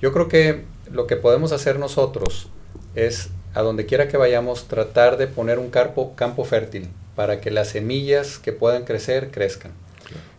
Yo 0.00 0.14
creo 0.14 0.28
que 0.28 0.64
lo 0.90 1.06
que 1.06 1.16
podemos 1.16 1.52
hacer 1.52 1.78
nosotros 1.78 2.48
es, 2.94 3.28
a 3.52 3.60
donde 3.60 3.84
quiera 3.84 4.08
que 4.08 4.16
vayamos, 4.16 4.68
tratar 4.68 5.18
de 5.18 5.26
poner 5.26 5.58
un 5.58 5.68
campo, 5.68 6.14
campo 6.16 6.44
fértil 6.44 6.88
para 7.14 7.42
que 7.42 7.50
las 7.50 7.68
semillas 7.68 8.38
que 8.38 8.52
puedan 8.52 8.84
crecer 8.84 9.30
crezcan. 9.30 9.72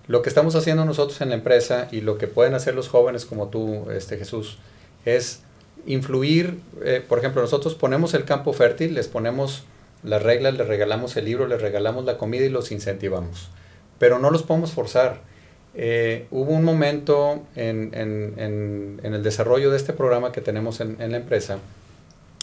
Lo 0.08 0.24
que 0.24 0.30
estamos 0.30 0.56
haciendo 0.56 0.86
nosotros 0.86 1.22
en 1.22 1.30
la 1.30 1.36
empresa 1.36 1.88
y 1.92 2.02
lo 2.02 2.18
que 2.18 2.26
pueden 2.26 2.56
hacer 2.56 2.74
los 2.74 2.90
jóvenes 2.90 3.26
como 3.26 3.50
tú, 3.50 3.92
este 3.92 4.18
Jesús, 4.18 4.58
es 5.06 5.44
influir, 5.86 6.60
eh, 6.84 7.04
por 7.08 7.20
ejemplo, 7.20 7.42
nosotros 7.42 7.76
ponemos 7.76 8.14
el 8.14 8.26
campo 8.26 8.54
fértil, 8.54 8.94
les 8.94 9.08
ponemos 9.08 9.64
las 10.04 10.24
reglas, 10.24 10.56
les 10.58 10.68
regalamos 10.68 11.16
el 11.18 11.26
libro, 11.26 11.48
les 11.48 11.62
regalamos 11.62 12.06
la 12.06 12.18
comida 12.18 12.46
y 12.46 12.50
los 12.50 12.72
incentivamos, 12.72 13.50
pero 14.00 14.20
no 14.20 14.32
los 14.32 14.44
podemos 14.44 14.72
forzar. 14.72 15.22
Eh, 15.74 16.26
hubo 16.32 16.52
un 16.52 16.64
momento 16.66 17.44
en, 17.56 17.92
en- 17.94 18.34
en- 18.38 19.00
en 19.04 19.14
el 19.14 19.24
desarrollo 19.24 19.72
de 19.72 19.78
este 19.78 19.94
programa 19.94 20.32
que 20.32 20.42
tenemos 20.42 20.82
en, 20.82 20.98
la 21.00 21.18
empresa 21.18 21.60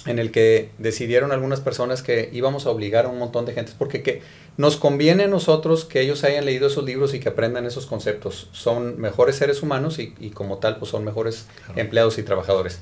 en 0.06 0.18
el 0.18 0.30
que 0.30 0.70
decidieron 0.78 1.32
algunas 1.32 1.60
personas 1.60 2.02
que 2.02 2.30
íbamos 2.32 2.64
a 2.64 2.70
obligar 2.70 3.04
a 3.04 3.08
un 3.08 3.18
montón 3.18 3.44
de 3.44 3.52
gente, 3.52 3.72
porque 3.76 4.02
que 4.02 4.22
nos 4.56 4.76
conviene 4.76 5.24
a 5.24 5.28
nosotros 5.28 5.84
que 5.84 6.00
ellos 6.00 6.24
hayan 6.24 6.46
leído 6.46 6.68
esos 6.68 6.84
libros 6.84 7.12
y 7.12 7.20
que 7.20 7.28
aprendan 7.28 7.66
esos 7.66 7.84
conceptos. 7.84 8.48
Son 8.52 8.98
mejores 8.98 9.36
seres 9.36 9.62
humanos 9.62 9.98
y, 9.98 10.14
y 10.20 10.30
como 10.30 10.58
tal, 10.58 10.78
pues 10.78 10.90
son 10.92 11.04
mejores 11.04 11.46
empleados 11.76 12.16
y 12.18 12.22
trabajadores. 12.22 12.78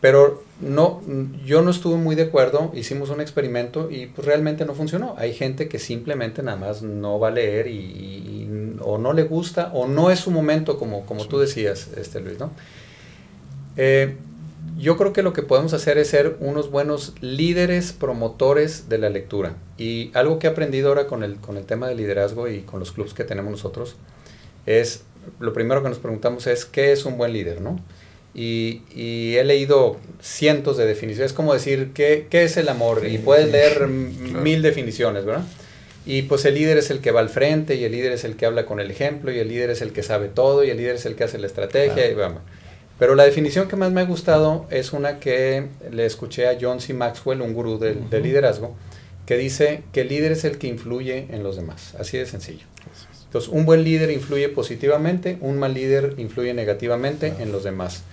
Pero 0.00 0.42
no, 0.60 1.02
yo 1.44 1.62
no 1.62 1.70
estuve 1.70 1.96
muy 1.96 2.14
de 2.16 2.24
acuerdo, 2.24 2.70
hicimos 2.74 3.10
un 3.10 3.20
experimento 3.20 3.90
y 3.90 4.06
pues 4.06 4.26
realmente 4.26 4.64
no 4.66 4.74
funcionó. 4.74 5.14
Hay 5.18 5.32
gente 5.34 5.68
que 5.68 5.78
simplemente 5.78 6.42
nada 6.42 6.56
más 6.58 6.82
no 6.82 7.18
va 7.18 7.28
a 7.28 7.30
leer 7.30 7.66
y, 7.66 7.72
y- 7.78 8.76
o 8.82 8.98
no 8.98 9.12
le 9.14 9.22
gusta 9.24 9.70
o 9.72 9.88
no 9.88 10.10
es 10.10 10.20
su 10.20 10.30
momento, 10.30 10.78
como, 10.78 11.06
como 11.06 11.26
tú 11.26 11.38
decías, 11.38 11.88
este 11.96 12.20
Luis, 12.20 12.38
¿no? 12.38 12.50
Eh, 13.76 14.16
yo 14.78 14.96
creo 14.96 15.12
que 15.12 15.22
lo 15.22 15.32
que 15.32 15.42
podemos 15.42 15.72
hacer 15.72 15.96
es 15.98 16.08
ser 16.08 16.36
unos 16.40 16.70
buenos 16.70 17.14
líderes 17.20 17.92
promotores 17.92 18.88
de 18.88 18.98
la 18.98 19.08
lectura. 19.08 19.54
Y 19.78 20.10
algo 20.14 20.38
que 20.38 20.46
he 20.46 20.50
aprendido 20.50 20.88
ahora 20.88 21.06
con 21.06 21.22
el, 21.22 21.36
con 21.36 21.56
el 21.56 21.64
tema 21.64 21.88
de 21.88 21.94
liderazgo 21.94 22.48
y 22.48 22.60
con 22.60 22.80
los 22.80 22.92
clubs 22.92 23.14
que 23.14 23.24
tenemos 23.24 23.50
nosotros, 23.50 23.96
es, 24.66 25.04
lo 25.40 25.52
primero 25.52 25.82
que 25.82 25.88
nos 25.88 25.98
preguntamos 25.98 26.46
es, 26.46 26.64
¿qué 26.66 26.92
es 26.92 27.04
un 27.04 27.16
buen 27.16 27.32
líder? 27.32 27.60
¿no? 27.60 27.78
Y, 28.38 28.82
y 28.94 29.36
he 29.36 29.44
leído 29.44 29.96
cientos 30.20 30.76
de 30.76 30.84
definiciones, 30.84 31.30
es 31.30 31.36
como 31.36 31.54
decir, 31.54 31.92
¿qué, 31.94 32.26
qué 32.28 32.44
es 32.44 32.58
el 32.58 32.68
amor? 32.68 33.06
Y 33.08 33.16
puedes 33.16 33.50
leer 33.50 33.86
mil 33.88 34.60
definiciones, 34.60 35.24
¿verdad? 35.24 35.44
Y 36.04 36.22
pues 36.22 36.44
el 36.44 36.54
líder 36.54 36.78
es 36.78 36.90
el 36.90 37.00
que 37.00 37.10
va 37.10 37.20
al 37.20 37.30
frente 37.30 37.74
y 37.74 37.84
el 37.84 37.92
líder 37.92 38.12
es 38.12 38.24
el 38.24 38.36
que 38.36 38.46
habla 38.46 38.64
con 38.64 38.78
el 38.78 38.90
ejemplo 38.92 39.32
y 39.32 39.38
el 39.40 39.48
líder 39.48 39.70
es 39.70 39.82
el 39.82 39.92
que 39.92 40.04
sabe 40.04 40.28
todo 40.28 40.62
y 40.62 40.70
el 40.70 40.76
líder 40.76 40.94
es 40.96 41.06
el 41.06 41.16
que 41.16 41.24
hace 41.24 41.38
la 41.38 41.48
estrategia 41.48 42.08
y 42.08 42.14
vamos. 42.14 42.42
Pero 42.98 43.14
la 43.14 43.24
definición 43.24 43.68
que 43.68 43.76
más 43.76 43.90
me 43.90 44.00
ha 44.00 44.04
gustado 44.04 44.66
es 44.70 44.92
una 44.92 45.18
que 45.18 45.66
le 45.90 46.06
escuché 46.06 46.46
a 46.46 46.56
John 46.58 46.80
C. 46.80 46.94
Maxwell, 46.94 47.42
un 47.42 47.52
gurú 47.52 47.78
del, 47.78 48.06
liderazgo, 48.22 48.74
que 49.26 49.36
dice 49.36 49.82
que 49.92 50.02
el 50.02 50.08
líder 50.08 50.32
es 50.32 50.44
el 50.44 50.58
que 50.58 50.68
influye 50.68 51.26
en 51.30 51.42
los 51.42 51.56
demás. 51.56 51.94
Así 51.98 52.16
de 52.16 52.24
sencillo. 52.24 52.64
Entonces, 53.24 53.50
un 53.52 53.66
buen 53.66 53.82
líder 53.84 54.10
influye 54.12 54.48
positivamente, 54.48 55.36
un 55.40 55.58
mal 55.58 55.74
líder 55.74 56.14
influye 56.16 56.54
negativamente 56.54 57.34
en 57.38 57.52
los 57.52 57.64
demás. 57.64 58.04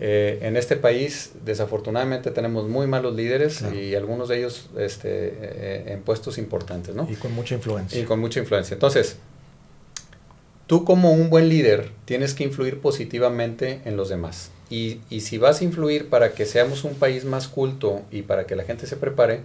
Eh, 0.00 0.38
en 0.42 0.56
este 0.56 0.76
país, 0.76 1.32
desafortunadamente, 1.44 2.30
tenemos 2.30 2.68
muy 2.68 2.86
malos 2.86 3.16
líderes 3.16 3.64
y 3.74 3.96
algunos 3.96 4.28
de 4.28 4.38
ellos 4.38 4.70
este, 4.78 5.08
eh, 5.10 5.84
en 5.88 6.02
puestos 6.02 6.38
importantes, 6.38 6.94
¿no? 6.94 7.08
Y 7.10 7.16
con 7.16 7.32
mucha 7.32 7.56
influencia. 7.56 8.00
Y 8.00 8.04
con 8.04 8.20
mucha 8.20 8.38
influencia. 8.38 8.74
Entonces, 8.74 9.16
tú 10.68 10.84
como 10.84 11.10
un 11.12 11.30
buen 11.30 11.48
líder 11.48 11.90
tienes 12.04 12.34
que 12.34 12.44
influir 12.44 12.80
positivamente 12.80 13.80
en 13.84 13.96
los 13.96 14.08
demás. 14.08 14.52
Y, 14.70 15.00
y, 15.10 15.22
si 15.22 15.38
vas 15.38 15.62
a 15.62 15.64
influir 15.64 16.10
para 16.10 16.32
que 16.32 16.44
seamos 16.44 16.84
un 16.84 16.94
país 16.94 17.24
más 17.24 17.48
culto 17.48 18.02
y 18.12 18.22
para 18.22 18.46
que 18.46 18.54
la 18.54 18.64
gente 18.64 18.86
se 18.86 18.96
prepare, 18.96 19.40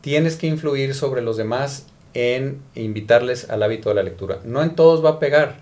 tienes 0.00 0.36
que 0.36 0.46
influir 0.46 0.94
sobre 0.94 1.20
los 1.20 1.36
demás 1.36 1.86
en 2.14 2.60
invitarles 2.74 3.50
al 3.50 3.62
hábito 3.62 3.90
de 3.90 3.94
la 3.96 4.02
lectura. 4.02 4.40
No 4.44 4.62
en 4.62 4.74
todos 4.74 5.04
va 5.04 5.10
a 5.10 5.18
pegar, 5.18 5.60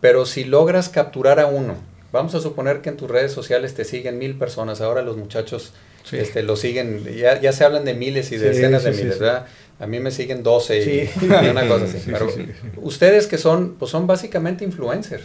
pero 0.00 0.24
si 0.24 0.44
logras 0.44 0.88
capturar 0.88 1.40
a 1.40 1.46
uno, 1.46 1.74
vamos 2.12 2.34
a 2.34 2.40
suponer 2.40 2.80
que 2.80 2.88
en 2.88 2.96
tus 2.96 3.10
redes 3.10 3.32
sociales 3.32 3.74
te 3.74 3.84
siguen 3.84 4.18
mil 4.18 4.36
personas, 4.36 4.80
ahora 4.80 5.02
los 5.02 5.16
muchachos 5.16 5.72
este, 6.12 6.42
lo 6.42 6.56
siguen, 6.56 7.04
ya, 7.16 7.40
ya 7.40 7.52
se 7.52 7.64
hablan 7.64 7.84
de 7.84 7.94
miles 7.94 8.32
y 8.32 8.38
decenas 8.38 8.84
de 8.84 8.92
miles, 8.92 9.18
¿verdad? 9.18 9.46
A 9.78 9.86
mí 9.86 9.98
me 9.98 10.10
siguen 10.10 10.42
12 10.42 11.10
y, 11.20 11.24
una 11.24 11.66
cosa 11.66 11.84
así. 11.84 12.02
Pero 12.06 12.28
ustedes 12.76 13.26
que 13.26 13.38
son, 13.38 13.76
pues 13.78 13.90
son 13.90 14.06
básicamente 14.06 14.64
influencers. 14.64 15.24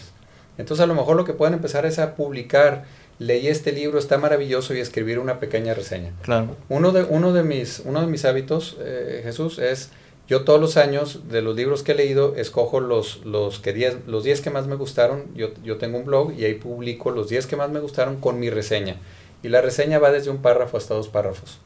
Entonces 0.57 0.83
a 0.83 0.87
lo 0.87 0.95
mejor 0.95 1.17
lo 1.17 1.25
que 1.25 1.33
pueden 1.33 1.53
empezar 1.53 1.85
es 1.85 1.99
a 1.99 2.15
publicar, 2.15 2.85
leí 3.19 3.47
este 3.47 3.71
libro, 3.71 3.99
está 3.99 4.17
maravilloso 4.17 4.73
y 4.73 4.79
escribir 4.79 5.19
una 5.19 5.39
pequeña 5.39 5.73
reseña. 5.73 6.13
Claro. 6.21 6.55
Uno 6.69 6.91
de, 6.91 7.03
uno 7.03 7.33
de, 7.33 7.43
mis, 7.43 7.81
uno 7.83 7.99
de 7.99 8.07
mis 8.07 8.23
hábitos, 8.23 8.77
eh, 8.79 9.21
Jesús, 9.23 9.59
es 9.59 9.89
yo 10.27 10.43
todos 10.43 10.59
los 10.59 10.75
años 10.77 11.29
de 11.29 11.41
los 11.41 11.55
libros 11.55 11.83
que 11.83 11.91
he 11.91 11.95
leído 11.95 12.35
escojo 12.35 12.79
los, 12.79 13.23
los, 13.25 13.59
que 13.59 13.73
diez, 13.73 13.97
los 14.07 14.23
10 14.23 14.41
que 14.41 14.49
más 14.49 14.65
me 14.65 14.75
gustaron. 14.75 15.25
Yo, 15.35 15.49
yo 15.63 15.77
tengo 15.77 15.99
un 15.99 16.05
blog 16.05 16.33
y 16.33 16.45
ahí 16.45 16.55
publico 16.55 17.11
los 17.11 17.29
10 17.29 17.45
que 17.45 17.55
más 17.55 17.69
me 17.69 17.79
gustaron 17.79 18.19
con 18.19 18.39
mi 18.39 18.49
reseña. 18.49 18.97
Y 19.43 19.49
la 19.49 19.61
reseña 19.61 19.99
va 19.99 20.11
desde 20.11 20.31
un 20.31 20.41
párrafo 20.41 20.77
hasta 20.77 20.95
dos 20.95 21.09
párrafos. 21.09 21.59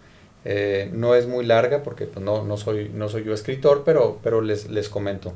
Eh, 0.43 0.89
no 0.93 1.15
es 1.15 1.27
muy 1.27 1.45
larga 1.45 1.83
porque 1.83 2.05
pues, 2.05 2.23
no, 2.23 2.43
no, 2.43 2.57
soy, 2.57 2.89
no 2.93 3.07
soy 3.07 3.23
yo 3.23 3.33
escritor, 3.33 3.83
pero, 3.85 4.19
pero 4.21 4.41
les, 4.41 4.69
les 4.69 4.89
comento. 4.89 5.33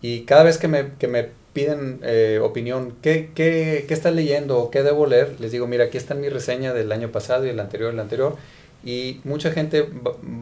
Y 0.00 0.22
cada 0.22 0.42
vez 0.42 0.56
que 0.56 0.68
me, 0.68 0.92
que 0.98 1.08
me 1.08 1.28
piden 1.52 2.00
eh, 2.02 2.40
opinión, 2.42 2.94
¿qué, 3.02 3.30
qué, 3.34 3.84
qué 3.86 3.94
estás 3.94 4.14
leyendo 4.14 4.58
o 4.58 4.70
qué 4.70 4.82
debo 4.82 5.06
leer? 5.06 5.36
Les 5.40 5.52
digo, 5.52 5.66
mira, 5.66 5.84
aquí 5.84 5.98
está 5.98 6.14
mi 6.14 6.30
reseña 6.30 6.72
del 6.72 6.90
año 6.90 7.12
pasado 7.12 7.44
y 7.44 7.50
el 7.50 7.60
anterior, 7.60 7.92
el 7.92 8.00
anterior. 8.00 8.36
Y 8.82 9.20
mucha 9.24 9.52
gente 9.52 9.86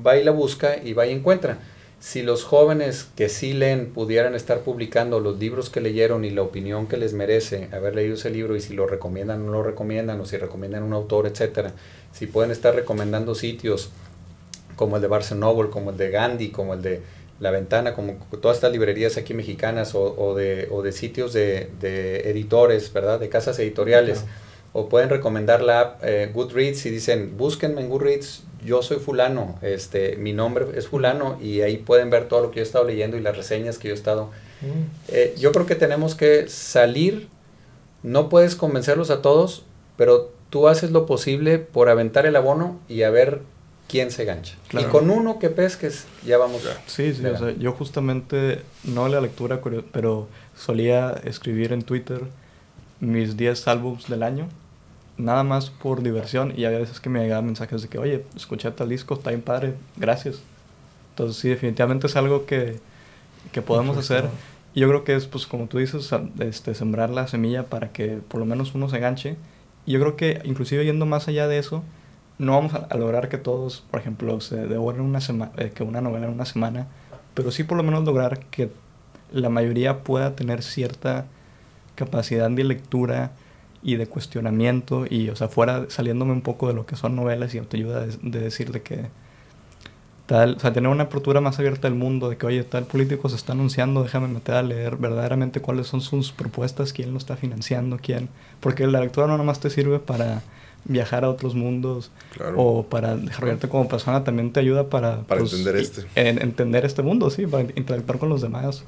va 0.06 0.16
y 0.16 0.22
la 0.22 0.30
busca 0.30 0.76
y 0.82 0.92
va 0.92 1.06
y 1.06 1.12
encuentra. 1.12 1.58
Si 2.00 2.22
los 2.22 2.44
jóvenes 2.44 3.06
que 3.14 3.28
sí 3.28 3.52
leen 3.52 3.92
pudieran 3.92 4.34
estar 4.34 4.60
publicando 4.60 5.20
los 5.20 5.38
libros 5.38 5.68
que 5.68 5.82
leyeron 5.82 6.24
y 6.24 6.30
la 6.30 6.40
opinión 6.40 6.86
que 6.86 6.96
les 6.96 7.12
merece 7.12 7.68
haber 7.72 7.94
leído 7.94 8.14
ese 8.14 8.30
libro 8.30 8.56
y 8.56 8.62
si 8.62 8.72
lo 8.72 8.86
recomiendan 8.86 9.42
o 9.42 9.44
no 9.44 9.52
lo 9.52 9.62
recomiendan 9.62 10.18
o 10.18 10.24
si 10.24 10.38
recomiendan 10.38 10.82
un 10.82 10.94
autor, 10.94 11.26
etcétera, 11.26 11.74
si 12.12 12.26
pueden 12.26 12.52
estar 12.52 12.74
recomendando 12.74 13.34
sitios 13.34 13.90
como 14.76 14.96
el 14.96 15.02
de 15.02 15.08
Barcelona 15.08 15.68
como 15.70 15.90
el 15.90 15.98
de 15.98 16.10
Gandhi, 16.10 16.48
como 16.48 16.72
el 16.72 16.80
de 16.80 17.02
La 17.38 17.50
Ventana, 17.50 17.92
como 17.92 18.14
todas 18.40 18.56
estas 18.56 18.72
librerías 18.72 19.18
aquí 19.18 19.34
mexicanas 19.34 19.94
o, 19.94 20.34
de, 20.34 20.68
o 20.70 20.80
de, 20.80 20.92
sitios 20.92 21.34
de, 21.34 21.68
editores, 22.24 22.90
¿verdad? 22.94 23.20
De 23.20 23.28
casas 23.28 23.58
editoriales. 23.58 24.24
O 24.72 24.88
pueden 24.88 25.10
recomendar 25.10 25.62
la 25.62 25.80
app 25.80 26.04
eh, 26.04 26.30
Goodreads 26.32 26.86
y 26.86 26.90
dicen, 26.90 27.36
búsquenme 27.36 27.82
en 27.82 27.90
Goodreads, 27.90 28.44
yo 28.64 28.82
soy 28.82 28.98
fulano, 28.98 29.58
este, 29.62 30.16
mi 30.16 30.32
nombre 30.32 30.66
es 30.74 30.88
fulano 30.88 31.38
y 31.40 31.62
ahí 31.62 31.78
pueden 31.78 32.10
ver 32.10 32.28
todo 32.28 32.42
lo 32.42 32.50
que 32.50 32.56
yo 32.56 32.62
he 32.62 32.66
estado 32.66 32.84
leyendo 32.84 33.16
y 33.16 33.20
las 33.20 33.36
reseñas 33.36 33.78
que 33.78 33.88
yo 33.88 33.94
he 33.94 33.96
estado. 33.96 34.30
Mm. 34.60 35.08
Eh, 35.08 35.34
yo 35.38 35.52
creo 35.52 35.66
que 35.66 35.74
tenemos 35.74 36.14
que 36.14 36.48
salir, 36.48 37.28
no 38.02 38.28
puedes 38.28 38.56
convencerlos 38.56 39.10
a 39.10 39.22
todos, 39.22 39.64
pero 39.96 40.32
tú 40.50 40.68
haces 40.68 40.90
lo 40.90 41.06
posible 41.06 41.58
por 41.58 41.88
aventar 41.88 42.26
el 42.26 42.36
abono 42.36 42.78
y 42.88 43.02
a 43.02 43.10
ver 43.10 43.40
quién 43.88 44.10
se 44.10 44.24
gancha. 44.24 44.54
Y 44.72 44.84
con 44.84 45.10
uno 45.10 45.38
que 45.38 45.50
pesques, 45.50 46.06
ya 46.24 46.38
vamos. 46.38 46.62
Sí, 46.86 47.12
sí, 47.14 47.24
o 47.26 47.36
sea, 47.36 47.50
yo 47.52 47.72
justamente, 47.72 48.62
no 48.84 49.08
la 49.08 49.20
lectura, 49.20 49.60
pero 49.92 50.28
solía 50.56 51.20
escribir 51.24 51.72
en 51.72 51.82
Twitter 51.82 52.20
mis 53.00 53.36
10 53.36 53.66
álbums 53.66 54.08
del 54.08 54.22
año, 54.22 54.48
nada 55.24 55.44
más 55.44 55.70
por 55.70 56.02
diversión, 56.02 56.52
y 56.56 56.64
había 56.64 56.78
veces 56.78 57.00
que 57.00 57.08
me 57.08 57.20
llegaban 57.20 57.46
mensajes 57.46 57.82
de 57.82 57.88
que, 57.88 57.98
oye, 57.98 58.24
escuché 58.36 58.70
tal 58.70 58.88
disco, 58.88 59.14
está 59.14 59.30
bien 59.30 59.42
padre, 59.42 59.74
gracias. 59.96 60.40
Entonces, 61.10 61.36
sí, 61.36 61.48
definitivamente 61.48 62.06
es 62.06 62.16
algo 62.16 62.46
que, 62.46 62.78
que 63.52 63.62
podemos 63.62 63.96
hacer. 63.96 64.28
Y 64.74 64.80
yo 64.80 64.88
creo 64.88 65.04
que 65.04 65.16
es, 65.16 65.26
pues, 65.26 65.46
como 65.46 65.66
tú 65.66 65.78
dices, 65.78 66.10
este, 66.38 66.74
sembrar 66.74 67.10
la 67.10 67.26
semilla 67.26 67.66
para 67.66 67.92
que 67.92 68.20
por 68.28 68.40
lo 68.40 68.46
menos 68.46 68.74
uno 68.74 68.88
se 68.88 68.98
ganche. 69.00 69.36
Y 69.86 69.92
yo 69.92 70.00
creo 70.00 70.16
que, 70.16 70.40
inclusive 70.44 70.84
yendo 70.84 71.06
más 71.06 71.28
allá 71.28 71.48
de 71.48 71.58
eso, 71.58 71.82
no 72.38 72.52
vamos 72.52 72.72
a, 72.74 72.96
lograr 72.96 73.28
que 73.28 73.38
todos, 73.38 73.84
por 73.90 74.00
ejemplo, 74.00 74.40
se 74.40 74.56
devoren 74.66 75.02
una 75.02 75.20
semana, 75.20 75.52
eh, 75.58 75.72
que 75.74 75.82
una 75.82 76.00
novela 76.00 76.26
en 76.26 76.32
una 76.32 76.46
semana, 76.46 76.86
pero 77.34 77.50
sí 77.50 77.64
por 77.64 77.76
lo 77.76 77.82
menos 77.82 78.04
lograr 78.04 78.40
que 78.46 78.70
la 79.32 79.50
mayoría 79.50 80.02
pueda 80.02 80.34
tener 80.34 80.62
cierta 80.62 81.26
capacidad 81.96 82.50
de 82.50 82.64
lectura 82.64 83.32
y 83.82 83.96
de 83.96 84.06
cuestionamiento 84.06 85.06
y, 85.08 85.30
o 85.30 85.36
sea, 85.36 85.48
fuera 85.48 85.86
saliéndome 85.88 86.32
un 86.32 86.42
poco 86.42 86.68
de 86.68 86.74
lo 86.74 86.86
que 86.86 86.96
son 86.96 87.16
novelas 87.16 87.54
y 87.54 87.58
autoayuda 87.58 88.06
de, 88.06 88.16
de 88.22 88.40
decirle 88.40 88.82
que 88.82 89.06
tal, 90.26 90.54
o 90.56 90.60
sea, 90.60 90.72
tener 90.72 90.88
una 90.88 91.04
apertura 91.04 91.40
más 91.40 91.58
abierta 91.58 91.88
del 91.88 91.96
mundo, 91.96 92.28
de 92.28 92.36
que, 92.36 92.46
oye, 92.46 92.62
tal 92.62 92.84
político 92.84 93.28
se 93.28 93.34
está 93.34 93.52
anunciando, 93.52 94.04
déjame 94.04 94.28
meter 94.28 94.54
a 94.54 94.62
leer 94.62 94.96
verdaderamente 94.96 95.60
cuáles 95.60 95.88
son 95.88 96.00
sus 96.00 96.30
propuestas, 96.30 96.92
quién 96.92 97.10
lo 97.10 97.18
está 97.18 97.36
financiando, 97.36 97.98
quién, 98.00 98.28
porque 98.60 98.86
la 98.86 99.00
lectura 99.00 99.26
no 99.26 99.36
nomás 99.36 99.58
te 99.58 99.70
sirve 99.70 99.98
para 99.98 100.42
viajar 100.84 101.24
a 101.24 101.30
otros 101.30 101.54
mundos 101.54 102.10
o 102.56 102.84
para 102.84 103.16
desarrollarte 103.16 103.68
como 103.68 103.88
persona 103.88 104.24
también 104.24 104.52
te 104.52 104.60
ayuda 104.60 104.88
para, 104.88 105.22
para 105.22 105.40
pues, 105.40 105.52
entender 105.52 105.76
este. 105.76 106.06
entender 106.14 106.84
este 106.86 107.02
mundo 107.02 107.28
sí 107.28 107.46
para 107.46 107.64
interactuar 107.74 108.18
con 108.18 108.28
los 108.28 108.40
demás 108.40 108.84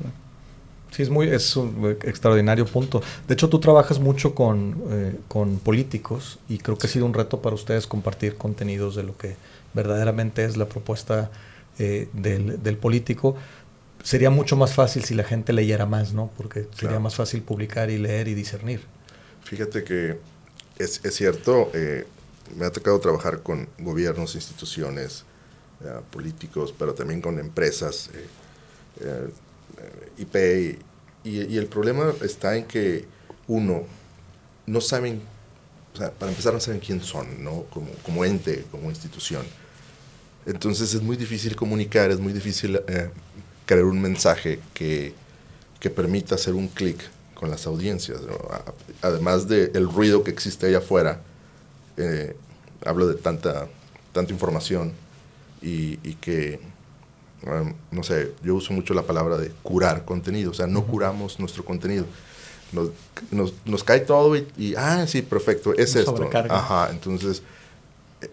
sí 0.93 1.03
es 1.03 1.11
muy 1.11 1.29
es 1.29 1.57
un 1.57 1.97
extraordinario 2.05 2.67
punto. 2.67 3.03
De 3.27 3.35
hecho 3.35 3.49
tú 3.49 3.59
trabajas 3.59 3.99
mucho 3.99 4.35
con, 4.35 4.83
eh, 4.91 5.17
con 5.29 5.59
políticos 5.59 6.39
y 6.49 6.59
creo 6.59 6.79
que 6.79 6.87
ha 6.87 6.91
sido 6.91 7.07
un 7.07 7.15
reto 7.15 7.43
para 7.43 7.55
ustedes 7.55 7.87
compartir 7.87 8.37
contenidos 8.37 8.95
de 8.95 9.03
lo 9.03 9.17
que 9.17 9.37
verdaderamente 9.75 10.45
es 10.45 10.57
la 10.57 10.67
propuesta 10.67 11.31
eh, 11.79 12.09
del, 12.13 12.63
del, 12.63 12.77
político. 12.77 13.37
Sería 14.03 14.31
mucho 14.31 14.57
más 14.57 14.75
fácil 14.75 15.05
si 15.05 15.15
la 15.15 15.25
gente 15.25 15.53
leyera 15.53 15.87
más 15.87 16.13
no 16.13 16.31
porque 16.37 16.67
sería 16.79 16.99
más 17.01 17.15
fácil 17.17 17.43
publicar 17.43 17.91
y 17.91 17.99
leer 17.99 18.29
y 18.29 18.35
discernir. 18.35 18.83
Fíjate 19.45 19.83
que 19.85 20.19
es, 20.79 21.05
es 21.05 21.15
cierto, 21.15 21.71
eh, 21.75 22.07
me 22.57 22.67
ha 22.67 22.71
tocado 22.71 23.01
trabajar 23.01 23.43
con 23.43 23.69
gobiernos, 23.79 24.35
instituciones, 24.35 25.25
políticos, 26.11 26.75
pero 26.79 26.95
también 26.95 27.21
con 27.21 27.39
empresas, 27.39 28.11
eh, 29.01 29.31
IP, 30.18 30.79
y, 31.25 31.57
el 31.57 31.66
problema 31.66 32.12
está 32.23 32.57
en 32.57 32.64
que 32.64 33.05
uno, 33.47 33.85
no 34.66 34.81
saben, 34.81 35.21
o 35.95 35.97
sea, 35.97 36.11
para 36.11 36.31
empezar 36.31 36.53
no 36.53 36.61
saben 36.61 36.81
quién 36.81 37.01
son, 37.01 37.42
¿no? 37.42 37.64
Como, 37.64 37.90
como 38.05 38.25
ente, 38.25 38.64
como 38.71 38.90
institución. 38.90 39.42
Entonces 40.47 40.95
es 40.95 41.03
muy 41.03 41.16
difícil 41.16 41.55
comunicar, 41.55 42.11
es 42.11 42.18
muy 42.18 42.33
difícil 42.33 42.81
crear 43.66 43.85
un 43.85 44.01
mensaje 44.01 44.59
que, 44.75 45.15
que 45.79 45.90
permita 45.90 46.35
hacer 46.35 46.54
un 46.54 46.69
clic 46.69 46.98
con 47.35 47.50
las 47.50 47.67
audiencias. 47.67 48.21
Además 49.00 49.48
del 49.48 49.88
ruido 49.88 50.23
que 50.23 50.31
existe 50.31 50.67
allá 50.67 50.79
afuera, 50.79 51.21
eh, 51.96 52.37
hablo 52.85 53.09
de 53.09 53.15
tanta, 53.15 53.67
tanta 54.13 54.33
información 54.33 54.92
y, 55.61 55.96
que, 56.21 56.61
um, 57.47 57.73
no 57.90 58.03
sé, 58.03 58.33
yo 58.43 58.55
uso 58.55 58.73
mucho 58.73 58.95
la 58.95 59.03
palabra 59.03 59.38
de 59.38 59.53
curar 59.63 60.05
contenido, 60.05 60.51
o 60.51 60.55
sea, 60.55 60.67
no 60.67 60.85
curamos 60.85 61.38
nuestro 61.38 61.65
contenido. 61.65 62.07
Nos, 63.31 63.53
nos, 63.67 63.85
cae 63.85 64.01
todo 64.01 64.35
y, 64.35 64.75
ah, 64.79 65.07
sí, 65.07 65.21
perfecto, 65.21 65.75
es 65.75 65.95
esto. 65.95 66.31
Ajá, 66.49 66.88
entonces 66.90 67.43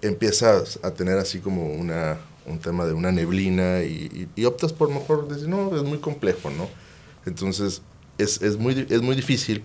empiezas 0.01 0.79
a 0.81 0.91
tener 0.91 1.17
así 1.17 1.39
como 1.39 1.73
una, 1.73 2.17
un 2.45 2.57
tema 2.59 2.85
de 2.85 2.93
una 2.93 3.11
neblina 3.11 3.83
y, 3.83 4.29
y 4.35 4.45
optas 4.45 4.71
por 4.71 4.89
mejor 4.89 5.27
decir, 5.27 5.49
no, 5.49 5.75
es 5.75 5.83
muy 5.83 5.97
complejo, 5.97 6.49
¿no? 6.51 6.69
Entonces, 7.25 7.81
es, 8.17 8.41
es, 8.41 8.57
muy, 8.57 8.85
es 8.89 9.01
muy 9.01 9.15
difícil 9.15 9.63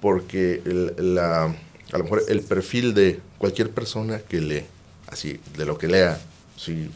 porque 0.00 0.62
el, 0.64 1.14
la, 1.14 1.44
a 1.92 1.98
lo 1.98 2.04
mejor 2.04 2.22
el 2.28 2.42
perfil 2.42 2.94
de 2.94 3.20
cualquier 3.38 3.70
persona 3.70 4.20
que 4.20 4.40
lee, 4.40 4.64
así, 5.08 5.40
de 5.56 5.64
lo 5.64 5.78
que 5.78 5.88
lea, 5.88 6.20
sí, 6.56 6.90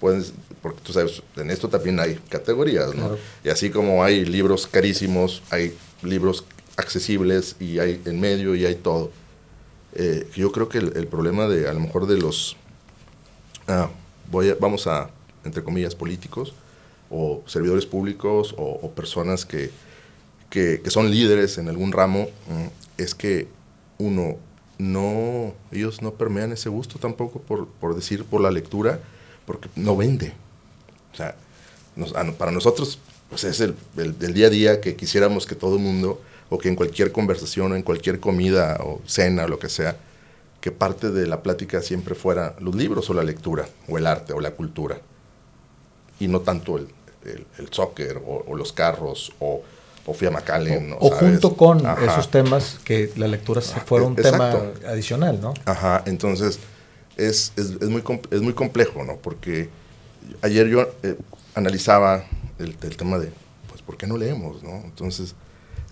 puedes, 0.00 0.32
porque 0.62 0.80
tú 0.82 0.92
sabes, 0.92 1.22
en 1.36 1.50
esto 1.50 1.68
también 1.68 2.00
hay 2.00 2.18
categorías, 2.28 2.94
¿no? 2.94 3.16
Y 3.44 3.50
así 3.50 3.70
como 3.70 4.02
hay 4.02 4.24
libros 4.24 4.66
carísimos, 4.66 5.42
hay 5.50 5.76
libros 6.02 6.44
accesibles 6.76 7.56
y 7.60 7.78
hay 7.78 8.00
en 8.04 8.18
medio 8.18 8.54
y 8.54 8.64
hay 8.64 8.74
todo. 8.74 9.12
Eh, 9.94 10.28
yo 10.34 10.50
creo 10.52 10.68
que 10.68 10.78
el, 10.78 11.06
problema 11.06 11.46
de, 11.46 11.68
a 11.68 11.72
lo 11.72 11.80
mejor 11.80 12.06
de 12.06 12.16
los, 12.16 12.56
ah, 13.68 13.90
voy 14.30 14.52
vamos 14.58 14.86
a, 14.86 15.10
entre 15.44 15.62
comillas, 15.62 15.94
políticos 15.94 16.54
o 17.10 17.42
servidores 17.46 17.86
públicos 17.86 18.54
o, 18.56 18.90
personas 18.92 19.44
que, 19.44 19.70
que, 20.48 20.80
son 20.88 21.10
líderes 21.10 21.58
en 21.58 21.68
algún 21.68 21.92
ramo, 21.92 22.28
mm, 22.48 23.02
es 23.02 23.14
que 23.14 23.48
uno, 23.98 24.36
no, 24.78 25.52
ellos 25.72 26.02
no 26.02 26.14
permean 26.14 26.52
ese 26.52 26.68
gusto 26.68 26.98
tampoco 26.98 27.40
por, 27.40 27.66
por 27.66 27.96
decir, 27.96 28.24
por 28.24 28.40
la 28.40 28.52
lectura, 28.52 29.00
porque 29.46 29.68
no 29.76 29.96
vende. 29.96 30.32
O 31.12 31.16
sea, 31.16 31.34
para 32.38 32.52
nosotros 32.52 32.98
pues 33.30 33.44
es 33.44 33.60
el, 33.60 33.76
el, 33.96 34.34
día 34.34 34.48
a 34.48 34.50
día 34.50 34.80
que 34.80 34.96
quisiéramos 34.96 35.46
que 35.46 35.54
todo 35.54 35.76
el 35.76 35.82
mundo 35.82 36.20
o 36.50 36.58
que 36.58 36.68
en 36.68 36.74
cualquier 36.74 37.12
conversación 37.12 37.72
o 37.72 37.76
en 37.76 37.82
cualquier 37.82 38.18
comida 38.18 38.78
o 38.82 39.00
cena 39.06 39.44
o 39.44 39.48
lo 39.48 39.60
que 39.60 39.68
sea, 39.68 39.96
que 40.60 40.72
parte 40.72 41.10
de 41.10 41.26
la 41.28 41.42
plática 41.42 41.80
siempre 41.80 42.16
fuera 42.16 42.56
los 42.58 42.74
libros 42.74 43.08
o 43.08 43.14
la 43.14 43.22
lectura, 43.22 43.66
o 43.88 43.96
el 43.96 44.06
arte 44.06 44.32
o 44.32 44.40
la 44.40 44.50
cultura, 44.50 45.00
y 46.18 46.26
no 46.26 46.40
tanto 46.40 46.76
el, 46.76 46.88
el, 47.56 47.68
soccer 47.70 48.20
o, 48.26 48.56
los 48.56 48.72
carros 48.72 49.32
o, 49.38 49.62
o 50.04 50.12
Fia 50.12 50.32
Macallen. 50.32 50.96
O, 50.98 51.10
junto 51.10 51.56
con 51.56 51.86
esos 52.02 52.32
temas 52.32 52.80
que 52.84 53.12
la 53.16 53.28
lectura 53.28 53.60
se 53.60 53.78
fuera 53.80 54.06
un 54.06 54.16
tema 54.16 54.52
adicional, 54.88 55.40
¿no? 55.40 55.54
Ajá, 55.64 56.02
entonces 56.04 56.58
es, 57.28 57.52
es, 57.56 57.70
es, 57.80 57.88
muy, 57.88 58.02
es 58.30 58.40
muy 58.40 58.52
complejo, 58.52 59.04
¿no? 59.04 59.16
Porque 59.16 59.68
ayer 60.42 60.68
yo 60.68 60.82
eh, 61.02 61.16
analizaba 61.54 62.24
el, 62.58 62.76
el, 62.82 62.96
tema 62.96 63.18
de, 63.18 63.30
pues, 63.68 63.82
¿por 63.82 63.96
qué 63.96 64.06
no 64.06 64.16
leemos, 64.16 64.62
no? 64.62 64.82
Entonces, 64.84 65.34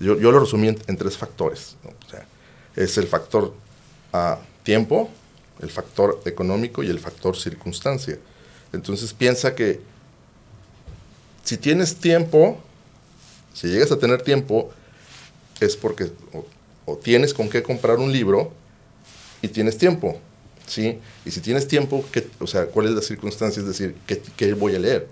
yo, 0.00 0.14
lo 0.14 0.40
resumí 0.40 0.68
en, 0.68 0.96
tres 0.96 1.16
factores. 1.16 1.76
O 1.84 2.10
sea, 2.10 2.26
es 2.76 2.96
el 2.98 3.06
factor 3.08 3.52
a 4.12 4.38
tiempo, 4.62 5.10
el 5.60 5.70
factor 5.70 6.20
económico 6.24 6.82
y 6.82 6.88
el 6.88 7.00
factor 7.00 7.36
circunstancia. 7.36 8.18
Entonces 8.72 9.12
piensa 9.12 9.54
que 9.54 9.80
si 11.42 11.56
tienes 11.56 11.96
tiempo, 11.96 12.58
si 13.54 13.68
llegas 13.68 13.90
a 13.90 13.98
tener 13.98 14.22
tiempo, 14.22 14.70
es 15.60 15.76
porque 15.76 16.12
o, 16.86 16.96
tienes 16.96 17.34
con 17.34 17.48
qué 17.48 17.62
comprar 17.62 17.98
un 17.98 18.12
libro 18.12 18.52
y 19.42 19.48
tienes 19.48 19.76
tiempo, 19.78 20.20
¿sí? 20.68 20.98
Y 21.24 21.30
si 21.30 21.40
tienes 21.40 21.66
tiempo, 21.66 22.04
¿qué, 22.12 22.28
o 22.38 22.46
sea, 22.46 22.66
¿cuál 22.66 22.86
es 22.86 22.92
la 22.92 23.02
circunstancia? 23.02 23.60
Es 23.60 23.66
decir, 23.66 23.96
¿qué, 24.06 24.20
¿qué 24.36 24.54
voy 24.54 24.76
a 24.76 24.78
leer? 24.78 25.08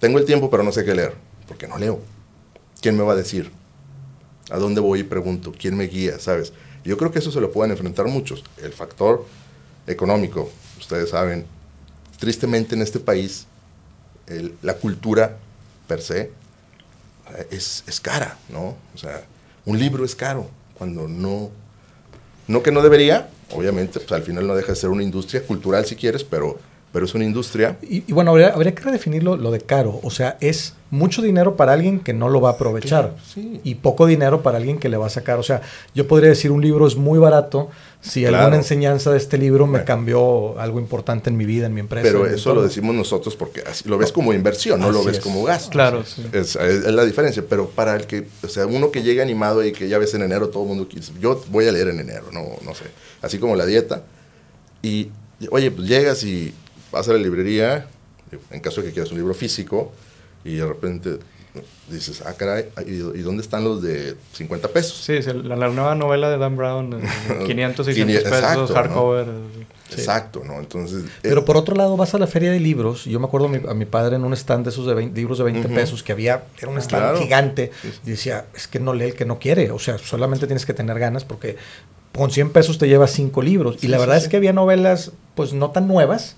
Tengo 0.00 0.18
el 0.18 0.24
tiempo, 0.24 0.50
pero 0.50 0.62
no 0.62 0.72
sé 0.72 0.84
qué 0.84 0.94
leer, 0.94 1.14
porque 1.46 1.68
no 1.68 1.78
leo. 1.78 2.00
¿Quién 2.80 2.96
me 2.96 3.02
va 3.02 3.12
a 3.12 3.16
decir? 3.16 3.50
¿A 4.50 4.58
dónde 4.58 4.80
voy 4.80 5.00
y 5.00 5.04
pregunto? 5.04 5.52
¿Quién 5.58 5.76
me 5.76 5.84
guía? 5.84 6.18
¿Sabes? 6.18 6.52
Yo 6.84 6.96
creo 6.98 7.10
que 7.10 7.18
eso 7.18 7.30
se 7.30 7.40
lo 7.40 7.50
pueden 7.50 7.70
enfrentar 7.70 8.06
muchos. 8.06 8.44
El 8.62 8.72
factor 8.72 9.24
económico, 9.86 10.50
ustedes 10.78 11.10
saben, 11.10 11.46
tristemente 12.18 12.74
en 12.74 12.82
este 12.82 13.00
país, 13.00 13.46
la 14.62 14.74
cultura 14.74 15.36
per 15.86 16.00
se 16.00 16.20
eh, 16.20 17.48
es, 17.50 17.84
es, 17.86 18.00
cara, 18.00 18.38
¿no? 18.48 18.76
O 18.94 18.98
sea, 18.98 19.24
un 19.64 19.78
libro 19.78 20.04
es 20.04 20.14
caro, 20.14 20.48
cuando 20.74 21.08
no, 21.08 21.50
no 22.46 22.62
que 22.62 22.70
no 22.70 22.82
debería, 22.82 23.30
obviamente, 23.52 24.00
pues 24.00 24.12
al 24.12 24.22
final 24.22 24.46
no 24.46 24.54
deja 24.54 24.72
de 24.72 24.76
ser 24.76 24.90
una 24.90 25.02
industria 25.02 25.42
cultural 25.42 25.84
si 25.84 25.96
quieres, 25.96 26.24
pero 26.24 26.58
pero 26.94 27.06
es 27.06 27.14
una 27.16 27.24
industria. 27.24 27.76
Y, 27.82 28.12
bueno, 28.12 28.30
habría, 28.30 28.50
habría, 28.50 28.72
que 28.72 28.84
redefinirlo 28.84 29.36
lo 29.36 29.50
de 29.50 29.58
caro. 29.58 29.98
O 30.04 30.10
sea, 30.10 30.36
es 30.40 30.74
mucho 30.92 31.22
dinero 31.22 31.56
para 31.56 31.72
alguien 31.72 31.98
que 31.98 32.12
no 32.12 32.28
lo 32.28 32.40
va 32.40 32.50
a 32.50 32.52
aprovechar 32.52 33.16
y 33.64 33.74
poco 33.74 34.06
dinero 34.06 34.42
para 34.42 34.58
alguien 34.58 34.78
que 34.78 34.88
le 34.88 34.96
va 34.96 35.06
a 35.06 35.10
sacar. 35.10 35.40
O 35.40 35.42
sea, 35.42 35.60
yo 35.92 36.06
podría 36.06 36.28
decir 36.28 36.52
un 36.52 36.62
libro 36.62 36.86
es 36.86 36.94
muy 36.94 37.18
barato 37.18 37.68
si 38.06 38.26
alguna 38.26 38.56
enseñanza 38.56 39.10
de 39.10 39.16
este 39.16 39.38
libro 39.38 39.66
me 39.66 39.84
cambió 39.84 40.58
algo 40.58 40.78
importante 40.78 41.30
en 41.30 41.36
mi 41.36 41.46
vida, 41.46 41.66
en 41.66 41.74
mi 41.74 41.80
empresa. 41.80 42.06
Pero 42.06 42.26
eso 42.26 42.54
lo 42.54 42.62
decimos 42.62 42.94
nosotros 42.94 43.34
porque 43.34 43.62
así, 43.66 43.88
lo 43.88 43.96
ves 43.96 44.12
como 44.12 44.34
inversión, 44.34 44.78
no 44.80 44.90
lo 44.90 45.02
ves 45.02 45.20
como 45.20 45.42
gasto. 45.42 45.70
Claro, 45.70 46.04
sí. 46.04 46.22
es, 46.32 46.56
es, 46.56 46.84
la 46.84 47.04
diferencia. 47.04 47.42
Pero 47.48 47.70
para 47.70 47.96
el 47.96 48.06
que, 48.06 48.26
o 48.42 48.48
sea, 48.48 48.66
uno 48.66 48.90
que 48.90 49.02
llega 49.02 49.22
animado 49.22 49.64
y 49.64 49.72
que 49.72 49.88
ya 49.88 49.96
ves 49.98 50.12
en 50.14 50.22
enero 50.22 50.50
todo 50.50 50.64
el 50.64 50.68
mundo 50.68 50.88
yo 51.18 51.42
voy 51.48 51.66
a 51.66 51.72
leer 51.72 51.88
en 51.88 52.00
enero, 52.00 52.26
no, 52.30 52.44
no 52.62 52.74
sé. 52.74 52.84
Así 53.22 53.38
como 53.38 53.56
la 53.56 53.64
dieta. 53.64 54.02
Y, 54.82 55.10
oye, 55.50 55.70
pues 55.70 55.88
llegas 55.88 56.22
y 56.24 56.52
vas 56.92 57.08
a 57.08 57.12
la 57.12 57.18
librería, 57.18 57.86
en 58.50 58.60
caso 58.60 58.82
de 58.82 58.88
que 58.88 58.92
quieras 58.92 59.10
un 59.12 59.18
libro 59.18 59.32
físico, 59.32 59.92
y 60.44 60.56
de 60.56 60.66
repente 60.66 61.18
dices, 61.88 62.22
ah, 62.26 62.32
caray, 62.34 62.66
¿y, 62.86 63.20
dónde 63.20 63.42
están 63.42 63.62
los 63.62 63.82
de 63.82 64.16
50 64.32 64.68
pesos? 64.68 65.04
Sí, 65.04 65.20
la, 65.42 65.56
nueva 65.68 65.94
novela 65.94 66.30
de 66.30 66.38
Dan 66.38 66.56
Brown, 66.56 67.00
500, 67.46 67.86
600 67.86 68.22
pesos, 68.30 68.72
hardcover. 68.72 69.26
Exacto, 69.90 70.42
¿no? 70.44 70.58
Entonces... 70.58 71.04
Pero 71.22 71.40
eh, 71.40 71.44
por 71.44 71.56
otro 71.56 71.76
lado, 71.76 71.96
vas 71.96 72.14
a 72.14 72.18
la 72.18 72.26
feria 72.26 72.50
de 72.50 72.58
libros, 72.58 73.04
yo 73.04 73.20
me 73.20 73.26
acuerdo 73.26 73.46
a 73.68 73.74
mi, 73.74 73.84
padre 73.84 74.16
en 74.16 74.24
un 74.24 74.32
stand 74.32 74.64
de 74.64 74.70
esos 74.70 74.86
de 74.86 75.10
libros 75.10 75.38
de 75.38 75.44
20 75.44 75.68
pesos, 75.68 76.02
que 76.02 76.12
había, 76.12 76.44
era 76.58 76.68
un 76.68 76.78
stand 76.78 77.18
gigante, 77.18 77.70
y 78.04 78.10
decía, 78.10 78.46
es 78.54 78.66
que 78.66 78.80
no 78.80 78.92
lee 78.92 79.06
el 79.06 79.14
que 79.14 79.24
no 79.24 79.38
quiere, 79.38 79.70
o 79.70 79.78
sea, 79.78 79.98
solamente 79.98 80.46
tienes 80.46 80.66
que 80.66 80.74
tener 80.74 80.98
ganas 80.98 81.24
porque 81.24 81.56
con 82.12 82.30
100 82.30 82.50
pesos 82.50 82.78
te 82.78 82.88
llevas 82.88 83.12
5 83.12 83.42
libros. 83.42 83.82
y 83.82 83.88
la 83.88 83.98
verdad 83.98 84.16
es 84.16 84.28
que 84.28 84.36
había 84.36 84.52
novelas, 84.52 85.12
pues 85.34 85.52
no 85.52 85.70
tan 85.70 85.86
nuevas, 85.86 86.36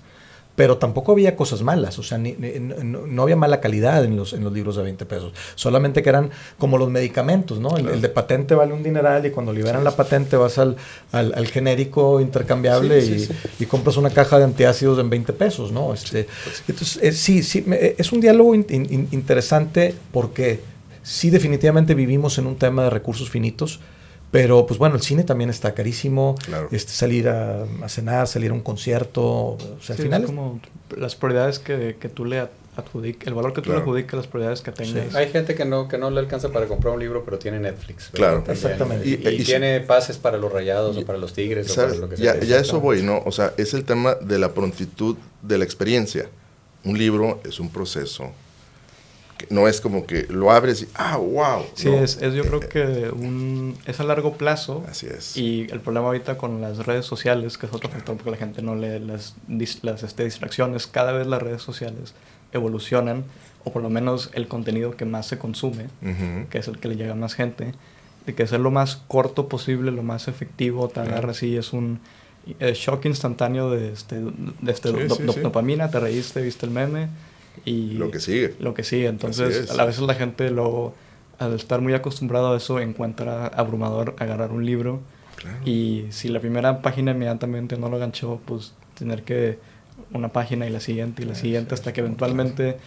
pero 0.57 0.79
tampoco 0.79 1.11
había 1.11 1.35
cosas 1.35 1.61
malas, 1.61 1.99
o 1.99 2.03
sea, 2.03 2.17
no, 2.17 3.21
había 3.21 3.35
mala 3.35 3.61
calidad 3.61 4.03
en 4.03 4.15
los, 4.15 4.33
en 4.33 4.43
los 4.43 4.51
libros 4.51 4.75
de 4.75 4.81
20 4.81 5.05
pesos, 5.05 5.31
solamente 5.53 6.01
que 6.01 6.09
eran 6.09 6.31
como 6.57 6.79
los 6.79 6.89
medicamentos, 6.89 7.59
¿no? 7.59 7.77
El, 7.77 8.01
de 8.01 8.09
patente 8.09 8.55
vale 8.55 8.73
un 8.73 8.81
dineral 8.81 9.23
y 9.27 9.29
cuando 9.29 9.53
liberan 9.53 9.83
la 9.83 9.91
patente 9.91 10.35
vas 10.35 10.57
al, 10.57 10.75
al, 11.11 11.45
genérico 11.45 12.19
intercambiable 12.21 13.27
y, 13.59 13.65
compras 13.67 13.97
una 13.97 14.09
caja 14.09 14.39
de 14.39 14.45
antiácidos 14.45 14.97
en 14.97 15.11
20 15.11 15.31
pesos, 15.33 15.71
¿no? 15.71 15.93
Este, 15.93 16.27
pues 16.43 16.63
entonces, 16.67 17.03
eh, 17.03 17.11
sí, 17.11 17.43
sí, 17.43 17.63
eh, 17.73 17.93
es 17.95 18.11
un 18.11 18.19
diálogo 18.19 18.55
interesante 18.55 19.93
porque 20.11 20.61
sí 21.03 21.29
definitivamente 21.29 21.93
vivimos 21.93 22.39
en 22.39 22.47
un 22.47 22.55
tema 22.55 22.85
de 22.85 22.89
recursos 22.89 23.29
finitos, 23.29 23.79
pero 24.31 24.65
pues 24.65 24.77
bueno, 24.77 24.95
el 24.95 25.01
cine 25.01 25.23
también 25.23 25.49
está 25.49 25.73
carísimo. 25.73 26.35
Este, 26.71 26.91
salir 26.91 27.29
a, 27.29 27.65
cenar, 27.87 28.27
salir 28.27 28.51
a 28.51 28.53
un 28.53 28.61
concierto. 28.61 29.23
O 29.23 29.57
sea, 29.81 29.95
al 29.95 30.01
final. 30.01 30.21
Es 30.21 30.27
como 30.27 30.59
las 30.95 31.15
prioridades 31.15 31.59
que, 31.59 31.97
que 31.99 32.09
tú 32.09 32.25
le 32.25 32.47
adjudicas, 32.75 33.27
el 33.27 33.33
valor 33.33 33.53
que 33.53 33.61
tú 33.61 33.71
le 33.71 33.77
adjudicas, 33.77 34.13
las 34.17 34.27
prioridades 34.27 34.61
que 34.61 34.71
tengas. 34.71 35.15
Hay 35.15 35.29
gente 35.29 35.55
que 35.55 35.65
no, 35.65 35.87
que 35.87 35.97
no 35.97 36.09
le 36.11 36.19
alcanza 36.19 36.49
para 36.49 36.67
comprar 36.67 36.93
un 36.93 36.99
libro, 36.99 37.23
pero 37.23 37.39
tiene 37.39 37.59
Netflix. 37.59 38.09
Claro, 38.11 38.43
exactamente. 38.47 39.07
Y, 39.07 39.43
tiene 39.43 39.79
pases 39.81 40.17
para 40.17 40.37
los 40.37 40.51
rayados 40.51 40.97
o 40.97 41.05
para 41.05 41.17
los 41.17 41.33
tigres 41.33 41.71
o 41.71 41.75
para 41.75 41.95
lo 41.95 42.09
que 42.09 42.17
sea. 42.17 42.35
Ya, 42.39 42.45
ya 42.45 42.59
eso 42.59 42.79
voy, 42.79 43.01
¿no? 43.01 43.21
O 43.25 43.31
sea, 43.31 43.53
es 43.57 43.73
el 43.73 43.85
tema 43.85 44.15
de 44.15 44.39
la 44.39 44.53
prontitud 44.53 45.17
de 45.41 45.57
la 45.57 45.63
experiencia. 45.63 46.29
Un 46.83 46.97
libro 46.97 47.41
es 47.43 47.59
un 47.59 47.69
proceso 47.69 48.31
no 49.49 49.67
es 49.67 49.81
como 49.81 50.05
que 50.05 50.23
lo 50.29 50.51
abres 50.51 50.83
y, 50.83 50.87
ah, 50.95 51.17
wow. 51.17 51.65
Sí, 51.73 51.89
es, 51.89 52.19
yo 52.19 52.43
creo 52.43 52.59
que 52.59 53.09
un, 53.11 53.77
es 53.85 53.99
a 53.99 54.03
largo 54.03 54.33
plazo. 54.33 54.83
Así 54.89 55.07
es. 55.07 55.37
Y 55.37 55.67
el 55.71 55.79
problema 55.79 56.07
ahorita 56.07 56.37
con 56.37 56.61
las 56.61 56.85
redes 56.85 57.05
sociales, 57.05 57.57
que 57.57 57.65
es 57.65 57.73
otro 57.73 57.89
factor 57.89 58.15
porque 58.15 58.31
la 58.31 58.37
gente 58.37 58.61
no 58.61 58.75
lee 58.75 58.99
las, 58.99 59.35
las 59.81 60.03
este, 60.03 60.23
distracciones, 60.23 60.87
cada 60.87 61.11
vez 61.11 61.27
las 61.27 61.41
redes 61.41 61.61
sociales 61.61 62.13
evolucionan, 62.53 63.25
o 63.63 63.71
por 63.71 63.81
lo 63.81 63.89
menos 63.89 64.29
el 64.33 64.47
contenido 64.47 64.95
que 64.95 65.05
más 65.05 65.27
se 65.27 65.37
consume, 65.37 65.87
que 66.49 66.57
es 66.57 66.67
el 66.67 66.79
que 66.79 66.87
le 66.87 66.95
llega 66.95 67.11
a 67.11 67.15
más 67.15 67.33
gente, 67.33 67.73
de 68.25 68.35
que 68.35 68.47
ser 68.47 68.61
lo 68.61 68.71
más 68.71 68.97
corto 69.07 69.49
posible, 69.49 69.91
lo 69.91 70.03
más 70.03 70.27
efectivo, 70.27 70.87
te 70.87 71.01
agarra 71.01 71.31
así, 71.31 71.57
es 71.57 71.73
un 71.73 71.99
shock 72.59 73.05
instantáneo 73.05 73.69
de, 73.69 73.91
este, 73.91 74.15
de 74.19 74.71
este 74.71 74.91
dopamina, 75.41 75.91
te 75.91 75.99
reíste, 75.99 76.41
viste 76.41 76.65
el 76.65 76.71
meme 76.71 77.09
y 77.65 77.91
lo 77.91 78.11
que 78.11 78.19
sigue. 78.19 78.55
Lo 78.59 78.73
que 78.73 78.83
sigue. 78.83 79.07
Entonces, 79.07 79.71
a 79.77 79.85
veces 79.85 80.01
la 80.01 80.15
gente 80.15 80.49
luego, 80.49 80.93
al 81.39 81.53
estar 81.53 81.81
muy 81.81 81.93
acostumbrado 81.93 82.53
a 82.53 82.57
eso, 82.57 82.79
encuentra 82.79 83.47
abrumador 83.47 84.15
agarrar 84.19 84.51
un 84.51 84.65
libro. 84.65 85.01
Y 85.65 86.05
si 86.09 86.29
la 86.29 86.39
primera 86.39 86.81
página 86.81 87.11
inmediatamente 87.11 87.77
no 87.77 87.89
lo 87.89 87.99
ganchó, 87.99 88.41
pues 88.45 88.73
tener 88.97 89.23
que 89.23 89.59
una 90.13 90.29
página 90.29 90.67
y 90.67 90.69
la 90.69 90.79
siguiente 90.79 91.23
y 91.23 91.25
la 91.25 91.35
siguiente 91.35 91.73
hasta 91.73 91.93
que 91.93 92.01
eventualmente 92.01 92.77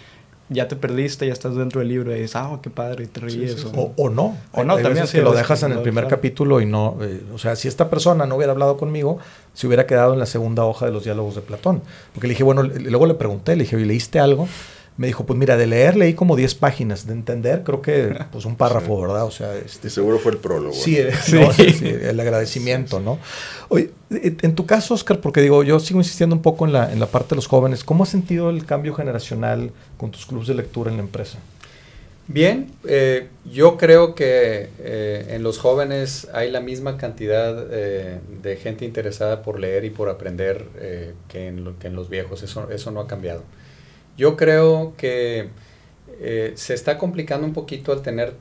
ya 0.51 0.67
te 0.67 0.75
perdiste, 0.75 1.27
ya 1.27 1.33
estás 1.33 1.55
dentro 1.55 1.79
del 1.79 1.89
libro 1.89 2.15
y 2.15 2.21
dices, 2.21 2.37
ah, 2.37 2.59
qué 2.61 2.71
padre, 2.71 3.05
y 3.05 3.07
te 3.07 3.21
ríes. 3.21 3.65
O, 3.75 4.11
no. 4.11 4.37
O 4.53 4.65
no, 4.65 4.77
también. 4.79 5.07
que 5.07 5.23
lo 5.23 5.33
dejas 5.33 5.63
en 5.63 5.73
el 5.73 5.79
primer 5.79 6.09
capítulo 6.09 6.61
y 6.61 6.67
no. 6.67 6.99
Eh, 7.01 7.23
o 7.33 7.39
sea, 7.39 7.55
si 7.55 7.69
esta 7.69 7.89
persona 7.89 8.27
no 8.27 8.35
hubiera 8.37 8.53
hablado 8.53 8.77
conmigo, 8.77 9.19
se 9.55 9.69
hubiera 9.69 9.87
quedado 9.87 10.13
en 10.13 10.19
la 10.19 10.27
segunda 10.27 10.65
hoja 10.65 10.87
de 10.87 10.93
los 10.93 11.05
diálogos 11.05 11.37
de 11.37 11.43
Platón. 11.43 11.83
Porque 12.13 12.27
le 12.27 12.33
dije, 12.33 12.43
bueno, 12.43 12.65
luego 12.65 13.07
le 13.07 13.15
pregunté, 13.15 13.55
le 13.55 13.63
dije, 13.63 13.77
¿leíste 13.77 14.19
algo? 14.19 14.49
Me 15.01 15.07
dijo, 15.07 15.25
pues 15.25 15.39
mira, 15.39 15.57
de 15.57 15.67
leer 15.67 15.97
leí 15.97 16.13
como 16.13 16.37
10 16.37 16.57
páginas, 16.57 17.07
de 17.07 17.15
entender 17.15 17.63
creo 17.65 17.81
que 17.81 18.15
pues 18.31 18.45
un 18.45 18.55
párrafo, 18.55 19.01
¿verdad? 19.01 19.25
O 19.25 19.31
sea, 19.31 19.57
este, 19.57 19.89
seguro 19.89 20.19
fue 20.19 20.33
el 20.33 20.37
prólogo. 20.37 20.75
Sí, 20.79 20.99
no, 21.33 21.51
sí, 21.55 21.71
sí, 21.71 21.89
el 21.89 22.21
agradecimiento, 22.21 23.01
¿no? 23.01 23.19
Oye, 23.71 23.93
en 24.11 24.55
tu 24.55 24.67
caso, 24.67 24.93
Oscar, 24.93 25.19
porque 25.23 25.41
digo, 25.41 25.63
yo 25.63 25.81
sigo 25.81 26.01
insistiendo 26.01 26.37
un 26.37 26.43
poco 26.43 26.67
en 26.67 26.75
la, 26.75 26.93
en 26.93 27.01
la 27.01 27.07
parte 27.07 27.31
de 27.31 27.37
los 27.37 27.47
jóvenes, 27.47 27.83
¿cómo 27.83 28.05
has 28.05 28.11
sentido 28.11 28.51
el 28.51 28.67
cambio 28.67 28.93
generacional 28.93 29.71
con 29.97 30.11
tus 30.11 30.27
clubes 30.27 30.49
de 30.49 30.55
lectura 30.55 30.91
en 30.91 30.99
la 30.99 31.03
empresa? 31.05 31.39
Bien, 32.29 32.71
eh, 32.87 33.29
yo 33.51 33.79
creo 33.79 34.15
que 34.15 34.69
eh, 34.81 35.27
en 35.31 35.43
los 35.43 35.57
jóvenes 35.57 36.29
hay 36.35 36.51
la 36.51 36.61
misma 36.61 36.99
cantidad 36.99 37.69
eh, 37.71 38.21
de 38.43 38.57
gente 38.57 38.85
interesada 38.85 39.41
por 39.41 39.59
leer 39.59 39.87
y 39.87 39.91
por 39.91 40.11
aprender 40.11 40.67
que 41.27 41.47
en, 41.47 41.75
que, 41.81 41.87
en 41.87 41.97
los 41.97 42.11
viejos, 42.11 42.43
eso, 42.43 42.69
eso 42.71 42.91
no 42.91 43.01
ha 43.01 43.07
cambiado. 43.07 43.45
Yo 44.17 44.37
creo 44.37 44.95
que 44.97 45.49
se 46.55 46.75
está 46.75 46.99
complicando 46.99 47.47
un 47.47 47.55
poquito 47.55 47.93
al 47.93 48.03
tener 48.03 48.35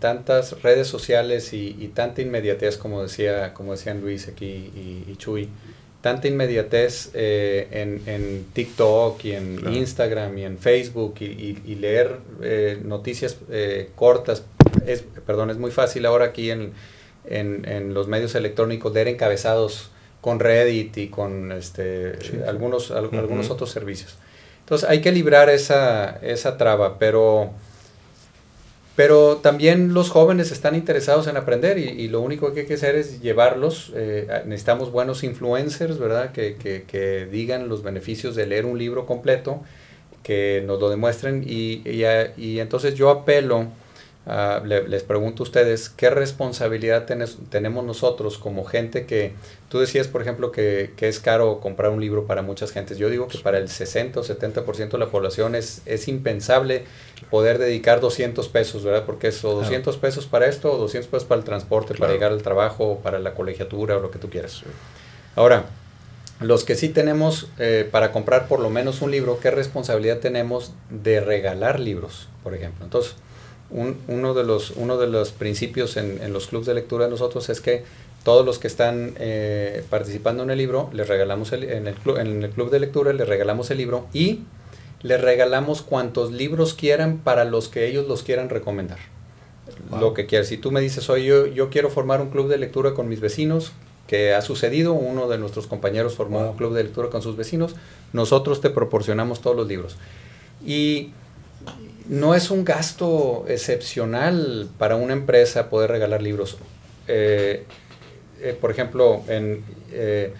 tantas 0.00 0.62
redes 0.62 0.88
sociales 0.88 1.52
y, 1.52 1.92
tanta 1.94 2.22
inmediatez, 2.22 2.76
como, 2.76 3.02
decía, 3.02 3.54
como 3.54 3.72
decían 3.72 4.00
Luis 4.00 4.28
aquí 4.28 4.46
y, 4.46 5.04
y 5.08 5.16
Chuy 5.16 5.48
tanta 6.00 6.28
inmediatez 6.28 7.10
eh, 7.14 7.68
en, 7.70 8.02
en, 8.06 8.46
TikTok 8.52 9.24
y 9.24 9.32
en 9.32 9.74
Instagram 9.74 10.38
y 10.38 10.44
en 10.44 10.58
Facebook 10.58 11.16
y, 11.20 11.74
leer 11.74 12.18
eh, 12.42 12.80
noticias 12.82 13.36
eh, 13.50 13.90
cortas. 13.96 14.44
Es, 14.86 15.04
perdón, 15.26 15.50
es 15.50 15.58
muy 15.58 15.70
fácil 15.70 16.06
ahora 16.06 16.26
aquí 16.26 16.50
en, 16.50 16.72
en, 17.24 17.94
los 17.94 18.08
medios 18.08 18.34
electrónicos 18.34 18.94
leer 18.94 19.08
encabezados 19.08 19.90
con 20.20 20.40
Reddit 20.40 20.96
y 20.96 21.08
con 21.08 21.52
este, 21.52 22.12
algunos, 22.46 22.90
algunos 22.90 23.50
otros 23.50 23.70
servicios. 23.70 24.16
Entonces 24.70 24.88
hay 24.88 25.00
que 25.00 25.10
librar 25.10 25.50
esa, 25.50 26.20
esa 26.22 26.56
traba, 26.56 26.96
pero 27.00 27.50
pero 28.94 29.38
también 29.38 29.94
los 29.94 30.10
jóvenes 30.10 30.52
están 30.52 30.76
interesados 30.76 31.26
en 31.26 31.36
aprender 31.36 31.76
y, 31.76 32.06
lo 32.06 32.20
único 32.20 32.52
que 32.52 32.60
hay 32.60 32.66
que 32.66 32.74
hacer 32.74 32.94
es 32.94 33.20
llevarlos. 33.20 33.92
Eh, 33.96 34.28
necesitamos 34.46 34.92
buenos 34.92 35.24
influencers, 35.24 35.98
¿verdad? 35.98 36.30
Que, 36.30 36.54
que, 36.54 36.84
que, 36.84 37.26
digan 37.26 37.68
los 37.68 37.82
beneficios 37.82 38.36
de 38.36 38.46
leer 38.46 38.64
un 38.64 38.78
libro 38.78 39.06
completo, 39.06 39.60
que 40.22 40.62
nos 40.64 40.78
lo 40.78 40.88
demuestren 40.88 41.42
y, 41.44 41.82
y, 41.84 42.04
y 42.36 42.60
entonces 42.60 42.94
yo 42.94 43.10
apelo 43.10 43.66
Ah, 44.32 44.62
les 44.64 45.02
pregunto 45.02 45.42
a 45.42 45.44
ustedes, 45.44 45.88
¿qué 45.88 46.08
responsabilidad 46.08 47.04
tenemos 47.50 47.84
nosotros 47.84 48.38
como 48.38 48.64
gente 48.64 49.04
que, 49.04 49.32
tú 49.68 49.80
decías, 49.80 50.06
por 50.06 50.22
ejemplo, 50.22 50.52
que, 50.52 50.92
es 51.00 51.18
caro 51.18 51.58
comprar 51.58 51.90
un 51.90 52.00
libro 52.00 52.26
para 52.28 52.40
muchas 52.40 52.70
gentes? 52.70 52.96
Yo 52.96 53.10
digo 53.10 53.26
que 53.26 53.38
para 53.38 53.58
el 53.58 53.68
60 53.68 54.20
o 54.20 54.22
70% 54.22 54.90
de 54.90 54.98
la 54.98 55.08
población 55.08 55.56
es, 55.56 55.82
es 55.84 56.06
impensable 56.06 56.84
poder 57.28 57.58
dedicar 57.58 57.98
200 57.98 58.46
pesos, 58.50 58.84
¿verdad? 58.84 59.02
Porque 59.04 59.26
es 59.26 59.44
o 59.44 59.52
200 59.52 59.96
pesos 59.96 60.26
para 60.26 60.46
esto, 60.46 60.74
o 60.74 60.76
200 60.78 61.10
pesos 61.10 61.26
para 61.26 61.40
el 61.40 61.44
transporte, 61.44 61.96
para 61.96 62.12
llegar 62.12 62.30
al 62.30 62.42
trabajo, 62.42 63.00
para 63.02 63.18
la 63.18 63.34
colegiatura, 63.34 63.96
o 63.96 64.00
lo 64.00 64.12
que 64.12 64.20
tú 64.20 64.30
quieras. 64.30 64.62
Ahora, 65.34 65.64
los 66.38 66.62
que 66.62 66.76
sí 66.76 66.88
tenemos 66.88 67.48
eh, 67.58 67.84
para 67.90 68.12
comprar 68.12 68.46
por 68.46 68.60
lo 68.60 68.70
menos 68.70 69.02
un 69.02 69.10
libro, 69.10 69.40
¿qué 69.40 69.50
responsabilidad 69.50 70.18
tenemos 70.18 70.72
de 70.88 71.18
regalar 71.18 71.80
libros, 71.80 72.28
por 72.44 72.54
ejemplo? 72.54 72.84
Entonces, 72.84 73.16
uno, 73.70 74.34
de 74.34 74.44
los, 74.44 74.70
uno 74.72 74.98
de 74.98 75.06
los 75.06 75.32
principios 75.32 75.96
en, 75.96 76.32
los 76.32 76.48
clubes 76.48 76.66
de 76.66 76.74
lectura 76.74 77.04
de 77.04 77.10
nosotros 77.10 77.48
es 77.48 77.60
que 77.60 77.84
todos 78.24 78.44
los 78.44 78.58
que 78.58 78.66
están 78.66 79.14
eh, 79.18 79.84
participando 79.88 80.42
en 80.42 80.50
el 80.50 80.58
libro, 80.58 80.90
les 80.92 81.08
regalamos 81.08 81.52
en, 81.52 81.86
el 81.86 81.94
club, 81.94 82.18
en 82.18 82.42
el 82.42 82.50
club 82.50 82.70
de 82.70 82.80
lectura, 82.80 83.12
les 83.12 83.28
regalamos 83.28 83.70
el 83.70 83.78
libro 83.78 84.06
y 84.12 84.40
les 85.02 85.20
regalamos 85.20 85.82
cuantos 85.82 86.30
libros 86.32 86.74
quieran 86.74 87.18
para 87.18 87.44
los 87.44 87.68
que 87.68 87.86
ellos 87.86 88.06
los 88.06 88.22
quieran 88.22 88.48
recomendar. 88.48 88.98
Lo 89.98 90.14
que 90.14 90.26
quieras. 90.26 90.48
Si 90.48 90.58
tú 90.58 90.72
me 90.72 90.80
dices, 90.80 91.08
oye, 91.08 91.24
yo, 91.24 91.46
yo 91.46 91.70
quiero 91.70 91.90
formar 91.90 92.20
un 92.20 92.30
club 92.30 92.48
de 92.48 92.58
lectura 92.58 92.92
con 92.92 93.08
mis 93.08 93.20
vecinos, 93.20 93.72
que 94.10 94.34
ha 94.34 94.42
sucedido, 94.42 94.92
uno 94.92 95.28
de 95.28 95.38
nuestros 95.38 95.68
compañeros 95.68 96.16
formó 96.16 96.40
un 96.50 96.56
club 96.56 96.74
de 96.74 96.82
lectura 96.82 97.10
con 97.10 97.22
sus 97.22 97.36
vecinos, 97.36 97.76
nosotros 98.12 98.60
te 98.60 98.68
proporcionamos 98.68 99.40
todos 99.40 99.56
los 99.56 99.68
libros. 99.68 99.96
Y 100.66 101.10
no 102.10 102.34
es 102.34 102.50
un 102.50 102.64
gasto 102.64 103.44
excepcional 103.46 104.68
para 104.78 104.96
una 104.96 105.12
empresa 105.12 105.70
poder 105.70 105.92
regalar 105.92 106.20
libros. 106.20 106.58
Eh, 107.06 107.64
eh, 108.42 108.58
por 108.60 108.72
ejemplo, 108.72 109.22
en, 109.28 109.62
eh, 109.92 110.34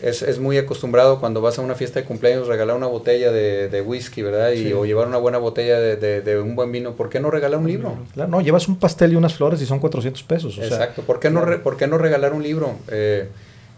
es, 0.00 0.38
muy 0.38 0.58
acostumbrado 0.58 1.18
cuando 1.18 1.40
vas 1.40 1.58
a 1.58 1.62
una 1.62 1.74
fiesta 1.74 1.98
de 1.98 2.06
cumpleaños 2.06 2.46
regalar 2.46 2.76
una 2.76 2.86
botella 2.86 3.32
de, 3.32 3.82
whisky, 3.84 4.22
¿verdad? 4.22 4.52
Y, 4.52 4.72
O 4.72 4.84
llevar 4.84 5.08
una 5.08 5.18
buena 5.18 5.38
botella 5.38 5.80
de, 5.80 6.40
un 6.40 6.54
buen 6.54 6.70
vino. 6.70 6.92
¿Por 6.92 7.08
qué 7.08 7.18
no 7.18 7.32
regalar 7.32 7.58
un 7.58 7.66
libro? 7.66 7.98
Claro, 8.14 8.30
no, 8.30 8.40
llevas 8.40 8.68
un 8.68 8.76
pastel 8.76 9.12
y 9.12 9.16
unas 9.16 9.34
flores 9.34 9.60
y 9.60 9.66
son 9.66 9.80
400 9.80 10.22
pesos. 10.22 10.56
Exacto. 10.58 11.02
¿Por, 11.02 11.18
qué 11.18 11.30
no 11.30 11.44
¿Por 11.64 11.78
qué 11.78 11.88
no 11.88 11.98
regalar 11.98 12.32
un 12.32 12.44
libro? 12.44 12.76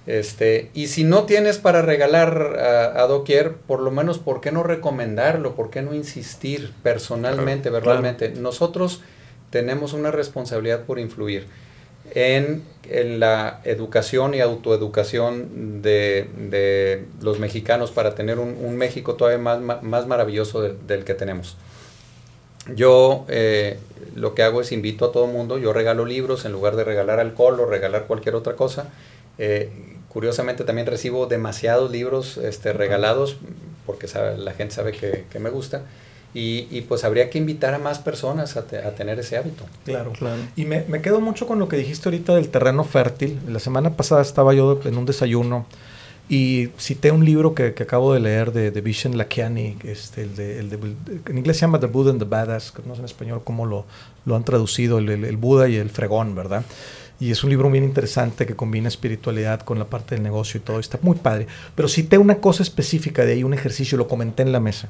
Este, 0.07 0.71
y 0.75 0.89
si 0.89 1.05
no 1.05 1.25
tienes 1.25 1.59
para 1.59 1.81
regalar 1.83 2.59
a, 2.97 3.07
doquier, 3.07 3.53
por 3.53 3.81
lo 3.81 3.91
menos, 3.91 4.19
¿por 4.19 4.41
qué 4.41 4.51
no 4.51 4.63
recomendarlo? 4.63 5.55
¿Por 5.55 5.71
qué 5.71 5.83
no 5.83 5.95
insistir 5.95 6.73
personalmente, 6.83 7.71
verbalmente? 7.71 8.31
Nosotros 8.31 9.01
tenemos 9.51 9.93
una 9.93 10.11
responsabilidad 10.11 10.85
por 10.85 10.99
influir 10.99 11.47
en, 12.15 12.65
la 12.91 13.61
educación 13.63 14.35
y 14.35 14.41
autoeducación 14.41 15.83
de, 15.83 17.05
los 17.21 17.39
mexicanos 17.39 17.93
para 17.93 18.17
tener 18.17 18.41
un, 18.41 18.77
México 18.77 19.15
todavía 19.15 19.39
más, 19.39 19.83
más 19.83 20.07
maravilloso 20.09 20.63
del 20.63 21.05
que 21.05 21.15
tenemos. 21.15 21.57
Yo 22.75 23.25
eh, 23.29 23.79
lo 24.15 24.35
que 24.35 24.43
hago 24.43 24.61
es 24.61 24.73
invito 24.73 25.05
a 25.05 25.13
todo 25.13 25.27
el 25.27 25.33
mundo, 25.33 25.59
yo 25.59 25.73
regalo 25.73 26.05
libros 26.05 26.45
en 26.45 26.53
lugar 26.53 26.77
de 26.77 26.85
regalar 26.85 27.19
alcohol 27.19 27.59
o 27.59 27.67
regalar 27.67 28.07
cualquier 28.07 28.37
otra 28.37 28.55
cosa 28.55 28.91
eh, 29.39 29.71
curiosamente 30.09 30.65
también 30.65 30.87
recibo 30.87 31.27
demasiados 31.27 31.91
libros 31.91 32.37
este, 32.37 32.73
regalados 32.73 33.37
porque 33.87 34.07
la 34.37 34.53
gente 34.53 34.75
sabe 34.75 34.93
que, 34.93 35.39
me 35.39 35.51
gusta. 35.51 35.83
Y, 36.35 36.81
pues 36.83 37.05
habría 37.05 37.29
que 37.29 37.37
invitar 37.37 37.75
a 37.75 37.79
más 37.79 37.99
personas 37.99 38.57
a, 38.57 38.65
tener 38.65 39.19
ese 39.19 39.37
hábito. 39.37 39.65
Claro, 39.85 40.13
claro. 40.13 40.41
Y 40.57 40.65
me, 40.65 41.03
quedo 41.03 41.21
mucho 41.21 41.47
con 41.47 41.59
lo 41.59 41.69
que 41.69 41.77
dijiste 41.77 42.09
ahorita 42.09 42.35
del 42.35 42.49
terreno 42.49 42.85
fértil. 42.85 43.39
La 43.49 43.59
semana 43.59 43.97
pasada 43.97 44.23
estaba 44.23 44.55
yo 44.55 44.81
en 44.85 44.97
un 44.97 45.05
desayuno 45.05 45.67
y 46.29 46.69
cité 46.79 47.11
un 47.11 47.25
libro 47.25 47.55
que, 47.55 47.75
acabo 47.79 48.15
de 48.15 48.21
leer 48.21 48.53
de, 48.53 48.71
de 48.71 48.81
Vishen 48.81 49.19
Lakiani, 49.19 49.77
este, 49.85 50.23
el 50.23 50.37
de, 50.37 50.59
el 50.61 50.97
en 51.27 51.39
inglés 51.39 51.59
se 51.59 51.63
llama 51.63 51.81
The 51.81 51.89
Buddha 51.89 52.11
and 52.11 52.21
the 52.21 52.29
Badass, 52.29 52.73
no 52.87 52.95
sé 52.95 53.01
en 53.01 53.05
español 53.05 53.43
cómo 53.45 53.67
lo, 53.67 53.85
lo 54.25 54.37
han 54.37 54.45
traducido, 54.45 54.99
el, 54.99 55.11
el, 55.11 55.37
Buda 55.37 55.69
y 55.69 55.77
el 55.77 55.91
fregón, 55.91 56.35
¿verdad? 56.35 56.65
Y 57.23 57.31
es 57.31 57.45
un 57.45 57.51
libro 57.51 57.71
bien 57.71 57.85
interesante 57.85 58.47
que 58.47 58.57
combina 58.57 58.89
espiritualidad 58.89 59.61
con 59.61 59.79
la 59.79 59.85
parte 59.85 60.17
del 60.17 60.25
negocio 60.25 60.59
y 60.59 60.61
todo. 60.65 60.81
Está 60.81 60.99
muy 61.03 61.15
padre. 61.15 61.47
Pero 61.77 61.87
cité 61.87 62.19
una 62.19 62.39
cosa 62.39 62.65
específica 62.65 63.25
de 63.25 63.35
ahí, 63.35 63.45
un 63.45 63.55
ejercicio, 63.55 63.97
lo 63.97 64.09
comenté 64.09 64.43
en 64.43 64.51
la 64.51 64.59
mesa. 64.59 64.89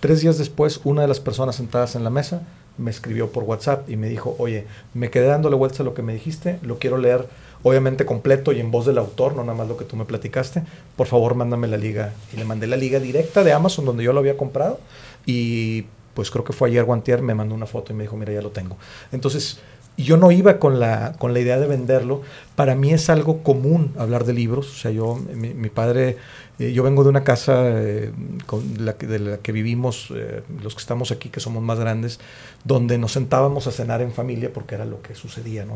Tres 0.00 0.20
días 0.20 0.36
después, 0.36 0.80
una 0.82 1.02
de 1.02 1.06
las 1.06 1.20
personas 1.20 1.54
sentadas 1.54 1.94
en 1.94 2.02
la 2.02 2.10
mesa 2.10 2.42
me 2.76 2.90
escribió 2.90 3.30
por 3.30 3.44
WhatsApp 3.44 3.88
y 3.88 3.94
me 3.94 4.08
dijo, 4.08 4.34
oye, 4.40 4.66
me 4.94 5.10
quedé 5.10 5.26
dándole 5.26 5.54
vueltas 5.54 5.78
a 5.78 5.84
lo 5.84 5.94
que 5.94 6.02
me 6.02 6.12
dijiste, 6.12 6.58
lo 6.62 6.80
quiero 6.80 6.98
leer 6.98 7.28
obviamente 7.62 8.04
completo 8.04 8.50
y 8.50 8.58
en 8.58 8.72
voz 8.72 8.84
del 8.86 8.98
autor, 8.98 9.36
no 9.36 9.44
nada 9.44 9.56
más 9.56 9.68
lo 9.68 9.76
que 9.76 9.84
tú 9.84 9.94
me 9.94 10.04
platicaste. 10.04 10.64
Por 10.96 11.06
favor, 11.06 11.36
mándame 11.36 11.68
la 11.68 11.76
liga. 11.76 12.14
Y 12.32 12.36
le 12.36 12.44
mandé 12.44 12.66
la 12.66 12.76
liga 12.76 12.98
directa 12.98 13.44
de 13.44 13.52
Amazon 13.52 13.84
donde 13.84 14.02
yo 14.02 14.12
lo 14.12 14.18
había 14.18 14.36
comprado 14.36 14.80
y 15.24 15.84
pues 16.14 16.32
creo 16.32 16.42
que 16.42 16.52
fue 16.52 16.68
ayer 16.68 16.82
Guantier, 16.82 17.22
me 17.22 17.34
mandó 17.36 17.54
una 17.54 17.66
foto 17.66 17.92
y 17.92 17.96
me 17.96 18.02
dijo, 18.02 18.16
mira, 18.16 18.32
ya 18.32 18.42
lo 18.42 18.50
tengo. 18.50 18.76
Entonces, 19.12 19.60
y 20.00 20.02
yo 20.02 20.16
no 20.16 20.32
iba 20.32 20.58
con 20.58 20.80
la, 20.80 21.12
con 21.18 21.34
la 21.34 21.40
idea 21.40 21.60
de 21.60 21.66
venderlo. 21.66 22.22
Para 22.56 22.74
mí 22.74 22.90
es 22.90 23.10
algo 23.10 23.42
común 23.42 23.92
hablar 23.98 24.24
de 24.24 24.32
libros. 24.32 24.70
O 24.70 24.74
sea, 24.74 24.90
yo, 24.90 25.16
mi, 25.34 25.68
padre, 25.68 26.16
eh, 26.58 26.72
yo 26.72 26.82
vengo 26.82 27.02
de 27.02 27.10
una 27.10 27.22
casa 27.22 27.64
eh, 27.66 28.10
con 28.46 28.62
la, 28.78 28.94
de 28.94 29.18
la 29.18 29.36
que 29.36 29.52
vivimos, 29.52 30.10
eh, 30.16 30.42
los 30.62 30.74
que 30.74 30.80
estamos 30.80 31.10
aquí, 31.10 31.28
que 31.28 31.40
somos 31.40 31.62
más 31.62 31.78
grandes, 31.78 32.18
donde 32.64 32.96
nos 32.96 33.12
sentábamos 33.12 33.66
a 33.66 33.72
cenar 33.72 34.00
en 34.00 34.10
familia 34.10 34.50
porque 34.54 34.74
era 34.74 34.86
lo 34.86 35.02
que 35.02 35.14
sucedía, 35.14 35.66
¿no? 35.66 35.74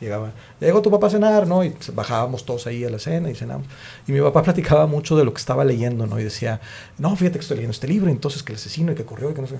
llegaba, 0.00 0.32
llegó 0.58 0.80
tu 0.80 0.90
papá 0.90 1.08
a 1.08 1.10
cenar, 1.10 1.46
¿no? 1.46 1.62
Y 1.62 1.74
bajábamos 1.92 2.46
todos 2.46 2.66
ahí 2.66 2.82
a 2.82 2.88
la 2.88 2.98
cena 2.98 3.30
y 3.30 3.34
cenamos. 3.34 3.66
Y 4.08 4.12
mi 4.12 4.22
papá 4.22 4.42
platicaba 4.44 4.86
mucho 4.86 5.18
de 5.18 5.24
lo 5.26 5.34
que 5.34 5.38
estaba 5.38 5.66
leyendo, 5.66 6.06
¿no? 6.06 6.18
Y 6.18 6.24
decía, 6.24 6.62
no, 6.96 7.14
fíjate 7.14 7.38
que 7.38 7.42
estoy 7.42 7.58
leyendo 7.58 7.72
este 7.72 7.88
libro, 7.88 8.10
entonces 8.10 8.42
que 8.42 8.52
el 8.52 8.56
asesino 8.56 8.92
y 8.92 8.94
que 8.94 9.04
corrió 9.04 9.32
y 9.32 9.34
que 9.34 9.42
no 9.42 9.48
sé. 9.48 9.58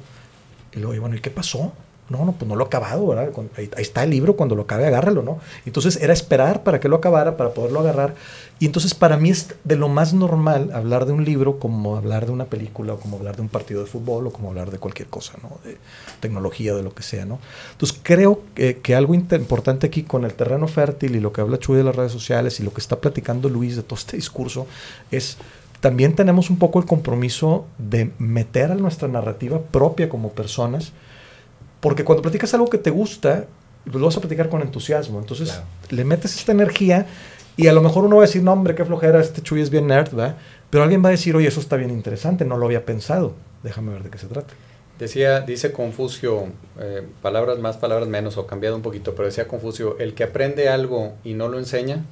Y 0.72 0.78
luego, 0.78 0.94
y 0.94 0.98
bueno, 1.00 1.16
¿y 1.16 1.20
qué 1.20 1.30
pasó? 1.30 1.74
No, 2.08 2.24
no, 2.24 2.32
pues 2.32 2.48
no 2.48 2.54
lo 2.54 2.64
he 2.64 2.66
acabado, 2.66 3.06
¿verdad? 3.06 3.32
Ahí, 3.56 3.68
está 3.78 4.04
el 4.04 4.10
libro, 4.10 4.36
cuando 4.36 4.54
lo 4.54 4.62
acabe, 4.62 4.86
agárralo, 4.86 5.22
¿no? 5.22 5.38
Entonces 5.64 5.96
era 6.00 6.12
esperar 6.12 6.62
para 6.62 6.78
que 6.78 6.88
lo 6.88 6.96
acabara, 6.96 7.36
para 7.36 7.50
poderlo 7.50 7.80
agarrar. 7.80 8.14
Y 8.58 8.66
entonces 8.66 8.94
para 8.94 9.16
mí 9.16 9.30
es 9.30 9.54
de 9.64 9.76
lo 9.76 9.88
más 9.88 10.14
normal 10.14 10.70
hablar 10.72 11.06
de 11.06 11.12
un 11.12 11.24
libro 11.24 11.58
como 11.58 11.96
hablar 11.96 12.26
de 12.26 12.32
una 12.32 12.44
película, 12.44 12.94
o 12.94 13.00
como 13.00 13.16
hablar 13.16 13.36
de 13.36 13.42
un 13.42 13.48
partido 13.48 13.80
de 13.80 13.86
fútbol, 13.86 14.28
o 14.28 14.32
como 14.32 14.50
hablar 14.50 14.70
de 14.70 14.78
cualquier 14.78 15.08
cosa, 15.08 15.32
¿no? 15.42 15.58
De 15.64 15.78
tecnología, 16.20 16.74
de 16.74 16.82
lo 16.82 16.94
que 16.94 17.02
sea, 17.02 17.24
¿no? 17.24 17.40
Entonces 17.72 17.98
creo 18.02 18.40
que, 18.54 18.78
que 18.78 18.94
algo 18.94 19.14
importante 19.14 19.86
aquí 19.86 20.04
con 20.04 20.24
el 20.24 20.34
terreno 20.34 20.68
fértil 20.68 21.16
y 21.16 21.20
lo 21.20 21.32
que 21.32 21.40
habla 21.40 21.58
Chuy 21.58 21.76
de 21.76 21.84
las 21.84 21.96
redes 21.96 22.12
sociales 22.12 22.60
y 22.60 22.62
lo 22.62 22.72
que 22.72 22.80
está 22.80 23.00
platicando 23.00 23.48
Luis 23.48 23.76
de 23.76 23.82
todo 23.82 23.98
este 23.98 24.16
discurso 24.16 24.66
es 25.10 25.38
también 25.80 26.14
tenemos 26.14 26.50
un 26.50 26.58
poco 26.58 26.78
el 26.78 26.86
compromiso 26.86 27.66
de 27.78 28.10
meter 28.18 28.72
a 28.72 28.74
nuestra 28.74 29.08
narrativa 29.08 29.60
propia 29.60 30.08
como 30.08 30.30
personas, 30.30 30.92
porque 31.80 32.04
cuando 32.04 32.22
platicas 32.22 32.52
algo 32.54 32.68
que 32.68 32.78
te 32.78 32.90
gusta, 32.90 33.46
lo 33.84 34.04
vas 34.04 34.16
a 34.16 34.20
platicar 34.20 34.48
con 34.48 34.62
entusiasmo. 34.62 35.18
Entonces 35.18 35.50
Claro. 35.50 35.66
le 35.90 36.04
metes 36.04 36.36
esta 36.36 36.52
energía 36.52 37.06
y 37.56 37.68
a 37.68 37.72
lo 37.72 37.80
mejor 37.80 38.04
uno 38.04 38.16
va 38.16 38.22
a 38.22 38.26
decir, 38.26 38.42
no, 38.42 38.52
hombre, 38.52 38.74
qué 38.74 38.84
flojera, 38.84 39.20
este 39.20 39.40
Chuy 39.42 39.60
es 39.60 39.70
bien 39.70 39.86
nerd, 39.86 40.10
¿verdad? 40.12 40.36
Pero 40.70 40.82
alguien 40.82 41.02
va 41.04 41.08
a 41.08 41.12
decir, 41.12 41.34
oye, 41.36 41.48
eso 41.48 41.60
está 41.60 41.76
bien 41.76 41.90
interesante, 41.90 42.44
no 42.44 42.56
lo 42.56 42.66
había 42.66 42.84
pensado. 42.84 43.34
Déjame 43.62 43.92
ver 43.92 44.02
de 44.02 44.10
qué 44.10 44.18
se 44.18 44.26
trata. 44.26 44.52
Decía, 44.98 45.40
dice 45.42 45.72
Confucio, 45.72 46.46
eh, 46.80 47.02
palabras 47.22 47.58
más, 47.58 47.76
palabras 47.76 48.08
menos, 48.08 48.38
o 48.38 48.46
cambiado 48.46 48.76
un 48.76 48.82
poquito, 48.82 49.14
pero 49.14 49.26
decía 49.26 49.46
Confucio, 49.46 49.98
el 49.98 50.14
que 50.14 50.24
aprende 50.24 50.68
algo 50.68 51.14
y 51.22 51.34
no 51.34 51.48
lo 51.48 51.58
enseña 51.58 52.04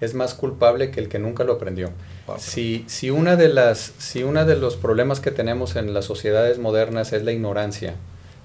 es 0.00 0.14
más 0.14 0.34
culpable 0.34 0.90
que 0.90 1.00
el 1.00 1.08
que 1.08 1.18
nunca 1.20 1.44
lo 1.44 1.54
aprendió. 1.54 1.90
Si, 2.38 2.84
si, 2.88 3.10
una 3.10 3.36
de 3.36 3.48
las, 3.48 3.92
si 3.98 4.22
uno 4.24 4.44
de 4.44 4.56
los 4.56 4.76
problemas 4.76 5.20
que 5.20 5.30
tenemos 5.30 5.76
en 5.76 5.94
las 5.94 6.04
sociedades 6.04 6.58
modernas 6.58 7.12
es 7.12 7.22
la 7.22 7.32
ignorancia 7.32 7.94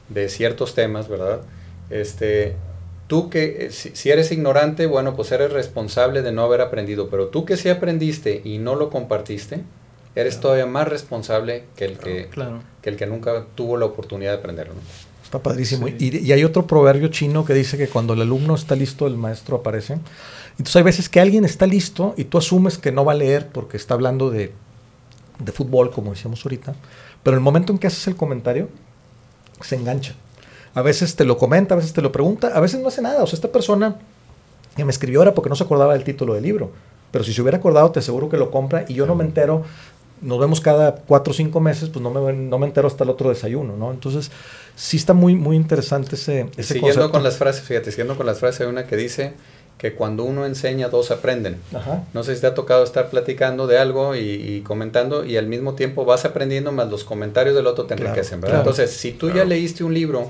de 0.09 0.29
ciertos 0.29 0.73
temas, 0.75 1.07
¿verdad? 1.07 1.41
Este, 1.89 2.55
tú 3.07 3.29
que, 3.29 3.65
eh, 3.67 3.71
si, 3.71 3.91
si 3.95 4.09
eres 4.09 4.31
ignorante, 4.31 4.85
bueno, 4.85 5.15
pues 5.15 5.31
eres 5.31 5.51
responsable 5.51 6.21
de 6.21 6.31
no 6.31 6.43
haber 6.43 6.61
aprendido, 6.61 7.09
pero 7.09 7.27
tú 7.27 7.45
que 7.45 7.57
sí 7.57 7.69
aprendiste 7.69 8.41
y 8.43 8.57
no 8.57 8.75
lo 8.75 8.89
compartiste, 8.89 9.61
eres 10.15 10.39
todavía 10.39 10.65
más 10.65 10.87
responsable 10.87 11.63
que 11.75 11.85
el 11.85 11.97
que, 11.97 12.27
Claro. 12.27 12.59
que 12.81 12.89
el 12.89 12.97
que 12.97 13.05
nunca 13.05 13.45
tuvo 13.55 13.77
la 13.77 13.85
oportunidad 13.85 14.31
de 14.33 14.37
aprenderlo. 14.39 14.73
¿no? 14.73 14.79
Está 15.23 15.39
padrísimo. 15.39 15.87
Sí. 15.87 15.95
Y, 15.99 16.17
y 16.27 16.31
hay 16.33 16.43
otro 16.43 16.65
proverbio 16.65 17.07
chino 17.09 17.45
que 17.45 17.53
dice 17.53 17.77
que 17.77 17.87
cuando 17.87 18.13
el 18.13 18.21
alumno 18.21 18.55
está 18.55 18.75
listo, 18.75 19.05
el 19.05 19.15
maestro 19.15 19.57
aparece. 19.57 19.99
Entonces 20.53 20.75
hay 20.75 20.83
veces 20.83 21.07
que 21.07 21.19
alguien 21.19 21.45
está 21.45 21.67
listo 21.67 22.15
y 22.17 22.25
tú 22.25 22.37
asumes 22.39 22.77
que 22.77 22.91
no 22.91 23.05
va 23.05 23.13
a 23.13 23.15
leer 23.15 23.47
porque 23.47 23.77
está 23.77 23.93
hablando 23.93 24.29
de, 24.31 24.51
de 25.37 25.51
fútbol, 25.51 25.91
como 25.91 26.11
decíamos 26.11 26.43
ahorita. 26.43 26.73
Pero 27.23 27.37
el 27.37 27.41
momento 27.41 27.71
en 27.71 27.79
que 27.79 27.87
haces 27.87 28.07
el 28.07 28.15
comentario, 28.15 28.67
se 29.61 29.75
engancha. 29.75 30.13
A 30.73 30.81
veces 30.81 31.15
te 31.15 31.25
lo 31.25 31.37
comenta, 31.37 31.73
a 31.73 31.77
veces 31.77 31.93
te 31.93 32.01
lo 32.01 32.11
pregunta, 32.11 32.49
a 32.53 32.59
veces 32.59 32.79
no 32.79 32.87
hace 32.87 33.01
nada. 33.01 33.23
O 33.23 33.27
sea, 33.27 33.35
esta 33.37 33.51
persona 33.51 33.95
que 34.75 34.85
me 34.85 34.91
escribió 34.91 35.21
era 35.21 35.33
porque 35.33 35.49
no 35.49 35.55
se 35.55 35.63
acordaba 35.63 35.93
del 35.93 36.03
título 36.03 36.33
del 36.33 36.43
libro. 36.43 36.71
Pero 37.11 37.23
si 37.23 37.33
se 37.33 37.41
hubiera 37.41 37.57
acordado, 37.57 37.91
te 37.91 37.99
aseguro 37.99 38.29
que 38.29 38.37
lo 38.37 38.51
compra 38.51 38.85
y 38.87 38.93
yo 38.93 39.05
no 39.05 39.15
me 39.15 39.23
entero. 39.23 39.63
Nos 40.21 40.37
vemos 40.37 40.59
cada 40.61 40.95
cuatro 40.95 41.31
o 41.31 41.33
cinco 41.33 41.59
meses, 41.61 41.89
pues 41.89 42.03
no 42.03 42.11
me, 42.11 42.33
no 42.33 42.59
me 42.59 42.67
entero 42.67 42.87
hasta 42.87 43.03
el 43.05 43.09
otro 43.09 43.29
desayuno, 43.29 43.77
¿no? 43.77 43.91
Entonces, 43.91 44.31
sí 44.75 44.97
está 44.97 45.13
muy, 45.13 45.33
muy 45.35 45.55
interesante 45.55 46.15
ese, 46.15 46.41
ese 46.57 46.73
Siguiendo 46.73 46.87
concepto. 46.87 47.11
con 47.11 47.23
las 47.23 47.37
frases, 47.37 47.63
fíjate, 47.63 47.89
siguiendo 47.91 48.17
con 48.17 48.25
las 48.25 48.39
frases, 48.39 48.61
hay 48.61 48.67
una 48.67 48.85
que 48.85 48.97
dice 48.97 49.33
que 49.79 49.93
cuando 49.93 50.25
uno 50.25 50.45
enseña, 50.45 50.89
dos 50.89 51.09
aprenden. 51.09 51.57
Ajá. 51.73 52.03
No 52.13 52.23
sé 52.23 52.35
si 52.35 52.41
te 52.41 52.47
ha 52.47 52.53
tocado 52.53 52.83
estar 52.83 53.09
platicando 53.09 53.65
de 53.65 53.79
algo 53.79 54.15
y, 54.15 54.19
y 54.19 54.61
comentando 54.61 55.25
y 55.25 55.37
al 55.37 55.47
mismo 55.47 55.73
tiempo 55.73 56.05
vas 56.05 56.25
aprendiendo 56.25 56.71
más 56.71 56.91
los 56.91 57.03
comentarios 57.03 57.55
del 57.55 57.65
otro 57.65 57.85
te 57.85 57.95
Claro, 57.95 58.11
enriquecen, 58.11 58.41
¿verdad? 58.41 58.57
claro. 58.57 58.69
Entonces, 58.69 58.95
si 58.95 59.13
tú 59.13 59.31
ya 59.31 59.45
leíste 59.45 59.83
un 59.83 59.93
libro, 59.95 60.29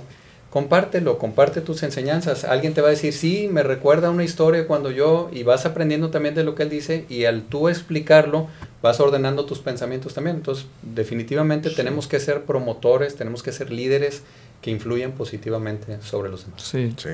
compártelo, 0.50 1.18
comparte 1.18 1.62
tus 1.62 1.84
enseñanzas. 1.84 2.43
Alguien 2.43 2.74
te 2.74 2.82
va 2.82 2.88
a 2.88 2.91
decir, 2.91 3.14
sí, 3.14 3.50
me 3.52 3.62
recuerda 3.64 4.10
una 4.10 4.24
historia 4.24 4.66
cuando 4.68 4.89
yo, 4.91 5.30
y 5.32 5.43
vas 5.43 5.66
aprendiendo 5.66 6.10
también 6.10 6.36
de 6.36 6.43
lo 6.43 6.56
que 6.56 6.64
él 6.64 6.70
dice 6.70 7.06
y 7.10 7.26
al 7.26 7.43
tú 7.43 7.70
explicarlo, 7.70 8.47
vas 8.82 9.00
ordenando 9.00 9.45
tus 9.45 9.60
pensamientos 9.60 10.14
también. 10.14 10.38
Entonces, 10.38 10.66
definitivamente 10.82 11.70
tenemos 11.70 12.08
que 12.08 12.20
ser 12.20 12.43
promotores, 12.43 13.16
tenemos 13.16 13.43
que 13.43 13.52
ser 13.52 13.72
líderes 13.72 14.24
que 14.62 14.72
influyen 14.72 15.14
positivamente 15.14 16.01
sobre 16.01 16.30
los 16.30 16.45
demás. 16.45 16.62
Sí. 16.64 16.93
Sí, 16.97 17.10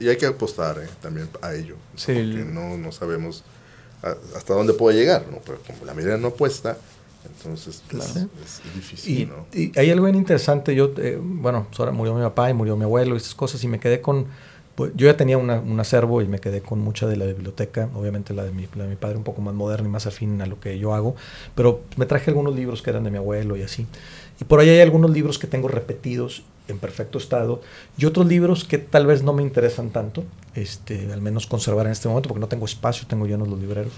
y, 0.00 0.04
y 0.04 0.08
hay 0.08 0.16
que 0.16 0.26
apostar 0.26 0.78
eh, 0.78 0.86
también 1.00 1.28
a 1.42 1.54
ello. 1.54 1.74
Sí. 1.96 2.12
Porque 2.14 2.44
no, 2.44 2.76
no 2.76 2.92
sabemos 2.92 3.42
a- 4.02 4.14
hasta 4.36 4.54
dónde 4.54 4.72
puede 4.72 4.96
llegar, 4.98 5.24
¿no? 5.30 5.38
Pero 5.44 5.58
como 5.66 5.84
la 5.84 5.94
mayoría 5.94 6.16
no 6.16 6.28
apuesta, 6.28 6.76
entonces 7.26 7.82
pues, 7.90 8.04
Claro. 8.12 8.28
es, 8.44 8.60
es 8.64 8.74
difícil, 8.74 9.18
Y, 9.18 9.26
¿no? 9.26 9.46
y 9.52 9.76
hay 9.78 9.90
algo 9.90 10.04
bien 10.04 10.16
interesante. 10.16 10.74
Yo, 10.76 10.92
eh, 10.98 11.18
bueno, 11.20 11.66
pues 11.68 11.80
ahora 11.80 11.90
murió 11.92 12.14
mi 12.14 12.22
papá 12.22 12.48
y 12.50 12.54
murió 12.54 12.76
mi 12.76 12.84
abuelo 12.84 13.14
y 13.14 13.16
estas 13.18 13.34
cosas, 13.34 13.62
y 13.64 13.68
me 13.68 13.80
quedé 13.80 14.00
con. 14.00 14.26
pues, 14.76 14.92
yo 14.94 15.06
ya 15.06 15.16
tenía 15.16 15.38
una- 15.38 15.58
un 15.58 15.80
acervo 15.80 16.20
y 16.22 16.28
me 16.28 16.38
quedé 16.38 16.60
con 16.60 16.78
mucha 16.80 17.06
de 17.08 17.16
la 17.16 17.24
biblioteca, 17.24 17.88
obviamente 17.94 18.32
la 18.34 18.44
de, 18.44 18.52
mi, 18.52 18.68
la 18.76 18.84
de 18.84 18.90
mi 18.90 18.96
padre 18.96 19.16
un 19.16 19.24
poco 19.24 19.40
más 19.40 19.54
moderna 19.54 19.88
y 19.88 19.90
más 19.90 20.06
afín 20.06 20.40
a 20.42 20.46
lo 20.46 20.60
que 20.60 20.78
yo 20.78 20.92
hago, 20.94 21.16
pero 21.54 21.80
me 21.96 22.04
traje 22.06 22.30
algunos 22.30 22.54
libros 22.54 22.82
que 22.82 22.90
eran 22.90 23.02
de 23.02 23.10
mi 23.10 23.16
abuelo 23.16 23.56
y 23.56 23.62
así. 23.62 23.86
Y 24.38 24.44
por 24.44 24.60
ahí 24.60 24.68
hay 24.68 24.80
algunos 24.82 25.10
libros 25.10 25.38
que 25.38 25.46
tengo 25.46 25.66
repetidos 25.68 26.42
en 26.68 26.78
perfecto 26.78 27.18
estado 27.18 27.60
y 27.98 28.04
otros 28.06 28.26
libros 28.26 28.64
que 28.64 28.78
tal 28.78 29.06
vez 29.06 29.22
no 29.22 29.32
me 29.32 29.42
interesan 29.42 29.90
tanto, 29.90 30.24
este, 30.54 31.12
al 31.12 31.20
menos 31.20 31.46
conservar 31.46 31.86
en 31.86 31.92
este 31.92 32.08
momento 32.08 32.28
porque 32.28 32.40
no 32.40 32.48
tengo 32.48 32.64
espacio, 32.66 33.06
tengo 33.06 33.26
llenos 33.26 33.48
los 33.48 33.58
libreros. 33.58 33.92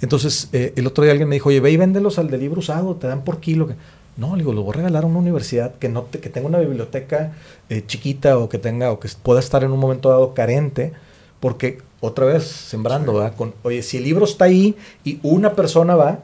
Entonces, 0.00 0.48
eh, 0.52 0.72
el 0.76 0.86
otro 0.86 1.04
día 1.04 1.12
alguien 1.12 1.28
me 1.28 1.36
dijo, 1.36 1.48
oye, 1.48 1.60
ve 1.60 1.70
y 1.70 1.76
véndelos 1.76 2.18
al 2.18 2.28
de 2.30 2.38
libro 2.38 2.60
usado, 2.60 2.96
te 2.96 3.06
dan 3.06 3.24
por 3.24 3.40
kilo. 3.40 3.68
No, 4.16 4.32
le 4.36 4.42
digo, 4.42 4.52
lo 4.52 4.62
voy 4.62 4.72
a 4.74 4.76
regalar 4.76 5.04
a 5.04 5.06
una 5.06 5.18
universidad 5.18 5.74
que, 5.74 5.88
no 5.88 6.02
te- 6.02 6.20
que 6.20 6.28
tenga 6.30 6.48
una 6.48 6.58
biblioteca 6.58 7.32
eh, 7.70 7.82
chiquita 7.86 8.38
o 8.38 8.48
que 8.48 8.58
tenga 8.58 8.92
o 8.92 9.00
que 9.00 9.08
pueda 9.22 9.40
estar 9.40 9.64
en 9.64 9.72
un 9.72 9.78
momento 9.78 10.08
dado 10.10 10.34
carente, 10.34 10.92
porque 11.40 11.78
otra 12.00 12.26
vez 12.26 12.44
sembrando, 12.44 13.12
Sí. 13.12 13.18
¿verdad? 13.18 13.36
Con, 13.36 13.54
oye, 13.62 13.82
si 13.82 13.96
el 13.98 14.04
libro 14.04 14.24
está 14.26 14.44
ahí 14.46 14.76
y 15.04 15.18
una 15.22 15.54
persona 15.54 15.96
va, 15.96 16.20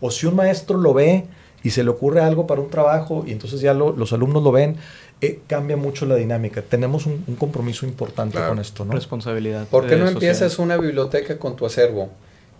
o 0.00 0.10
si 0.10 0.26
un 0.26 0.34
maestro 0.36 0.78
lo 0.78 0.94
ve 0.94 1.24
y 1.62 1.70
se 1.70 1.84
le 1.84 1.90
ocurre 1.90 2.20
algo 2.20 2.46
para 2.46 2.60
un 2.60 2.70
trabajo 2.70 3.24
y 3.26 3.32
entonces 3.32 3.60
ya 3.60 3.74
lo- 3.74 3.92
los 3.92 4.12
alumnos 4.12 4.42
lo 4.42 4.50
ven, 4.52 4.76
eh, 5.20 5.40
cambia 5.46 5.76
mucho 5.76 6.06
la 6.06 6.16
dinámica. 6.16 6.62
Tenemos 6.62 7.06
un, 7.06 7.24
un 7.26 7.36
compromiso 7.36 7.84
importante 7.86 8.32
Claro. 8.36 8.50
con 8.50 8.58
esto, 8.58 8.84
¿no? 8.84 8.92
Responsabilidad. 8.92 9.66
¿Por 9.68 9.84
qué 9.86 9.92
no 9.96 10.06
social. 10.06 10.12
empiezas 10.14 10.58
una 10.58 10.76
biblioteca 10.76 11.38
con 11.38 11.56
tu 11.56 11.66
acervo 11.66 12.10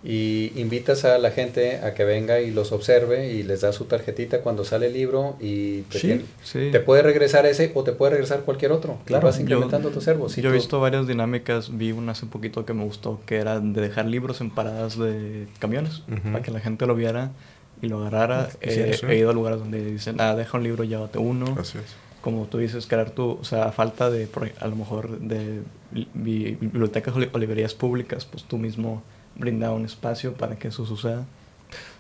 y 0.03 0.53
invitas 0.57 1.05
a 1.05 1.19
la 1.19 1.31
gente 1.31 1.77
a 1.79 1.93
que 1.93 2.05
venga 2.05 2.41
y 2.41 2.51
los 2.51 2.73
observe 2.73 3.33
y 3.35 3.43
les 3.43 3.61
das 3.61 3.75
su 3.75 3.85
tarjetita 3.85 4.41
cuando 4.41 4.65
sale 4.65 4.87
el 4.87 4.95
libro 4.95 5.37
y 5.41 5.83
te, 5.83 5.99
Sí, 5.99 6.07
tiene- 6.07 6.25
Sí. 6.43 6.69
te 6.73 6.81
puede 6.81 7.03
regresar 7.03 7.45
ese 7.45 7.71
o 7.75 7.85
te 7.85 7.93
puede 7.93 8.13
regresar 8.13 8.41
cualquier 8.41 8.73
otro? 8.73 8.97
Claro, 9.05 9.27
vas 9.27 9.37
Yo- 9.37 9.43
incrementando 9.43 9.91
tu 9.91 9.99
acervo. 9.99 10.31
Si 10.31 10.41
yo 10.41 10.49
he 10.49 10.53
visto 10.55 10.81
varias 10.81 11.07
dinámicas, 11.07 11.77
vi 11.77 11.93
una 11.93 12.13
hace 12.13 12.25
poquito 12.25 12.65
que 12.65 12.73
me 12.73 12.83
gustó, 12.85 13.21
que 13.27 13.37
era 13.37 13.61
de 13.61 13.79
dejar 13.81 14.07
libros 14.07 14.41
en 14.41 14.51
paradas 14.51 14.99
de 14.99 15.47
camiones, 15.59 16.03
para 16.33 16.43
que 16.43 16.51
la 16.51 16.61
gente 16.61 16.87
lo 16.87 16.95
viera 16.95 17.33
y 17.83 17.89
lo 17.89 17.99
agarrara. 18.01 18.49
Eh, 18.63 18.97
sí. 18.99 19.07
He 19.07 19.19
ido 19.19 19.29
a 19.31 19.33
lugares 19.35 19.59
donde 19.59 19.85
dicen, 19.85 20.17
ah, 20.19 20.35
deja 20.35 20.57
un 20.57 20.65
libro, 20.65 20.85
llévate 20.85 21.19
uno. 21.19 21.57
Así 21.61 21.77
es. 21.77 21.85
Como 22.21 22.45
tú 22.47 22.59
dices, 22.59 22.87
crear 22.87 23.11
tu, 23.11 23.39
o 23.41 23.45
sea, 23.45 23.65
a 23.65 23.73
falta 23.73 24.11
de, 24.11 24.25
ej- 24.29 24.53
a 24.61 24.69
lo 24.69 24.77
mejor, 24.77 25.19
de 25.21 25.63
li- 25.93 26.09
bi- 26.13 26.57
bibliotecas 26.61 27.15
o 27.17 27.19
li- 27.19 27.31
o 27.33 27.39
librerías 27.39 27.75
públicas, 27.75 28.27
pues 28.27 28.45
tú 28.45 28.59
mismo 28.59 29.03
brinda 29.37 29.71
un 29.73 29.85
espacio 29.87 30.35
para 30.35 30.57
que 30.57 30.69
eso 30.69 30.85
suceda. 30.85 31.25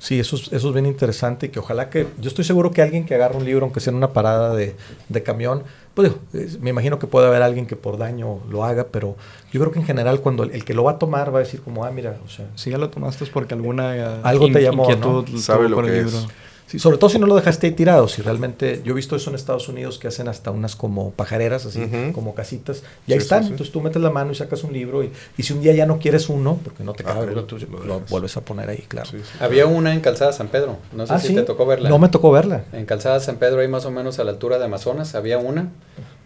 Sí, 0.00 0.18
eso 0.18 0.34
es, 0.36 0.52
eso 0.52 0.68
es 0.68 0.74
bien 0.74 0.84
interesante 0.86 1.46
y 1.46 1.48
que 1.50 1.60
ojalá 1.60 1.90
que, 1.90 2.08
yo 2.20 2.28
estoy 2.28 2.44
seguro 2.44 2.72
que 2.72 2.82
alguien 2.82 3.06
que 3.06 3.14
agarra 3.14 3.36
un 3.38 3.44
libro, 3.44 3.64
aunque 3.64 3.78
sea 3.80 3.92
en 3.92 3.96
una 3.98 4.12
parada 4.12 4.52
de, 4.54 4.74
de 5.08 5.22
camión, 5.22 5.62
pues 5.94 6.08
digo, 6.10 6.20
es- 6.32 6.58
me 6.60 6.70
imagino 6.70 6.98
que 6.98 7.06
puede 7.06 7.28
haber 7.28 7.42
alguien 7.42 7.66
que 7.66 7.76
por 7.76 7.96
daño 7.96 8.40
lo 8.50 8.64
haga, 8.64 8.88
pero 8.90 9.16
yo 9.52 9.60
creo 9.60 9.72
que 9.72 9.78
en 9.78 9.84
general 9.86 10.20
cuando 10.20 10.42
el, 10.42 10.50
el 10.50 10.64
que 10.64 10.74
lo 10.74 10.82
va 10.84 10.92
a 10.92 10.98
tomar 10.98 11.32
va 11.32 11.38
a 11.38 11.42
decir 11.42 11.60
como, 11.62 11.84
ah, 11.84 11.90
mira, 11.92 12.18
o 12.26 12.28
sea, 12.28 12.46
Si 12.56 12.70
ya 12.70 12.78
lo 12.78 12.90
tomaste 12.90 13.24
es 13.24 13.30
porque 13.30 13.54
alguna 13.54 13.96
eh, 13.96 14.20
Algo 14.24 14.50
te 14.50 14.60
llamó, 14.60 14.90
inquietud 14.90 15.28
¿no? 15.28 15.38
Sabe 15.38 15.68
lo 15.68 15.76
por 15.76 15.84
el 15.86 15.92
que 15.92 15.96
libro. 16.02 16.18
es. 16.18 16.26
Sí, 16.70 16.78
sobre 16.78 16.96
todo 16.98 17.10
si 17.10 17.18
no 17.18 17.26
lo 17.26 17.34
dejaste 17.36 17.66
ahí 17.66 17.72
tirado, 17.72 18.08
si 18.08 18.22
realmente, 18.22 18.80
yo 18.84 18.92
he 18.92 18.96
visto 18.96 19.16
eso 19.16 19.30
en 19.30 19.36
Estados 19.36 19.68
Unidos 19.68 19.98
que 19.98 20.08
hacen 20.08 20.28
hasta 20.28 20.50
unas 20.50 20.76
como 20.76 21.10
pajareras, 21.10 21.66
así, 21.66 21.82
como 22.14 22.34
casitas, 22.34 22.82
y 23.06 23.12
ahí 23.12 23.18
Sí, 23.18 23.24
están, 23.24 23.42
sí. 23.44 23.50
entonces 23.50 23.72
tú 23.72 23.80
metes 23.80 24.00
la 24.00 24.10
mano 24.10 24.32
y 24.32 24.34
sacas 24.34 24.64
un 24.64 24.72
libro 24.72 25.02
y, 25.04 25.10
y 25.36 25.42
si 25.42 25.52
un 25.52 25.60
día 25.60 25.72
ya 25.74 25.86
no 25.86 25.98
quieres 25.98 26.28
uno, 26.28 26.58
porque 26.64 26.84
no 26.84 26.92
te 26.92 27.02
Ah, 27.04 27.14
cabe, 27.14 27.32
lo- 27.34 27.44
tú 27.44 27.58
lo 27.58 27.84
lo 27.84 28.00
vuelves 28.08 28.36
a 28.36 28.40
poner 28.42 28.68
ahí, 28.70 28.84
claro. 28.88 29.10
Sí, 29.10 29.18
sí. 29.22 29.38
Había 29.40 29.66
una 29.66 29.92
en 29.92 30.00
Calzada 30.00 30.32
San 30.32 30.48
Pedro, 30.48 30.78
no 30.92 31.06
sé 31.06 31.12
Ah, 31.12 31.18
si 31.18 31.28
¿sí? 31.28 31.34
te 31.34 31.42
tocó 31.42 31.66
verla. 31.66 31.88
No 31.88 31.98
me 31.98 32.08
tocó 32.08 32.30
verla. 32.30 32.64
En 32.72 32.86
Calzada 32.86 33.20
San 33.20 33.36
Pedro, 33.36 33.60
ahí 33.60 33.68
más 33.68 33.84
o 33.84 33.90
menos 33.90 34.18
a 34.18 34.24
la 34.24 34.30
altura 34.30 34.58
de 34.58 34.64
Amazonas, 34.66 35.14
había 35.14 35.38
una. 35.38 35.70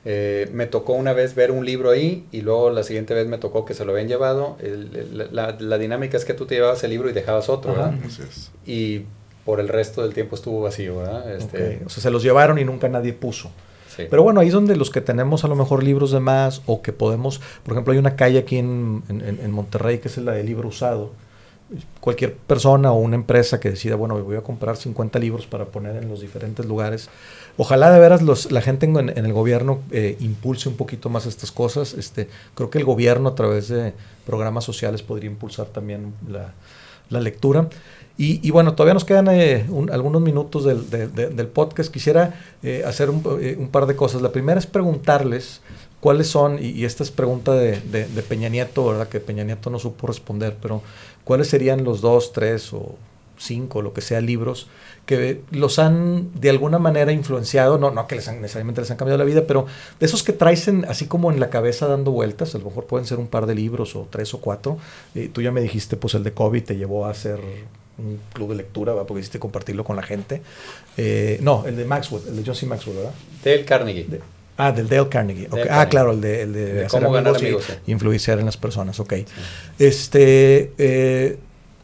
Eh, 0.06 0.50
me 0.52 0.66
tocó 0.66 0.92
una 0.92 1.14
vez 1.14 1.34
ver 1.34 1.50
un 1.50 1.64
libro 1.64 1.90
ahí 1.90 2.26
y 2.30 2.42
luego 2.42 2.68
la 2.70 2.82
siguiente 2.82 3.14
vez 3.14 3.26
me 3.26 3.38
tocó 3.38 3.64
que 3.64 3.72
se 3.72 3.86
lo 3.86 3.92
habían 3.92 4.06
llevado. 4.08 4.56
El- 4.60 4.94
el- 4.94 5.28
la, 5.32 5.56
la 5.58 5.78
dinámica 5.78 6.18
es 6.18 6.26
que 6.26 6.34
tú 6.34 6.44
te 6.44 6.56
llevabas 6.56 6.84
el 6.84 6.90
libro 6.90 7.08
y 7.08 7.14
dejabas 7.14 7.48
otro, 7.48 7.72
Ajá. 7.72 7.86
¿verdad? 7.90 8.00
Así 8.06 8.22
es. 8.22 8.50
Y 8.66 9.04
por 9.44 9.60
el 9.60 9.68
resto 9.68 10.02
del 10.02 10.14
tiempo 10.14 10.36
estuvo 10.36 10.62
vacío, 10.62 10.98
¿verdad? 10.98 11.34
Este, 11.34 11.76
Ok, 11.82 11.86
O 11.86 11.90
sea, 11.90 12.02
se 12.02 12.10
los 12.10 12.22
llevaron 12.22 12.58
y 12.58 12.64
nunca 12.64 12.88
nadie 12.88 13.12
puso. 13.12 13.50
sí. 13.94 14.04
Pero 14.10 14.22
bueno, 14.22 14.40
ahí 14.40 14.48
es 14.48 14.52
donde 14.54 14.74
los 14.76 14.90
que 14.90 15.00
tenemos 15.00 15.44
a 15.44 15.48
lo 15.48 15.54
mejor 15.56 15.82
libros 15.82 16.10
de 16.12 16.20
más 16.20 16.62
o 16.66 16.82
que 16.82 16.92
podemos, 16.92 17.40
por 17.62 17.72
ejemplo, 17.74 17.92
hay 17.92 17.98
una 17.98 18.16
calle 18.16 18.38
aquí 18.38 18.56
en, 18.58 19.02
en- 19.08 19.38
en 19.42 19.50
Monterrey 19.50 19.98
que 19.98 20.08
es 20.08 20.16
la 20.18 20.32
de 20.32 20.44
libro 20.44 20.68
usado. 20.68 21.12
Cualquier 22.00 22.34
persona 22.34 22.92
o 22.92 22.96
una 22.98 23.16
empresa 23.16 23.58
que 23.58 23.70
decida, 23.70 23.96
bueno, 23.96 24.22
voy 24.22 24.36
a 24.36 24.42
comprar 24.42 24.76
50 24.76 25.18
libros 25.18 25.46
para 25.46 25.64
poner 25.64 25.96
en 25.96 26.08
los 26.10 26.20
diferentes 26.20 26.66
lugares. 26.66 27.08
Ojalá 27.56 27.90
de 27.90 27.98
veras 27.98 28.20
los, 28.20 28.52
la 28.52 28.60
gente 28.60 28.84
en, 28.86 28.96
en 29.08 29.24
el 29.24 29.32
gobierno 29.32 29.80
eh, 29.90 30.16
impulse 30.20 30.68
un 30.68 30.76
poquito 30.76 31.08
más 31.08 31.24
estas 31.24 31.50
cosas. 31.50 31.94
Este, 31.94 32.28
creo 32.54 32.68
que 32.68 32.78
el 32.78 32.84
gobierno 32.84 33.30
a 33.30 33.34
través 33.34 33.68
de 33.68 33.94
programas 34.26 34.64
sociales 34.64 35.02
podría 35.02 35.30
impulsar 35.30 35.66
también 35.66 36.12
la, 36.28 36.52
la 37.08 37.20
lectura. 37.20 37.68
Y, 38.16 38.46
y 38.46 38.50
bueno, 38.52 38.74
todavía 38.74 38.94
nos 38.94 39.04
quedan 39.04 39.28
eh, 39.28 39.66
un- 39.68 39.90
algunos 39.90 40.22
minutos 40.22 40.64
del, 40.64 40.88
de- 40.88 41.08
de- 41.08 41.28
del 41.30 41.46
podcast. 41.48 41.92
Quisiera 41.92 42.34
eh, 42.62 42.84
hacer 42.86 43.10
un, 43.10 43.22
eh, 43.40 43.56
un 43.58 43.68
par 43.68 43.86
de 43.86 43.96
cosas. 43.96 44.22
La 44.22 44.30
primera 44.30 44.58
es 44.58 44.66
preguntarles 44.66 45.60
cuáles 46.00 46.28
son, 46.28 46.58
y, 46.62 46.68
y 46.68 46.84
esta 46.84 47.02
es 47.02 47.10
pregunta 47.10 47.52
de, 47.54 47.80
de- 47.80 48.22
Peña 48.22 48.48
Nieto, 48.48 48.86
¿verdad? 48.86 49.08
Que 49.08 49.18
Peña 49.20 49.42
Nieto 49.42 49.68
no 49.70 49.78
supo 49.80 50.06
responder, 50.06 50.56
pero 50.62 50.82
cuáles 51.24 51.48
serían 51.48 51.82
los 51.82 52.00
dos, 52.02 52.32
tres 52.32 52.72
o 52.72 52.94
cinco, 53.36 53.82
lo 53.82 53.92
que 53.92 54.00
sea, 54.00 54.20
libros 54.20 54.68
que 55.06 55.42
los 55.50 55.78
han 55.80 56.30
de 56.40 56.48
alguna 56.50 56.78
manera 56.78 57.12
influenciado, 57.12 57.76
no, 57.78 57.90
no 57.90 58.06
que 58.06 58.14
les 58.14 58.26
han, 58.28 58.40
necesariamente 58.40 58.80
les 58.80 58.90
han 58.90 58.96
cambiado 58.96 59.18
la 59.18 59.24
vida, 59.24 59.42
pero 59.46 59.66
de 60.00 60.06
esos 60.06 60.22
que 60.22 60.32
traes 60.32 60.66
así 60.88 61.06
como 61.06 61.30
en 61.32 61.40
la 61.40 61.50
cabeza 61.50 61.86
dando 61.88 62.10
vueltas, 62.12 62.54
a 62.54 62.58
lo 62.58 62.64
mejor 62.66 62.86
pueden 62.86 63.06
ser 63.06 63.18
un 63.18 63.26
par 63.26 63.44
de 63.46 63.54
libros 63.54 63.96
o 63.96 64.06
tres 64.08 64.32
o 64.32 64.40
cuatro. 64.40 64.78
Tú 65.32 65.42
ya 65.42 65.50
me 65.50 65.60
dijiste, 65.60 65.96
pues 65.98 66.14
el 66.14 66.22
de 66.24 66.32
COVID 66.32 66.62
te 66.64 66.76
llevó 66.76 67.04
a 67.04 67.10
hacer 67.10 67.38
un 67.98 68.20
club 68.32 68.50
de 68.50 68.56
lectura, 68.56 68.92
¿verdad? 68.92 69.06
porque 69.06 69.20
hiciste 69.20 69.38
compartirlo 69.38 69.84
con 69.84 69.96
la 69.96 70.02
gente. 70.02 70.42
Eh, 70.96 71.38
no, 71.40 71.64
el 71.66 71.76
de 71.76 71.84
Maxwell, 71.84 72.22
el 72.28 72.36
de 72.36 72.52
John 72.52 72.68
Maxwell, 72.68 72.96
¿verdad? 72.96 73.12
Dale 73.44 73.64
Carnegie. 73.64 74.06
ah, 74.56 74.72
del 74.72 74.88
Dale 74.88 75.08
Carnegie. 75.08 75.48
Ah, 75.70 75.88
claro, 75.88 76.12
el 76.12 76.20
de, 76.20 76.42
el 76.42 76.52
de, 76.52 76.86
cómo 76.90 77.12
ganar 77.12 77.36
amigos, 77.36 77.64
y 77.86 77.92
influenciar 77.92 78.38
en 78.38 78.46
las 78.46 78.56
personas. 78.56 78.98
Ok. 79.00 79.14
Este, 79.78 80.72
eh, 80.78 81.38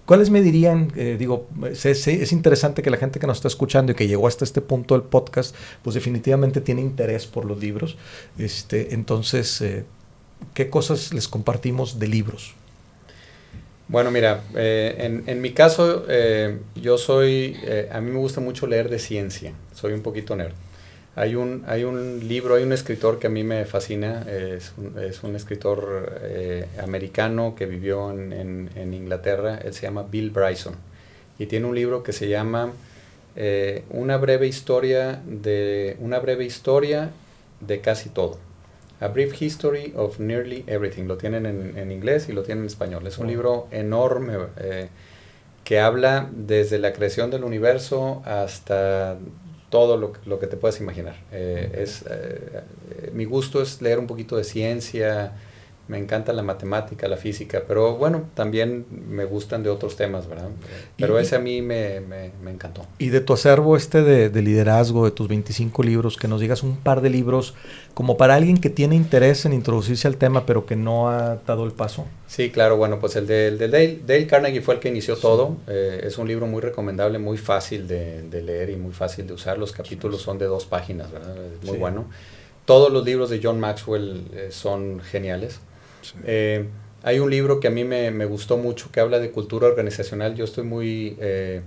¿Cuáles 0.05 0.31
me 0.31 0.43
dirían? 0.43 0.93
Eh, 0.97 1.17
digo, 1.17 1.47
es, 1.71 2.33
interesante 2.33 2.83
que 2.83 2.91
la 2.91 2.97
gente 2.97 3.21
que 3.21 3.29
nos 3.29 3.39
está 3.39 3.49
escuchando 3.49 3.93
y 3.93 3.95
que 3.95 4.09
llegó 4.09 4.27
hasta 4.27 4.45
este 4.45 4.61
punto 4.61 4.95
del 4.95 5.05
podcast, 5.05 5.55
pues 5.83 5.95
definitivamente 5.95 6.61
tiene 6.61 6.81
interés 6.81 7.27
por 7.27 7.45
los 7.45 7.61
libros. 7.61 7.97
Este, 8.37 8.95
entonces, 8.95 9.63
¿qué 10.55 10.69
cosas 10.69 11.15
les 11.15 11.29
compartimos 11.29 12.01
de 12.01 12.09
libros? 12.09 12.55
Bueno, 13.91 14.13
mira, 14.13 14.45
eh, 14.55 15.21
en, 15.27 15.41
mi 15.41 15.51
caso, 15.51 16.07
yo 16.77 16.97
soy, 16.97 17.57
a 17.91 18.01
mí 18.01 18.13
me 18.13 18.19
gusta 18.21 18.41
mucho 18.41 18.69
leer 18.69 18.89
de 18.89 19.01
ciencia, 19.01 19.53
soy 19.75 19.95
un 19.95 20.03
poquito 20.03 20.37
nerd. 20.37 20.55
Hay 21.17 21.35
un, 21.35 21.65
hay 21.67 21.83
un 21.83 22.29
libro, 22.29 22.55
hay 22.55 22.63
un 22.63 22.73
escritor 22.73 23.19
que 23.19 23.27
a 23.27 23.31
mí 23.31 23.43
me 23.43 23.65
fascina, 23.65 24.23
es 24.31 24.73
un, 24.77 24.97
es 24.97 25.25
un 25.25 25.35
escritor 25.35 26.21
eh, 26.23 26.67
americano 26.81 27.57
que 27.57 27.67
vivió 27.67 28.13
en, 28.13 28.71
en, 28.77 28.95
Inglaterra, 28.95 29.59
él 29.65 29.75
se 29.75 29.83
llama 29.83 30.05
Bill 30.05 30.31
Bryson, 30.31 30.75
y 31.37 31.47
tiene 31.47 31.67
un 31.67 31.75
libro 31.75 32.05
que 32.05 32.13
se 32.13 32.29
llama 32.29 32.73
eh, 33.35 33.83
Una 33.91 34.19
breve 34.19 34.47
historia 34.47 35.21
de 35.27 35.97
una 35.99 36.21
breve 36.21 36.45
historia 36.45 37.11
de 37.59 37.81
casi 37.81 38.09
todo. 38.09 38.39
A 39.01 39.09
Brief 39.09 39.41
History 39.41 39.93
of 39.97 40.19
Nearly 40.19 40.65
Everything. 40.67 41.05
Lo 41.05 41.17
tienen 41.17 41.47
en, 41.47 41.77
en 41.79 41.91
inglés 41.91 42.29
y 42.29 42.33
lo 42.33 42.43
tienen 42.43 42.65
en 42.65 42.67
español. 42.69 43.07
Es 43.07 43.19
un 43.19 43.27
libro 43.27 43.67
enorme 43.71 44.35
eh, 44.59 44.89
que 45.65 45.81
habla 45.81 46.29
desde 46.33 46.79
la 46.79 46.93
creación 46.93 47.31
del 47.31 47.45
universo 47.45 48.23
hasta 48.25 49.17
todo 49.71 49.97
lo, 49.97 50.13
lo, 50.27 50.39
que 50.39 50.47
te 50.47 50.57
puedas 50.57 50.81
imaginar. 50.81 51.17
Eh, 51.33 51.79
es, 51.79 52.05
eh, 52.11 52.63
mi 53.13 53.25
gusto 53.25 53.63
es 53.63 53.81
leer 53.81 53.99
un 53.99 54.07
poquito 54.07 54.37
de 54.37 54.45
ciencia, 54.45 55.33
me 55.91 55.99
encanta 55.99 56.33
la 56.33 56.45
matemática, 56.45 57.09
la 57.09 57.17
física, 57.17 57.65
pero 57.67 57.97
bueno, 57.97 58.23
también 58.35 58.87
me 59.09 59.25
gustan 59.25 59.65
de 59.65 59.71
otros 59.71 59.97
temas, 59.97 60.29
¿verdad? 60.29 60.49
Pero 60.97 61.19
ese 61.19 61.35
a 61.35 61.41
mí 61.41 61.63
me, 61.63 61.99
me, 61.99 62.31
me, 62.41 62.53
encantó. 62.53 62.87
Y 62.99 63.09
de 63.09 63.21
tu 63.21 63.33
acervo 63.33 63.77
este 63.77 64.05
de, 64.05 64.31
de, 64.31 64.41
liderazgo, 64.41 65.05
de 65.05 65.11
tus 65.11 65.27
25 65.27 65.83
libros, 65.83 66.17
que 66.17 66.29
nos 66.29 66.41
digas 66.41 66.63
un 66.63 66.77
par 66.77 67.01
de 67.01 67.11
libros 67.11 67.55
como 67.93 68.17
para 68.17 68.37
alguien 68.37 68.59
que 68.59 68.71
tiene 68.71 68.95
interés 68.95 69.45
en 69.47 69.53
introducirse 69.53 70.07
al 70.07 70.17
tema, 70.17 70.47
pero 70.47 70.65
que 70.65 70.77
no 70.77 71.11
ha 71.11 71.41
dado 71.45 71.65
el 71.65 71.73
paso. 71.73 72.07
Sí, 72.29 72.51
claro, 72.51 72.77
bueno, 72.77 73.01
pues 73.01 73.17
el 73.17 73.27
de, 73.27 73.51
de 73.57 73.67
Dale, 73.67 73.99
Dale, 74.07 74.29
Carnegie 74.29 74.61
fue 74.61 74.75
el 74.75 74.81
que 74.81 74.91
inició 74.91 75.17
todo. 75.17 75.57
Eh, 75.67 76.03
es 76.05 76.19
un 76.19 76.29
libro 76.29 76.47
muy 76.47 76.61
recomendable, 76.61 77.19
muy 77.19 77.37
fácil 77.37 77.89
de, 77.89 78.23
de, 78.23 78.43
leer 78.43 78.71
y 78.71 78.77
muy 78.77 78.93
fácil 78.93 79.27
de 79.27 79.33
usar. 79.33 79.59
Los 79.59 79.73
capítulos 79.73 80.23
son 80.23 80.39
de 80.39 80.47
dos 80.47 80.67
páginas, 80.67 81.11
¿verdad? 81.11 81.35
Es 81.37 81.69
muy 81.69 81.79
bueno. 81.79 82.05
Todos 82.65 82.93
los 82.93 83.05
libros 83.05 83.29
de 83.29 83.41
John 83.43 83.59
Maxwell 83.59 84.29
eh, 84.33 84.49
son 84.53 85.01
geniales. 85.01 85.59
Eh, 86.25 86.67
hay 87.03 87.19
un 87.19 87.31
libro 87.31 87.61
que 87.61 87.69
a 87.69 87.71
mí 87.71 87.85
me, 87.85 88.11
me, 88.11 88.27
gustó 88.27 88.57
mucho 88.57 88.91
que 88.93 89.01
habla 89.01 89.19
de 89.19 89.31
cultura 89.31 89.67
organizacional. 89.67 90.35
Yo 90.35 90.45
estoy 90.45 90.65
muy 90.65 91.17
eh, 91.21 91.63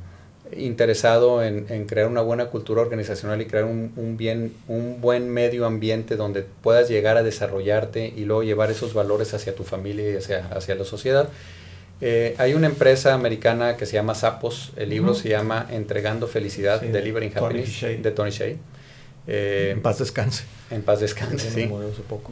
interesado 0.56 1.44
en, 1.44 1.66
en, 1.70 1.86
crear 1.86 2.08
una 2.08 2.22
buena 2.22 2.48
cultura 2.48 2.82
organizacional 2.82 3.42
y 3.42 3.46
crear 3.46 3.66
un, 3.66 3.94
un, 3.96 4.18
bien, 4.18 4.54
un 4.68 5.02
buen 5.02 5.30
medio 5.30 5.66
ambiente 5.66 6.16
donde 6.16 6.46
puedas 6.62 6.90
llegar 6.90 7.18
a 7.18 7.24
desarrollarte 7.24 8.14
y 8.16 8.26
luego 8.26 8.44
llevar 8.44 8.70
esos 8.70 8.94
valores 8.94 9.34
hacia 9.34 9.56
tu 9.56 9.64
familia 9.64 10.12
y 10.12 10.18
hacia, 10.18 10.48
hacia 10.48 10.76
la 10.76 10.86
sociedad. 10.86 11.30
Eh, 12.02 12.36
hay 12.38 12.54
una 12.54 12.68
empresa 12.68 13.14
americana 13.14 13.78
que 13.78 13.86
se 13.86 13.94
llama 13.94 14.14
Sapos. 14.14 14.74
El 14.76 14.90
libro 14.90 15.14
se 15.14 15.30
llama 15.30 15.68
Entregando 15.72 16.28
Felicidad, 16.28 16.82
sí, 16.82 16.88
Delivering 16.88 17.32
Happiness, 17.36 17.82
de 17.82 18.12
Tony 18.12 18.32
Shea. 18.32 18.56
Eh, 19.28 19.70
en 19.72 19.82
paz 19.82 20.00
descanse. 20.00 20.44
En 20.70 20.82
paz 20.82 21.00
descanse, 21.00 21.50
sí. 21.50 21.70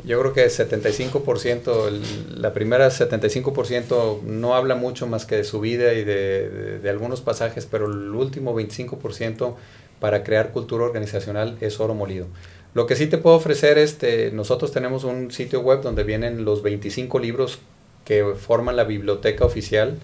Yo 0.04 0.20
creo 0.20 0.34
que 0.34 0.46
75%, 0.46 1.90
la 2.36 2.54
primera 2.54 2.90
75% 2.90 4.24
no 4.24 4.56
habla 4.56 4.76
mucho 4.76 5.08
más 5.08 5.26
que 5.26 5.38
de 5.38 5.44
su 5.44 5.60
vida 5.60 5.94
y 5.94 6.04
de, 6.04 6.80
de, 6.80 6.90
algunos 6.90 7.22
pasajes, 7.22 7.66
pero 7.66 7.86
el 7.86 8.10
último 8.16 8.60
25% 8.60 9.56
para 10.00 10.24
crear 10.24 10.52
cultura 10.52 10.86
organizacional 10.86 11.58
es 11.62 11.80
oro 11.80 11.94
molido. 11.94 12.28
Lo 12.74 12.88
que 12.88 12.96
sí 12.96 13.08
te 13.08 13.18
puedo 13.18 13.36
ofrecer 13.36 13.78
es, 13.78 13.92
este, 13.92 14.32
nosotros 14.32 14.72
tenemos 14.72 15.04
un 15.04 15.32
sitio 15.32 15.60
web 15.62 15.82
donde 15.82 16.04
vienen 16.04 16.46
los 16.46 16.64
25 16.64 17.20
libros 17.20 17.60
que 18.06 18.34
forman 18.36 18.76
la 18.76 18.86
biblioteca 18.86 19.46
oficial 19.46 19.98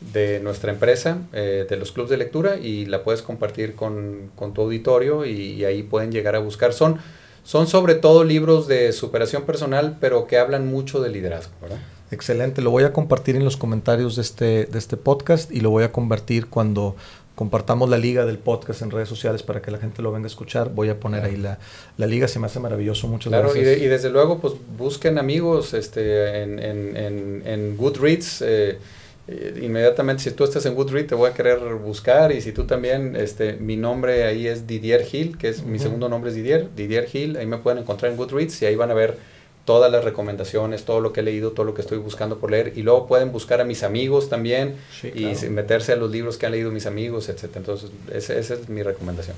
de 0.00 0.40
nuestra 0.40 0.72
empresa, 0.72 1.18
eh, 1.32 1.66
de 1.68 1.76
los 1.76 1.92
clubes 1.92 2.10
de 2.10 2.16
lectura, 2.16 2.56
y 2.56 2.86
la 2.86 3.02
puedes 3.02 3.22
compartir 3.22 3.74
con, 3.74 4.30
con 4.36 4.54
tu 4.54 4.62
auditorio 4.62 5.24
y, 5.24 5.52
y, 5.52 5.64
ahí 5.64 5.82
pueden 5.82 6.12
llegar 6.12 6.36
a 6.36 6.40
buscar. 6.40 6.72
Son, 6.72 6.98
son 7.42 7.66
sobre 7.66 7.94
todo 7.94 8.24
libros 8.24 8.68
de 8.68 8.92
superación 8.92 9.44
personal, 9.44 9.96
pero 10.00 10.26
que 10.26 10.38
hablan 10.38 10.66
mucho 10.66 11.00
de 11.00 11.10
liderazgo. 11.10 11.52
¿verdad? 11.62 11.78
Excelente, 12.10 12.62
lo 12.62 12.70
voy 12.70 12.84
a 12.84 12.92
compartir 12.92 13.36
en 13.36 13.44
los 13.44 13.56
comentarios 13.56 14.16
de 14.16 14.22
este, 14.22 14.66
de 14.66 14.78
este 14.78 14.96
podcast 14.96 15.50
y 15.50 15.60
lo 15.60 15.70
voy 15.70 15.84
a 15.84 15.92
convertir 15.92 16.46
cuando 16.46 16.96
compartamos 17.34 17.88
la 17.88 17.98
liga 17.98 18.24
del 18.26 18.38
podcast 18.38 18.82
en 18.82 18.90
redes 18.90 19.08
sociales 19.08 19.42
para 19.42 19.60
que 19.60 19.70
la 19.70 19.78
gente 19.78 20.02
lo 20.02 20.12
venga 20.12 20.26
a 20.26 20.28
escuchar. 20.28 20.70
Voy 20.72 20.88
a 20.88 21.00
poner 21.00 21.24
ahí 21.24 21.36
la, 21.36 21.58
la 21.96 22.06
liga, 22.06 22.28
se 22.28 22.38
me 22.38 22.46
hace 22.46 22.60
maravilloso, 22.60 23.08
muchas 23.08 23.30
claro, 23.30 23.50
gracias. 23.50 23.64
Y, 23.64 23.80
de, 23.80 23.84
y, 23.86 23.88
desde 23.88 24.10
luego, 24.10 24.38
pues 24.38 24.54
busquen 24.76 25.18
amigos 25.18 25.74
este, 25.74 26.42
en, 26.42 26.58
en, 26.58 26.96
en, 26.96 27.42
en 27.46 27.76
Goodreads. 27.76 28.42
Eh, 28.42 28.78
inmediatamente 29.26 30.22
si 30.22 30.30
tú 30.32 30.44
estás 30.44 30.66
en 30.66 30.74
Goodreads 30.74 31.08
te 31.08 31.14
voy 31.14 31.30
a 31.30 31.34
querer 31.34 31.58
buscar 31.76 32.30
y 32.32 32.42
si 32.42 32.52
tú 32.52 32.64
también, 32.64 33.16
este, 33.16 33.54
mi 33.54 33.76
nombre 33.76 34.24
ahí 34.24 34.46
es 34.46 34.66
Didier 34.66 35.04
Gil, 35.04 35.38
que 35.38 35.48
es 35.48 35.60
uh 35.60 35.62
-huh. 35.62 35.66
mi 35.66 35.78
segundo 35.78 36.08
nombre 36.08 36.30
es 36.30 36.36
Didier, 36.36 36.68
Didier 36.76 37.06
Gil, 37.06 37.36
ahí 37.36 37.46
me 37.46 37.56
pueden 37.58 37.78
encontrar 37.78 38.10
en 38.12 38.18
Goodreads 38.18 38.60
y 38.62 38.66
ahí 38.66 38.76
van 38.76 38.90
a 38.90 38.94
ver 38.94 39.16
todas 39.64 39.90
las 39.90 40.04
recomendaciones, 40.04 40.84
todo 40.84 41.00
lo 41.00 41.12
que 41.14 41.20
he 41.20 41.22
leído, 41.22 41.52
todo 41.52 41.64
lo 41.64 41.72
que 41.72 41.80
estoy 41.80 41.96
buscando 41.98 42.38
por 42.38 42.50
leer 42.50 42.74
y 42.76 42.82
luego 42.82 43.06
pueden 43.06 43.32
buscar 43.32 43.62
a 43.62 43.64
mis 43.64 43.82
amigos 43.82 44.28
también 44.28 44.74
sí, 45.00 45.10
claro. 45.10 45.38
y 45.42 45.48
meterse 45.48 45.92
a 45.92 45.96
los 45.96 46.10
libros 46.10 46.36
que 46.36 46.44
han 46.44 46.52
leído 46.52 46.70
mis 46.70 46.84
amigos, 46.84 47.30
etcétera. 47.30 47.60
Entonces, 47.60 47.90
esa, 48.12 48.34
esa 48.34 48.54
es 48.54 48.68
mi 48.68 48.82
recomendación. 48.82 49.36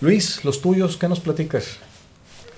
Luis, 0.00 0.42
los 0.44 0.62
tuyos, 0.62 0.96
¿qué 0.96 1.06
nos 1.06 1.20
platicas? 1.20 1.78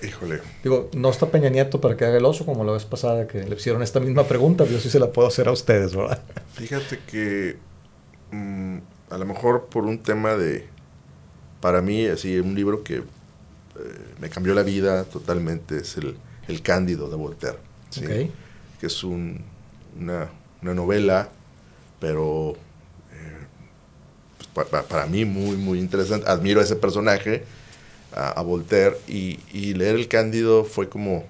Híjole. 0.05 0.41
Digo, 0.63 0.89
no 0.93 1.09
está 1.09 1.27
Peña 1.31 1.49
Nieto 1.49 1.81
para 1.81 1.97
que 1.97 2.05
haga 2.05 2.17
el 2.17 2.25
oso 2.25 2.45
como 2.45 2.63
la 2.63 2.73
vez 2.73 2.85
pasada 2.85 3.27
que 3.27 3.43
le 3.43 3.55
hicieron 3.55 3.81
esta 3.81 3.99
misma 3.99 4.23
pregunta, 4.27 4.65
yo 4.65 4.79
sí 4.79 4.89
se 4.89 4.99
la 4.99 5.11
puedo 5.11 5.27
hacer 5.27 5.47
a 5.47 5.51
ustedes, 5.51 5.95
¿verdad? 5.95 6.21
Fíjate 6.53 6.99
que 7.07 7.57
mmm, 8.31 8.77
a 9.09 9.17
lo 9.17 9.25
mejor 9.25 9.65
por 9.65 9.85
un 9.85 9.99
tema 9.99 10.35
de, 10.35 10.67
para 11.61 11.81
mí, 11.81 12.05
así, 12.05 12.39
un 12.39 12.55
libro 12.55 12.83
que 12.83 12.97
eh, 12.97 13.03
me 14.19 14.29
cambió 14.29 14.53
la 14.53 14.63
vida 14.63 15.03
totalmente 15.05 15.77
es 15.77 15.97
el, 15.97 16.17
el 16.47 16.61
Cándido 16.61 17.09
de 17.09 17.15
Voltaire, 17.15 17.57
¿sí? 17.89 18.05
okay. 18.05 18.31
que 18.79 18.87
es 18.87 19.03
un, 19.03 19.43
una, 19.99 20.29
una, 20.61 20.73
novela, 20.73 21.29
pero 21.99 22.55
eh, 23.11 23.45
pues 24.53 24.67
para, 24.67 24.83
para 24.83 25.05
mí 25.07 25.25
muy, 25.25 25.55
muy 25.55 25.79
interesante. 25.79 26.29
Admiro 26.29 26.59
a 26.59 26.63
ese 26.63 26.75
personaje 26.75 27.43
a, 28.15 28.29
a 28.29 28.41
Voltaire 28.41 28.97
y, 29.07 29.39
y, 29.51 29.73
leer 29.73 29.95
el 29.95 30.07
Cándido 30.07 30.63
fue 30.63 30.89
como 30.89 31.25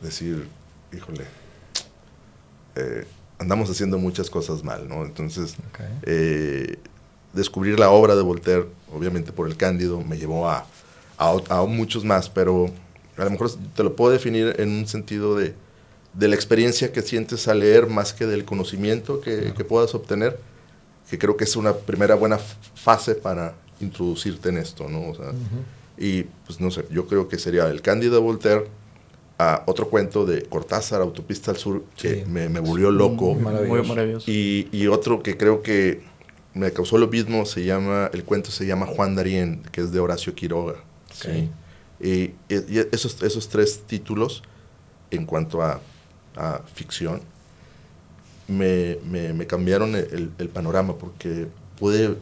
decir, 0.00 0.46
híjole, 0.92 1.24
eh, 2.76 3.06
andamos 3.38 3.70
haciendo 3.70 3.98
muchas 3.98 4.28
cosas 4.28 4.62
mal, 4.62 4.88
¿no? 4.88 5.04
Entonces, 5.04 5.56
okay. 5.70 5.86
eh, 6.02 6.78
descubrir 7.32 7.78
la 7.78 7.90
obra 7.90 8.14
de 8.14 8.22
Voltaire, 8.22 8.66
obviamente 8.92 9.32
por 9.32 9.48
el 9.48 9.56
Cándido, 9.56 10.00
me 10.02 10.18
llevó 10.18 10.48
a, 10.48 10.66
a, 11.16 11.36
a, 11.48 11.64
muchos 11.64 12.04
más, 12.04 12.28
pero 12.28 12.66
a 13.16 13.24
lo 13.24 13.30
mejor 13.30 13.50
te 13.74 13.82
lo 13.82 13.96
puedo 13.96 14.12
definir 14.12 14.54
en 14.58 14.70
un 14.70 14.86
sentido 14.86 15.36
de, 15.36 15.54
de 16.12 16.28
la 16.28 16.34
experiencia 16.34 16.92
que 16.92 17.00
sientes 17.00 17.48
al 17.48 17.60
leer 17.60 17.86
más 17.86 18.12
que 18.12 18.26
del 18.26 18.44
conocimiento 18.44 19.20
que, 19.20 19.48
-huh. 19.48 19.54
que 19.54 19.64
puedas 19.64 19.94
obtener, 19.94 20.38
que 21.08 21.18
creo 21.18 21.36
que 21.36 21.44
es 21.44 21.56
una 21.56 21.74
primera 21.74 22.14
buena 22.14 22.38
fase 22.38 23.14
para 23.14 23.54
introducirte 23.82 24.48
en 24.48 24.58
esto, 24.58 24.88
¿no? 24.88 25.10
O 25.10 25.14
sea, 25.14 25.26
uh 25.26 25.32
-huh. 25.32 25.82
Y 25.98 26.24
pues 26.46 26.60
no 26.60 26.70
sé, 26.70 26.86
yo 26.90 27.06
creo 27.06 27.28
que 27.28 27.38
sería 27.38 27.68
el 27.68 27.82
Cándido 27.82 28.14
de 28.14 28.20
Voltaire, 28.20 28.64
a 29.38 29.62
otro 29.66 29.88
cuento 29.88 30.24
de 30.24 30.42
Cortázar, 30.42 31.00
Autopista 31.00 31.50
al 31.50 31.56
Sur, 31.56 31.84
que 31.96 32.24
sí. 32.24 32.24
me, 32.30 32.48
me, 32.48 32.60
volvió 32.60 32.90
loco. 32.90 33.34
Muy 33.34 33.42
maravilloso. 33.42 33.76
Muy 33.76 33.88
maravilloso. 33.88 34.30
Y, 34.30 34.68
y, 34.72 34.86
otro 34.86 35.22
que 35.22 35.36
creo 35.36 35.62
que 35.62 36.02
me 36.54 36.70
causó 36.72 36.98
lo 36.98 37.08
mismo, 37.08 37.44
se 37.44 37.64
llama, 37.64 38.10
el 38.12 38.24
cuento 38.24 38.50
se 38.50 38.66
llama 38.66 38.86
Juan 38.86 39.14
Darien, 39.16 39.62
que 39.72 39.80
es 39.80 39.90
de 39.92 40.00
Horacio 40.00 40.34
Quiroga. 40.34 40.76
Okay. 41.18 41.50
¿sí? 42.00 42.34
Y, 42.48 42.54
y, 42.54 42.78
esos, 42.92 43.22
esos 43.22 43.48
tres 43.48 43.82
títulos, 43.86 44.42
en 45.10 45.26
cuanto 45.26 45.62
a, 45.62 45.80
a 46.36 46.62
ficción, 46.74 47.20
me, 48.48 48.98
me, 49.08 49.32
me, 49.32 49.46
cambiaron 49.46 49.94
el, 49.94 50.30
el, 50.38 50.48
panorama, 50.48 50.96
porque 50.98 51.46
pude, 51.78 52.16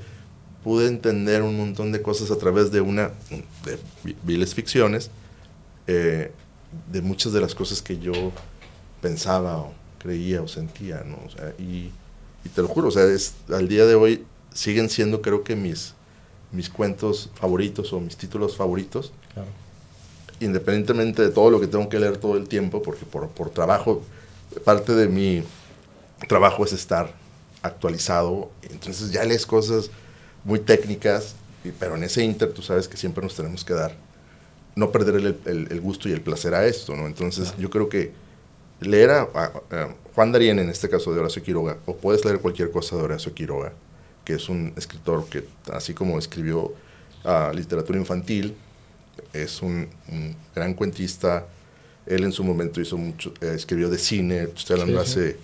pude 0.62 0.88
entender 0.88 1.42
un 1.42 1.56
montón 1.56 1.92
de 1.92 2.02
cosas 2.02 2.30
a 2.30 2.36
través 2.36 2.70
de 2.70 2.80
una, 2.80 3.10
de 3.64 3.78
viles 4.22 4.54
ficciones, 4.54 5.10
eh, 5.86 6.32
de 6.92 7.02
muchas 7.02 7.32
de 7.32 7.40
las 7.40 7.54
cosas 7.54 7.82
que 7.82 7.98
yo 7.98 8.12
pensaba 9.00 9.58
o 9.58 9.72
creía 9.98 10.42
o 10.42 10.48
sentía, 10.48 11.02
¿no? 11.04 11.18
O 11.26 11.30
sea, 11.30 11.54
y, 11.58 11.90
y 12.44 12.48
te 12.54 12.62
lo 12.62 12.68
juro, 12.68 12.88
o 12.88 12.90
sea, 12.90 13.04
es, 13.04 13.34
al 13.48 13.68
día 13.68 13.86
de 13.86 13.94
hoy 13.94 14.24
siguen 14.52 14.90
siendo 14.90 15.22
creo 15.22 15.44
que 15.44 15.56
mis, 15.56 15.94
mis 16.52 16.68
cuentos 16.68 17.30
favoritos 17.34 17.92
o 17.92 18.00
mis 18.00 18.16
títulos 18.16 18.56
favoritos. 18.56 19.12
Claro. 19.32 19.48
Independientemente 20.40 21.22
de 21.22 21.30
todo 21.30 21.50
lo 21.50 21.60
que 21.60 21.66
tengo 21.66 21.88
que 21.88 21.98
leer 21.98 22.16
todo 22.16 22.36
el 22.36 22.48
tiempo, 22.48 22.82
porque 22.82 23.04
por, 23.04 23.28
por 23.28 23.50
trabajo, 23.50 24.02
parte 24.64 24.94
de 24.94 25.08
mi 25.08 25.42
trabajo 26.28 26.64
es 26.64 26.72
estar 26.72 27.12
actualizado, 27.62 28.50
entonces 28.62 29.12
ya 29.12 29.22
lees 29.24 29.44
cosas 29.44 29.90
muy 30.44 30.58
técnicas, 30.60 31.34
pero 31.78 31.96
en 31.96 32.04
ese 32.04 32.22
inter 32.24 32.52
tú 32.52 32.62
sabes 32.62 32.88
que 32.88 32.96
siempre 32.96 33.22
nos 33.22 33.34
tenemos 33.36 33.64
que 33.64 33.74
dar, 33.74 33.94
no 34.76 34.90
perder 34.92 35.16
el, 35.16 35.26
el- 35.44 35.68
el 35.70 35.80
gusto 35.80 36.08
y 36.08 36.12
el 36.12 36.20
placer 36.22 36.54
a 36.54 36.66
esto, 36.66 36.94
¿no? 36.96 37.06
Entonces 37.06 37.54
yo 37.58 37.68
creo 37.70 37.88
que 37.88 38.12
leer 38.80 39.10
a, 39.10 39.20
a- 39.34 39.52
a 39.70 39.94
Juan 40.14 40.32
Darien, 40.32 40.58
en 40.58 40.70
este 40.70 40.88
caso 40.88 41.12
de 41.12 41.20
Horacio 41.20 41.42
Quiroga, 41.42 41.76
o 41.86 41.96
puedes 41.96 42.24
leer 42.24 42.38
cualquier 42.40 42.70
cosa 42.70 42.96
de 42.96 43.02
Horacio 43.02 43.34
Quiroga, 43.34 43.72
que 44.24 44.34
es 44.34 44.48
un 44.48 44.72
escritor 44.76 45.26
que, 45.28 45.44
así 45.72 45.92
como 45.94 46.18
escribió 46.18 46.72
ah, 47.24 47.52
literatura 47.54 47.98
infantil, 47.98 48.54
es 49.32 49.60
un, 49.60 49.88
un 50.08 50.34
gran 50.54 50.72
cuentista. 50.74 51.46
Él 52.06 52.24
en 52.24 52.32
su 52.32 52.42
momento 52.42 52.80
hizo 52.80 52.96
mucho, 52.96 53.34
eh, 53.42 53.52
escribió 53.54 53.90
de 53.90 53.98
cine, 53.98 54.48
estoy 54.56 54.80
hablando 54.80 55.04
Sí, 55.04 55.12
sí. 55.12 55.18
hace, 55.20 55.36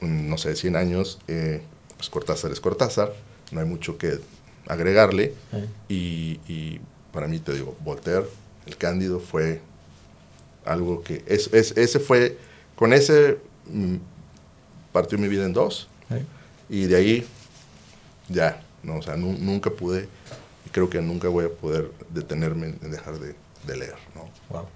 un, 0.00 0.28
no 0.30 0.38
sé, 0.38 0.56
100 0.56 0.76
años. 0.76 1.18
eh, 1.28 1.60
pues 1.98 2.08
Cortázar 2.08 2.50
es 2.50 2.60
Cortázar, 2.60 3.12
no 3.52 3.60
hay 3.60 3.66
mucho 3.66 3.96
que 3.98 4.18
agregarle. 4.66 5.34
Eh, 5.52 5.68
Y, 5.88 6.40
y 6.48 6.80
para 7.12 7.26
mí, 7.28 7.38
te 7.38 7.52
digo, 7.52 7.76
Voltaire, 7.84 8.24
el 8.66 8.76
Cándido, 8.76 9.20
fue 9.20 9.60
algo 10.64 11.02
que. 11.02 11.22
Es, 11.26 11.50
es- 11.52 11.76
ese 11.76 12.00
fue. 12.00 12.38
Con 12.76 12.92
ese 12.92 13.38
mm, 13.70 13.96
partió 14.92 15.18
mi 15.18 15.28
vida 15.28 15.44
en 15.44 15.52
dos. 15.52 15.88
eh. 16.10 16.24
Y 16.68 16.86
de 16.86 16.96
ahí, 16.96 17.26
ya. 18.28 18.60
No, 18.82 18.96
o 18.98 19.02
sea, 19.02 19.16
nu- 19.16 19.36
nunca 19.38 19.70
pude. 19.70 20.08
Y 20.66 20.70
creo 20.70 20.88
que 20.90 21.00
nunca 21.00 21.28
voy 21.28 21.44
a 21.44 21.48
poder 21.50 21.90
detenerme 22.10 22.74
en 22.82 22.90
dejar 22.90 23.18
de, 23.18 23.34
de 23.66 23.76
leer, 23.76 23.94
¿no? 24.14 24.28
Wow. 24.50 24.66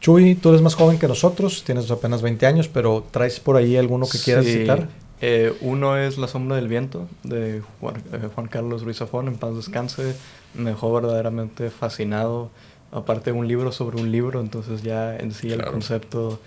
Chuy, 0.00 0.34
tú 0.34 0.50
eres 0.50 0.60
más 0.60 0.74
joven 0.74 0.98
que 0.98 1.08
nosotros, 1.08 1.64
tienes 1.64 1.90
apenas 1.90 2.22
20 2.22 2.46
años, 2.46 2.68
pero 2.68 3.04
¿traes 3.10 3.40
por 3.40 3.56
ahí 3.56 3.76
alguno 3.76 4.06
que 4.06 4.18
quieras 4.18 4.44
Sí, 4.44 4.52
citar? 4.58 4.88
Eh, 5.20 5.56
uno 5.60 5.96
es 5.96 6.18
La 6.18 6.28
sombra 6.28 6.56
del 6.56 6.68
viento 6.68 7.08
de 7.22 7.62
Juan, 7.80 8.02
eh, 8.12 8.28
Juan 8.34 8.48
Carlos 8.48 8.82
Ruiz 8.82 8.98
Zafón, 8.98 9.28
en 9.28 9.36
paz 9.36 9.54
descanse. 9.56 10.14
Me 10.54 10.70
dejó 10.70 10.92
verdaderamente 10.92 11.70
fascinado. 11.70 12.50
Aparte 12.92 13.32
un 13.32 13.48
libro 13.48 13.72
sobre 13.72 14.00
un 14.00 14.12
libro, 14.12 14.40
entonces 14.40 14.82
ya 14.82 15.16
en 15.16 15.32
sí 15.32 15.50
el 15.50 15.64
concepto, 15.64 16.40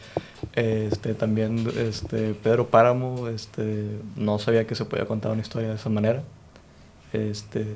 eh, 0.55 0.87
este, 0.91 1.13
también 1.13 1.69
este, 1.77 2.33
Pedro 2.33 2.67
Páramo, 2.67 3.27
este, 3.27 3.99
no 4.15 4.39
sabía 4.39 4.65
que 4.65 4.73
se 4.73 4.85
podía 4.85 5.05
contar 5.05 5.31
una 5.31 5.41
historia 5.41 5.69
de 5.69 5.75
esa 5.75 5.89
manera. 5.89 6.23
Este, 7.11 7.75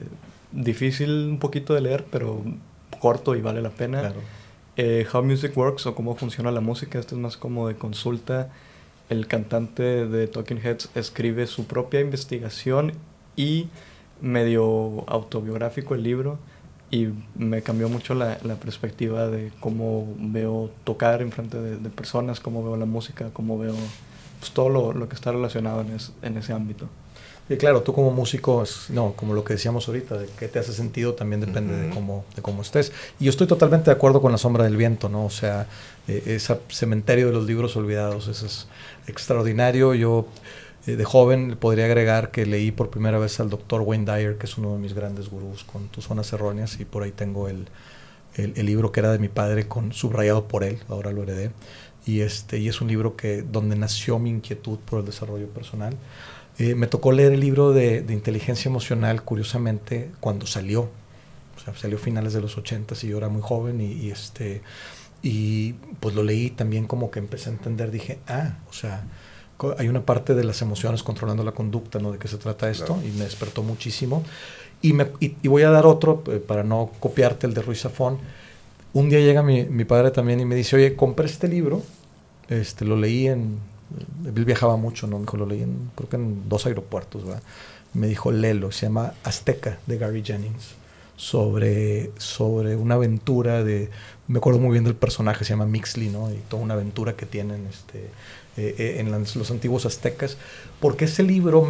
difícil 0.51 1.09
un 1.09 1.39
poquito 1.39 1.73
de 1.73 1.81
leer, 1.81 2.05
pero 2.09 2.41
corto 2.99 3.35
y 3.35 3.41
vale 3.41 3.61
la 3.61 3.69
pena. 3.69 3.99
Claro. 3.99 4.21
Eh, 4.77 5.05
How 5.11 5.23
Music 5.23 5.55
Works 5.55 5.85
o 5.85 5.93
cómo 5.93 6.15
funciona 6.15 6.49
la 6.49 6.61
música, 6.61 6.99
esto 6.99 7.15
es 7.15 7.21
más 7.21 7.37
como 7.37 7.67
de 7.67 7.75
consulta. 7.75 8.49
El 9.09 9.27
cantante 9.27 10.07
de 10.07 10.27
Talking 10.27 10.57
Heads 10.63 10.89
escribe 10.95 11.45
su 11.47 11.65
propia 11.65 11.99
investigación 12.01 12.93
y 13.35 13.67
medio 14.21 15.03
autobiográfico 15.07 15.95
el 15.95 16.03
libro 16.03 16.39
y 16.89 17.09
me 17.35 17.61
cambió 17.61 17.89
mucho 17.89 18.13
la, 18.15 18.37
la 18.43 18.55
perspectiva 18.55 19.27
de 19.27 19.51
cómo 19.59 20.13
veo 20.17 20.69
tocar 20.83 21.21
en 21.21 21.31
frente 21.31 21.59
de, 21.59 21.77
de 21.77 21.89
personas, 21.89 22.39
cómo 22.39 22.63
veo 22.63 22.77
la 22.77 22.85
música, 22.85 23.29
cómo 23.33 23.57
veo 23.57 23.75
pues, 24.39 24.51
todo 24.51 24.69
lo, 24.69 24.93
lo 24.93 25.09
que 25.09 25.15
está 25.15 25.31
relacionado 25.31 25.81
en, 25.81 25.91
es- 25.95 26.13
en 26.21 26.37
ese 26.37 26.53
ámbito. 26.53 26.87
Y 27.49 27.57
claro, 27.57 27.81
tú 27.83 27.93
como 27.93 28.09
músico, 28.11 28.63
es- 28.63 28.89
no, 28.89 29.13
como 29.17 29.33
lo 29.33 29.43
que 29.43 29.53
decíamos 29.53 29.87
ahorita, 29.87 30.17
de 30.17 30.27
qué 30.39 30.47
te 30.47 30.59
hace 30.59 30.71
sentido 30.73 31.13
también 31.13 31.41
depende 31.41 31.75
de, 31.75 31.89
cómo, 31.89 32.23
de 32.35 32.41
cómo 32.41 32.61
estés. 32.61 32.93
Y 33.19 33.25
yo 33.25 33.29
estoy 33.31 33.47
totalmente 33.47 33.85
de 33.85 33.91
acuerdo 33.91 34.21
con 34.21 34.31
La 34.31 34.37
Sombra 34.37 34.63
del 34.63 34.77
Viento, 34.77 35.09
¿no? 35.09 35.25
O 35.25 35.29
sea, 35.29 35.67
eh, 36.07 36.23
ese 36.25 36.57
cementerio 36.69 37.27
de 37.27 37.33
los 37.33 37.45
libros 37.45 37.75
olvidados, 37.75 38.29
eso 38.29 38.45
es 38.45 38.67
extraordinario. 39.07 39.93
Yo 39.93 40.25
eh, 40.87 40.95
de 40.95 41.03
joven 41.03 41.57
podría 41.59 41.85
agregar 41.85 42.31
que 42.31 42.45
leí 42.45 42.71
por 42.71 42.89
primera 42.89 43.17
vez 43.19 43.39
al 43.41 43.49
doctor 43.49 43.81
Wayne 43.81 44.05
Dyer, 44.05 44.37
que 44.37 44.45
es 44.45 44.57
uno 44.57 44.73
de 44.73 44.79
mis 44.79 44.93
grandes 44.93 45.27
gurús 45.29 45.65
con 45.65 45.89
tus 45.89 46.05
zonas 46.05 46.31
erróneas, 46.31 46.79
y 46.79 46.85
por 46.85 47.03
ahí 47.03 47.11
tengo 47.11 47.49
el, 47.49 47.67
el, 48.35 48.53
el 48.55 48.65
libro 48.65 48.91
que 48.93 49.01
era 49.01 49.11
de 49.11 49.19
mi 49.19 49.29
padre, 49.29 49.67
con 49.67 49.91
subrayado 49.93 50.47
por 50.47 50.63
él, 50.63 50.79
ahora 50.89 51.11
lo 51.11 51.23
heredé. 51.23 51.51
Y, 52.05 52.21
este, 52.21 52.57
y 52.59 52.67
es 52.69 52.81
un 52.81 52.87
libro 52.89 53.15
que, 53.15 53.43
donde 53.43 53.75
nació 53.77 54.19
mi 54.19 54.29
inquietud 54.29 54.77
por 54.79 54.99
el 54.99 55.05
desarrollo 55.05 55.47
personal. 55.47 55.95
Eh, 56.59 56.75
me 56.75 56.87
tocó 56.87 57.11
leer 57.11 57.33
el 57.33 57.39
libro 57.39 57.71
de, 57.73 58.01
de 58.01 58.13
inteligencia 58.13 58.69
emocional, 58.69 59.23
curiosamente, 59.23 60.11
cuando 60.19 60.45
salió. 60.45 60.89
O 61.57 61.59
sea, 61.63 61.75
salió 61.75 61.97
a 61.97 62.01
finales 62.01 62.33
de 62.33 62.41
los 62.41 62.57
80 62.57 62.95
y 63.03 63.07
yo 63.07 63.17
era 63.17 63.29
muy 63.29 63.41
joven 63.41 63.81
y, 63.81 63.91
y, 63.93 64.11
este, 64.11 64.61
y 65.21 65.73
pues 65.99 66.13
lo 66.15 66.23
leí 66.23 66.49
también 66.49 66.85
como 66.87 67.09
que 67.11 67.19
empecé 67.19 67.49
a 67.49 67.53
entender, 67.53 67.89
dije, 67.91 68.19
ah, 68.27 68.57
o 68.69 68.73
sea, 68.73 69.03
hay 69.77 69.87
una 69.87 70.05
parte 70.05 70.35
de 70.35 70.43
las 70.43 70.61
emociones 70.61 71.03
controlando 71.03 71.43
la 71.43 71.53
conducta, 71.53 71.99
¿no? 71.99 72.11
De 72.11 72.17
qué 72.19 72.27
se 72.27 72.37
trata 72.37 72.69
esto 72.69 72.95
Claro. 72.95 73.01
y 73.07 73.11
me 73.17 73.23
despertó 73.23 73.63
muchísimo. 73.63 74.23
Y, 74.81 74.93
me, 74.93 75.07
y, 75.21 75.37
y 75.41 75.47
voy 75.47 75.61
a 75.63 75.69
dar 75.69 75.85
otro, 75.85 76.23
eh, 76.27 76.39
para 76.45 76.63
no 76.63 76.91
copiarte 76.99 77.47
el 77.47 77.53
de 77.53 77.61
Ruiz 77.61 77.81
Zafón. 77.81 78.17
Un 78.91 79.09
día 79.09 79.19
llega 79.19 79.41
mi, 79.41 79.63
mi 79.63 79.85
padre 79.85 80.11
también 80.11 80.39
y 80.41 80.45
me 80.45 80.55
dice, 80.55 80.75
oye, 80.75 80.95
compré 80.95 81.27
este 81.27 81.47
libro, 81.47 81.81
este, 82.49 82.83
lo 82.83 82.97
leí 82.97 83.27
en, 83.27 83.57
él 84.25 84.45
viajaba 84.45 84.77
mucho, 84.77 85.07
¿no? 85.07 85.19
Dijo, 85.19 85.37
lo 85.37 85.45
leí 85.45 85.61
en, 85.61 85.91
creo 85.95 86.09
que 86.09 86.15
en 86.15 86.49
dos 86.49 86.65
aeropuertos, 86.65 87.25
¿verdad? 87.25 87.43
Me 87.93 88.07
dijo, 88.07 88.31
léelo, 88.31 88.71
se 88.71 88.87
llama 88.87 89.13
Azteca, 89.23 89.77
de 89.85 89.97
Gary 89.97 90.23
Jennings, 90.23 90.75
sobre, 91.15 92.11
sobre 92.17 92.75
una 92.75 92.95
aventura 92.95 93.63
de, 93.63 93.89
me 94.27 94.39
acuerdo 94.39 94.59
muy 94.59 94.71
bien 94.71 94.83
del 94.83 94.95
personaje, 94.95 95.45
se 95.45 95.51
llama 95.51 95.65
Mixley, 95.65 96.09
¿no? 96.09 96.31
Y 96.31 96.37
toda 96.47 96.63
una 96.63 96.73
aventura 96.73 97.15
que 97.15 97.25
tienen 97.25 97.67
este, 97.67 97.99
eh, 98.57 98.75
eh, 98.77 98.95
en 98.99 99.11
los 99.11 99.51
antiguos 99.51 99.85
aztecas, 99.85 100.37
porque 100.79 101.05
ese 101.05 101.23
libro, 101.23 101.69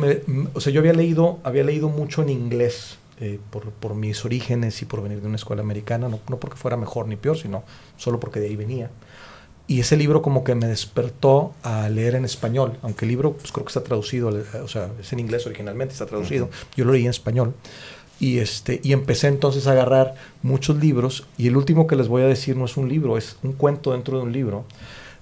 o 0.53 0.61
sea, 0.61 0.71
yo 0.71 0.79
había 0.79 0.93
leído, 0.93 1.39
había 1.43 1.63
leído 1.63 1.89
mucho 1.89 2.21
en 2.21 2.29
inglés, 2.29 2.97
eh, 3.19 3.39
por, 3.51 3.69
por 3.71 3.93
mis 3.93 4.25
orígenes 4.25 4.81
y 4.81 4.85
por 4.85 5.03
venir 5.03 5.21
de 5.21 5.27
una 5.27 5.35
escuela 5.35 5.61
americana, 5.61 6.09
no, 6.09 6.19
no 6.27 6.37
porque 6.37 6.57
fuera 6.57 6.77
mejor 6.77 7.07
ni 7.07 7.15
peor, 7.15 7.37
sino 7.37 7.63
solo 7.95 8.19
porque 8.19 8.39
de 8.39 8.47
ahí 8.47 8.55
venía. 8.55 8.89
Y 9.65 9.79
ese 9.79 9.95
libro 9.95 10.21
como 10.21 10.43
que 10.43 10.55
me 10.55 10.67
despertó 10.67 11.53
a 11.63 11.87
leer 11.89 12.15
en 12.15 12.25
español, 12.25 12.77
aunque 12.81 13.05
el 13.05 13.09
libro 13.09 13.33
pues 13.33 13.51
creo 13.51 13.63
que 13.65 13.69
está 13.69 13.83
traducido, 13.83 14.27
al- 14.27 14.45
o 14.61 14.67
sea, 14.67 14.89
es 14.99 15.13
en 15.13 15.19
inglés 15.19 15.45
originalmente, 15.45 15.93
está 15.93 16.05
traducido. 16.05 16.49
Yo 16.75 16.83
lo 16.85 16.91
leí 16.93 17.03
en 17.05 17.09
español. 17.11 17.53
Y, 18.19 18.39
este, 18.39 18.79
y 18.83 18.93
empecé 18.93 19.27
entonces 19.27 19.65
a 19.67 19.71
agarrar 19.71 20.15
muchos 20.43 20.77
libros 20.77 21.25
y 21.37 21.47
el 21.47 21.57
último 21.57 21.87
que 21.87 21.95
les 21.95 22.07
voy 22.07 22.21
a 22.21 22.27
decir 22.27 22.55
no 22.55 22.65
es 22.65 22.77
un 22.77 22.87
libro, 22.87 23.17
es 23.17 23.37
un 23.43 23.53
cuento 23.53 23.91
dentro 23.93 24.17
de 24.17 24.23
un 24.23 24.31
libro. 24.33 24.65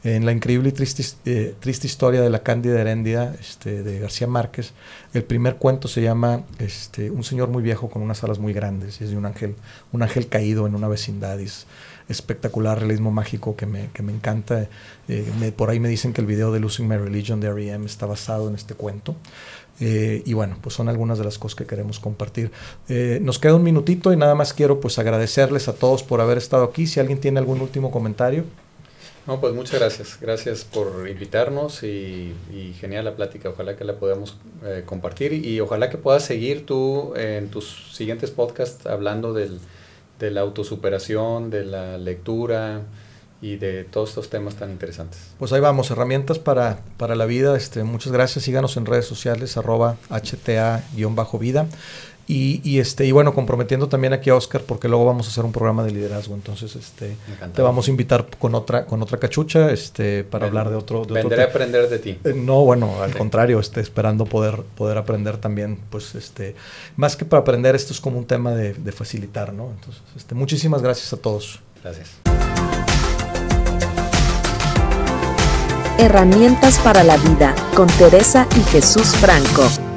En 0.03 0.25
la 0.25 0.31
increíble 0.31 0.69
y 0.69 0.71
triste, 0.71 1.03
eh, 1.25 1.53
triste 1.59 1.85
historia 1.85 2.21
de 2.21 2.29
la 2.31 2.39
Cándida 2.41 2.81
Heréndida 2.81 3.35
este, 3.39 3.83
de 3.83 3.99
García 3.99 4.25
Márquez, 4.25 4.73
el 5.13 5.23
primer 5.23 5.57
cuento 5.57 5.87
se 5.87 6.01
llama 6.01 6.41
este, 6.57 7.11
Un 7.11 7.23
señor 7.23 7.49
muy 7.49 7.61
viejo 7.61 7.87
con 7.89 8.01
unas 8.01 8.23
alas 8.23 8.39
muy 8.39 8.51
grandes, 8.51 8.99
y 8.99 9.03
es 9.03 9.11
de 9.11 9.17
un 9.17 9.27
ángel, 9.27 9.55
un 9.91 10.01
ángel 10.01 10.27
caído 10.27 10.65
en 10.65 10.73
una 10.73 10.87
vecindad. 10.87 11.37
y 11.37 11.43
es 11.43 11.67
espectacular 12.11 12.79
realismo 12.79 13.11
mágico 13.11 13.55
que 13.55 13.65
me, 13.65 13.89
que 13.93 14.03
me 14.03 14.11
encanta. 14.11 14.67
Eh, 15.07 15.51
por 15.55 15.69
ahí 15.69 15.79
me 15.79 15.89
dicen 15.89 16.13
que 16.13 16.21
el 16.21 16.27
video 16.27 16.51
de 16.51 16.59
Losing 16.59 16.87
My 16.87 16.97
Religion 16.97 17.39
de 17.39 17.47
R.E.M. 17.47 17.85
está 17.85 18.05
basado 18.05 18.47
en 18.47 18.55
este 18.55 18.75
cuento. 18.75 19.15
Eh, 19.79 20.21
y 20.25 20.33
bueno, 20.33 20.57
pues 20.61 20.75
son 20.75 20.89
algunas 20.89 21.17
de 21.17 21.23
las 21.23 21.39
cosas 21.39 21.55
que 21.55 21.65
queremos 21.65 21.99
compartir. 21.99 22.51
Eh, 22.87 23.19
nos 23.21 23.39
queda 23.39 23.55
un 23.55 23.63
minutito 23.63 24.13
y 24.13 24.17
nada 24.17 24.35
más 24.35 24.53
quiero 24.53 24.79
pues 24.79 24.99
agradecerles 24.99 25.67
a 25.67 25.73
todos 25.73 26.03
por 26.03 26.21
haber 26.21 26.37
estado 26.37 26.63
aquí. 26.63 26.85
Si 26.85 26.99
alguien 26.99 27.19
tiene 27.19 27.39
algún 27.39 27.61
último 27.61 27.89
comentario. 27.89 28.43
No, 29.25 29.39
pues 29.39 29.53
muchas 29.53 29.79
gracias. 29.79 30.17
Gracias 30.19 30.65
por 30.65 31.07
invitarnos 31.07 31.83
y, 31.83 32.33
y 32.51 32.73
genial 32.79 33.05
la 33.05 33.15
plática. 33.15 33.49
Ojalá 33.49 33.75
que 33.75 33.85
la 33.85 33.97
podamos 33.97 34.37
compartir 34.85 35.33
y 35.33 35.59
ojalá 35.59 35.89
que 35.89 35.97
puedas 35.97 36.25
seguir 36.25 36.65
tú 36.65 37.13
en 37.15 37.49
tus 37.49 37.95
siguientes 37.95 38.31
podcasts 38.31 38.85
hablando 38.87 39.33
del, 39.33 39.59
de 40.21 40.31
la 40.31 40.41
autosuperación, 40.41 41.49
de 41.49 41.65
la 41.65 41.97
lectura 41.97 42.81
y 43.41 43.55
de 43.55 43.83
todos 43.83 44.09
estos 44.09 44.29
temas 44.29 44.55
tan 44.55 44.69
interesantes. 44.69 45.33
Pues 45.39 45.51
ahí 45.51 45.59
vamos, 45.59 45.89
herramientas 45.89 46.37
para, 46.37 46.79
para 46.97 47.15
la 47.15 47.25
vida. 47.25 47.57
Este, 47.57 47.83
muchas 47.83 48.13
gracias. 48.13 48.45
Síganos 48.45 48.77
en 48.77 48.85
redes 48.85 49.05
sociales, 49.05 49.57
arroba 49.57 49.97
HTA-vida. 50.09 51.65
Y, 52.27 52.61
y, 52.63 52.79
este, 52.79 53.05
y 53.05 53.11
bueno, 53.11 53.33
comprometiendo 53.33 53.89
también 53.89 54.13
aquí 54.13 54.29
a 54.29 54.35
Oscar, 54.35 54.61
porque 54.61 54.87
luego 54.87 55.05
vamos 55.05 55.27
a 55.27 55.29
hacer 55.31 55.43
un 55.43 55.51
programa 55.51 55.83
de 55.83 55.91
liderazgo. 55.91 56.35
Entonces, 56.35 56.75
este, 56.75 57.15
te 57.53 57.61
vamos 57.61 57.87
a 57.87 57.91
invitar 57.91 58.27
con 58.39 58.55
otra, 58.55 58.85
con 58.85 59.01
otra 59.01 59.17
cachucha, 59.19 59.71
este, 59.71 60.23
para 60.23 60.47
hablar 60.47 60.69
de 60.69 60.75
otro. 60.75 61.03
De 61.03 61.13
vendré 61.13 61.41
a 61.43 61.47
aprender 61.47 61.89
de 61.89 61.99
ti. 61.99 62.19
Eh, 62.23 62.33
no, 62.33 62.63
bueno, 62.63 63.01
al 63.01 63.15
contrario, 63.17 63.59
este, 63.59 63.81
esperando 63.81 64.25
poder, 64.25 64.61
poder 64.77 64.97
aprender 64.97 65.37
también, 65.37 65.79
pues, 65.89 66.15
este, 66.15 66.55
más 66.95 67.15
que 67.15 67.25
para 67.25 67.41
aprender, 67.41 67.75
esto 67.75 67.91
es 67.91 67.99
como 67.99 68.17
un 68.17 68.25
tema 68.25 68.51
de, 68.51 68.73
de 68.73 68.91
facilitar, 68.91 69.51
¿no? 69.51 69.71
Entonces, 69.71 70.01
este, 70.15 70.33
muchísimas 70.35 70.81
gracias 70.81 71.11
a 71.11 71.17
todos. 71.17 71.59
Gracias. 71.83 72.11
Herramientas 75.97 76.79
para 76.79 77.03
la 77.03 77.17
vida 77.17 77.53
con 77.75 77.87
Teresa 77.87 78.47
y 78.57 78.61
Jesús 78.71 79.15
Franco. 79.17 79.90